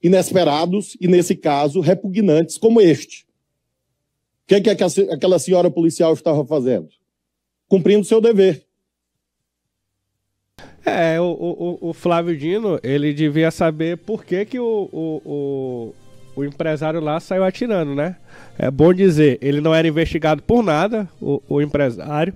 inesperados 0.00 0.96
e, 1.00 1.08
nesse 1.08 1.34
caso, 1.34 1.80
repugnantes, 1.80 2.56
como 2.56 2.80
este. 2.80 3.26
O 4.44 4.46
que, 4.46 4.54
é 4.54 4.60
que 4.60 4.70
aquela 4.70 5.40
senhora 5.40 5.72
policial 5.72 6.14
estava 6.14 6.46
fazendo? 6.46 6.88
Cumprindo 7.66 8.04
seu 8.04 8.20
dever. 8.20 8.64
É, 10.86 11.20
o, 11.20 11.24
o, 11.24 11.90
o 11.90 11.92
Flávio 11.92 12.36
Dino, 12.38 12.78
ele 12.84 13.12
devia 13.12 13.50
saber 13.50 13.98
por 13.98 14.24
que, 14.24 14.44
que 14.44 14.60
o, 14.60 14.88
o, 14.92 15.22
o 15.24 15.94
empresário 16.44 17.00
lá 17.00 17.20
saiu 17.20 17.44
atirando, 17.44 17.94
né? 17.94 18.16
É 18.58 18.70
bom 18.70 18.92
dizer, 18.92 19.38
ele 19.40 19.60
não 19.60 19.74
era 19.74 19.86
investigado 19.86 20.42
por 20.42 20.62
nada, 20.62 21.08
o, 21.20 21.42
o 21.48 21.62
empresário. 21.62 22.34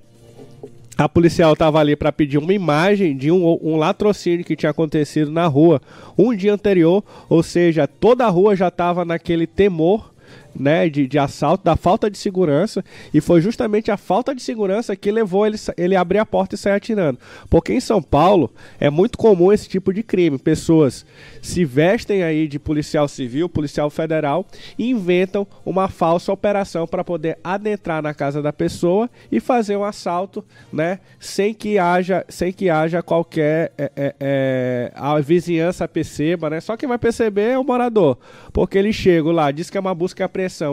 A 0.96 1.09
policial 1.09 1.55
estava 1.55 1.80
ali 1.80 1.96
para 1.96 2.12
pedir 2.12 2.38
uma 2.38 2.53
imagem 2.53 3.16
de 3.16 3.30
um, 3.30 3.59
um 3.62 3.76
latrocínio 3.76 4.44
que 4.44 4.55
tinha 4.55 4.70
acontecido 4.70 5.30
na 5.30 5.46
rua 5.46 5.80
um 6.16 6.34
dia 6.34 6.53
anterior, 6.53 7.03
ou 7.28 7.42
seja, 7.42 7.86
toda 7.86 8.26
a 8.26 8.28
rua 8.28 8.55
já 8.55 8.68
estava 8.68 9.05
naquele 9.05 9.46
temor 9.46 10.11
né, 10.55 10.88
de, 10.88 11.07
de 11.07 11.18
assalto, 11.18 11.64
da 11.64 11.76
falta 11.76 12.11
de 12.11 12.18
segurança, 12.18 12.84
e 13.12 13.20
foi 13.20 13.40
justamente 13.40 13.90
a 13.90 13.96
falta 13.96 14.34
de 14.34 14.42
segurança 14.42 14.94
que 14.94 15.11
levou 15.11 15.46
ele, 15.46 15.57
ele 15.76 15.96
a 15.96 16.00
abrir 16.00 16.18
a 16.18 16.26
porta 16.26 16.55
e 16.55 16.59
sair 16.59 16.74
atirando. 16.74 17.18
Porque 17.48 17.72
em 17.72 17.80
São 17.80 18.03
Paulo 18.03 18.53
é 18.78 18.90
muito 18.90 19.18
comum 19.18 19.53
esse 19.53 19.68
tipo 19.68 19.92
de 19.92 20.03
crime. 20.03 20.38
Pessoas 20.38 21.05
se 21.40 21.64
vestem 21.64 22.22
aí 22.22 22.46
de 22.46 22.59
policial 22.59 23.09
civil, 23.09 23.48
policial 23.48 23.90
federal, 23.90 24.46
e 24.78 24.90
inventam 24.90 25.46
uma 25.64 25.88
falsa 25.88 26.32
operação 26.32 26.86
para 26.86 27.05
poder 27.05 27.38
adentrar 27.42 28.03
na 28.03 28.14
casa 28.14 28.42
da 28.42 28.53
pessoa 28.53 29.09
e 29.30 29.40
fazer 29.40 29.76
um 29.76 29.84
assalto, 29.84 30.44
né, 30.72 31.00
sem 31.18 31.55
que 31.55 31.78
haja, 31.78 32.24
sem 32.28 32.53
que 32.53 32.68
haja 32.68 33.03
qualquer 33.03 33.72
é, 33.78 33.92
é, 33.96 34.14
é, 34.20 34.92
a 34.94 35.18
vizinhança 35.20 35.86
perceba, 35.88 36.50
né? 36.50 36.61
Só 36.61 36.76
quem 36.76 36.88
vai 36.88 36.98
perceber 36.98 37.50
é 37.50 37.59
o 37.59 37.64
morador, 37.64 38.18
porque 38.53 38.78
ele 38.78 38.92
chega 38.92 39.30
lá, 39.30 39.50
diz 39.50 39.70
que 39.70 39.76
é 39.76 39.80
uma 39.80 39.94
busca 39.94 40.22
e 40.22 40.24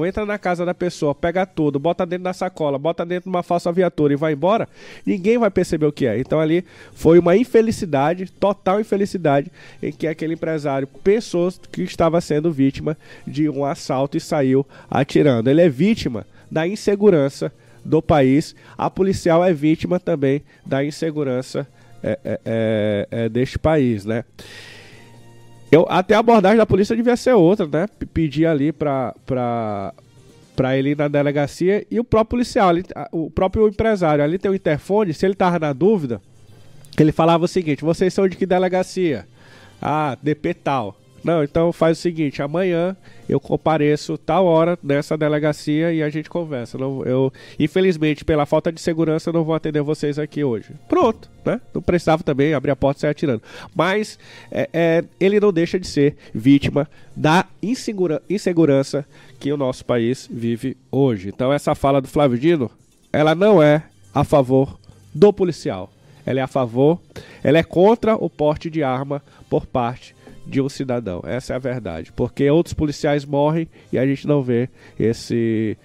entra 0.05 0.25
na 0.25 0.37
casa 0.37 0.65
da 0.65 0.73
pessoa, 0.73 1.13
pega 1.13 1.45
tudo, 1.45 1.79
bota 1.79 2.05
dentro 2.05 2.23
da 2.23 2.33
sacola, 2.33 2.77
bota 2.77 3.05
dentro 3.05 3.29
de 3.29 3.35
uma 3.35 3.43
falsa 3.43 3.71
viatura 3.71 4.13
e 4.13 4.15
vai 4.15 4.33
embora, 4.33 4.67
ninguém 5.05 5.37
vai 5.37 5.49
perceber 5.49 5.85
o 5.85 5.91
que 5.91 6.05
é. 6.05 6.19
Então 6.19 6.39
ali 6.39 6.63
foi 6.93 7.19
uma 7.19 7.35
infelicidade, 7.35 8.31
total 8.31 8.79
infelicidade, 8.79 9.51
em 9.81 9.91
que 9.91 10.07
aquele 10.07 10.33
empresário 10.33 10.87
pensou 11.03 11.51
que 11.71 11.83
estava 11.83 12.19
sendo 12.21 12.51
vítima 12.51 12.97
de 13.25 13.49
um 13.49 13.65
assalto 13.65 14.17
e 14.17 14.19
saiu 14.19 14.65
atirando. 14.89 15.49
Ele 15.49 15.61
é 15.61 15.69
vítima 15.69 16.25
da 16.49 16.67
insegurança 16.67 17.51
do 17.83 18.01
país. 18.01 18.55
A 18.77 18.89
policial 18.89 19.43
é 19.43 19.53
vítima 19.53 19.99
também 19.99 20.41
da 20.65 20.83
insegurança 20.83 21.67
é, 22.03 22.19
é, 22.23 22.39
é, 22.45 23.07
é 23.11 23.29
deste 23.29 23.59
país, 23.59 24.05
né? 24.05 24.23
Eu, 25.71 25.85
até 25.87 26.15
a 26.15 26.19
abordagem 26.19 26.57
da 26.57 26.65
polícia 26.65 26.95
devia 26.95 27.15
ser 27.15 27.33
outra, 27.33 27.67
né? 27.67 27.87
P 27.99 28.05
pedir 28.05 28.45
ali 28.45 28.71
para 28.71 29.13
para 30.55 30.77
ele 30.77 30.89
ir 30.89 30.97
na 30.97 31.07
delegacia 31.07 31.85
e 31.89 32.01
o 32.01 32.03
próprio 32.03 32.31
policial, 32.31 32.67
ali, 32.67 32.83
o 33.13 33.31
próprio 33.31 33.65
empresário, 33.65 34.21
ali 34.21 34.37
tem 34.37 34.51
o 34.51 34.55
interfone, 34.55 35.13
se 35.13 35.25
ele 35.25 35.33
tava 35.33 35.57
na 35.57 35.71
dúvida, 35.71 36.21
ele 36.97 37.13
falava 37.13 37.45
o 37.45 37.47
seguinte: 37.47 37.85
"Vocês 37.85 38.13
são 38.13 38.27
de 38.27 38.35
que 38.35 38.45
delegacia?" 38.45 39.25
Ah, 39.81 40.17
DP 40.21 40.53
tal. 40.55 40.97
Não, 41.23 41.43
então 41.43 41.71
faz 41.71 41.97
o 41.97 42.01
seguinte, 42.01 42.41
amanhã 42.41 42.95
eu 43.27 43.39
compareço 43.39 44.17
tal 44.17 44.45
hora 44.45 44.77
nessa 44.81 45.17
delegacia 45.17 45.93
e 45.93 46.01
a 46.01 46.09
gente 46.09 46.29
conversa. 46.29 46.77
Não, 46.77 47.03
eu, 47.03 47.31
infelizmente, 47.59 48.25
pela 48.25 48.45
falta 48.45 48.71
de 48.71 48.81
segurança, 48.81 49.31
não 49.31 49.43
vou 49.43 49.53
atender 49.53 49.81
vocês 49.81 50.17
aqui 50.17 50.43
hoje. 50.43 50.73
Pronto, 50.87 51.29
né? 51.45 51.61
Não 51.73 51.81
precisava 51.81 52.23
também 52.23 52.53
abrir 52.53 52.71
a 52.71 52.75
porta 52.75 52.99
e 52.99 53.01
sair 53.01 53.11
atirando. 53.11 53.43
Mas 53.75 54.17
é, 54.51 54.69
é, 54.73 55.03
ele 55.19 55.39
não 55.39 55.53
deixa 55.53 55.79
de 55.79 55.87
ser 55.87 56.15
vítima 56.33 56.89
da 57.15 57.45
insegura, 57.61 58.21
insegurança 58.29 59.05
que 59.39 59.51
o 59.51 59.57
nosso 59.57 59.85
país 59.85 60.27
vive 60.31 60.75
hoje. 60.91 61.29
Então 61.29 61.53
essa 61.53 61.75
fala 61.75 62.01
do 62.01 62.07
Flávio 62.07 62.39
Dino, 62.39 62.71
ela 63.13 63.35
não 63.35 63.61
é 63.61 63.83
a 64.13 64.23
favor 64.23 64.79
do 65.13 65.31
policial. 65.31 65.91
Ela 66.25 66.41
é 66.41 66.43
a 66.43 66.47
favor, 66.47 66.99
ela 67.43 67.57
é 67.57 67.63
contra 67.63 68.15
o 68.15 68.29
porte 68.29 68.69
de 68.69 68.83
arma 68.83 69.21
por 69.49 69.65
parte 69.65 70.15
de 70.49 70.59
um 70.59 70.67
cidadão. 70.67 71.21
Essa 71.25 71.53
é 71.53 71.55
a 71.55 71.59
verdade. 71.59 72.11
Porque 72.11 72.49
outros 72.49 72.73
policiais 72.73 73.23
morrem 73.23 73.67
e 73.91 73.97
a 73.97 74.05
gente 74.05 74.27
não 74.27 74.41
vê 74.41 74.69
esse, 74.99 75.77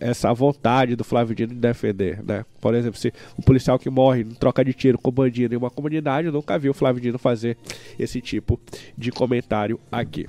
essa 0.00 0.32
vontade 0.34 0.96
do 0.96 1.04
Flávio 1.04 1.34
Dino 1.34 1.54
de 1.54 1.60
defender. 1.60 2.22
Né? 2.22 2.44
Por 2.60 2.74
exemplo, 2.74 2.98
se 2.98 3.12
um 3.38 3.42
policial 3.42 3.78
que 3.78 3.88
morre 3.88 4.22
em 4.22 4.34
troca 4.34 4.64
de 4.64 4.74
tiro 4.74 4.98
com 4.98 5.10
bandido 5.10 5.54
em 5.54 5.58
uma 5.58 5.70
comunidade, 5.70 6.26
eu 6.26 6.32
nunca 6.32 6.58
vi 6.58 6.68
o 6.68 6.74
Flávio 6.74 7.00
Dino 7.00 7.18
fazer 7.18 7.56
esse 7.98 8.20
tipo 8.20 8.60
de 8.98 9.12
comentário 9.12 9.78
aqui. 9.90 10.28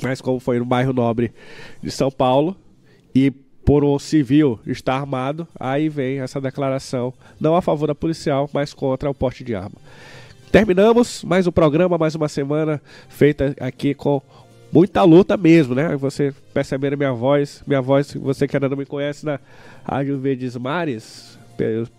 Mas 0.00 0.20
como 0.20 0.38
foi 0.38 0.58
no 0.58 0.64
bairro 0.64 0.92
nobre 0.92 1.32
de 1.82 1.90
São 1.90 2.10
Paulo 2.10 2.56
e 3.14 3.32
por 3.68 3.84
um 3.84 3.98
civil 3.98 4.58
estar 4.66 4.94
armado, 4.94 5.46
aí 5.58 5.90
vem 5.90 6.20
essa 6.20 6.40
declaração 6.40 7.12
não 7.38 7.54
a 7.54 7.60
favor 7.60 7.86
da 7.86 7.94
policial, 7.94 8.48
mas 8.50 8.72
contra 8.72 9.10
o 9.10 9.14
porte 9.14 9.44
de 9.44 9.54
arma. 9.54 9.76
Terminamos 10.50 11.22
mais 11.24 11.46
um 11.46 11.52
programa, 11.52 11.98
mais 11.98 12.14
uma 12.14 12.26
semana 12.26 12.80
feita 13.08 13.54
aqui 13.60 13.92
com 13.92 14.22
muita 14.72 15.02
luta 15.02 15.36
mesmo, 15.36 15.74
né? 15.74 15.94
Você 15.96 16.32
perceberam 16.54 16.96
minha 16.96 17.12
voz, 17.12 17.62
minha 17.66 17.82
voz, 17.82 18.14
você 18.14 18.48
que 18.48 18.56
ainda 18.56 18.68
não 18.68 18.76
me 18.76 18.86
conhece 18.86 19.26
na 19.26 19.38
Rádio 19.84 20.18
Verdes 20.18 20.56
Mares, 20.56 21.38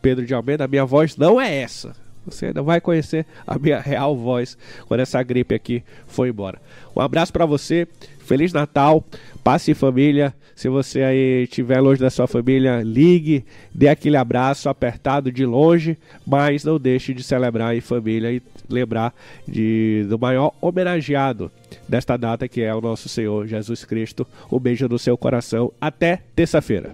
Pedro 0.02 0.26
de 0.26 0.34
Almeida, 0.34 0.68
minha 0.68 0.84
voz 0.86 1.16
não 1.16 1.40
é 1.40 1.62
essa. 1.62 1.96
Você 2.26 2.48
ainda 2.48 2.62
vai 2.62 2.80
conhecer 2.80 3.26
a 3.46 3.58
minha 3.58 3.80
real 3.80 4.16
voz 4.16 4.58
quando 4.88 5.00
essa 5.00 5.22
gripe 5.24 5.56
aqui 5.56 5.84
foi 6.08 6.30
embora. 6.30 6.62
Um 6.96 7.02
abraço 7.02 7.32
para 7.32 7.46
você, 7.46 7.88
Feliz 8.20 8.54
Natal, 8.54 9.04
passe 9.44 9.72
em 9.72 9.74
família. 9.74 10.34
Se 10.56 10.68
você 10.68 11.02
aí 11.02 11.44
estiver 11.44 11.80
longe 11.80 12.02
da 12.02 12.10
sua 12.10 12.28
família, 12.28 12.82
ligue, 12.84 13.46
dê 13.74 13.88
aquele 13.88 14.18
abraço 14.18 14.68
apertado 14.68 15.32
de 15.32 15.46
longe, 15.46 15.98
mas 16.28 16.64
não 16.66 16.78
deixe 16.78 17.14
de 17.14 17.24
celebrar 17.24 17.76
em 17.76 17.82
família 17.82 18.32
e 18.32 18.42
lembrar 18.70 19.16
de, 19.48 20.06
do 20.10 20.20
maior 20.20 20.54
homenageado 20.62 21.50
desta 21.88 22.18
data 22.18 22.48
que 22.48 22.62
é 22.62 22.76
o 22.76 22.82
nosso 22.82 23.08
Senhor 23.08 23.48
Jesus 23.48 23.86
Cristo. 23.86 24.28
Um 24.52 24.60
beijo 24.60 24.88
no 24.88 25.00
seu 25.00 25.18
coração. 25.18 25.72
Até 25.80 26.22
terça-feira. 26.36 26.94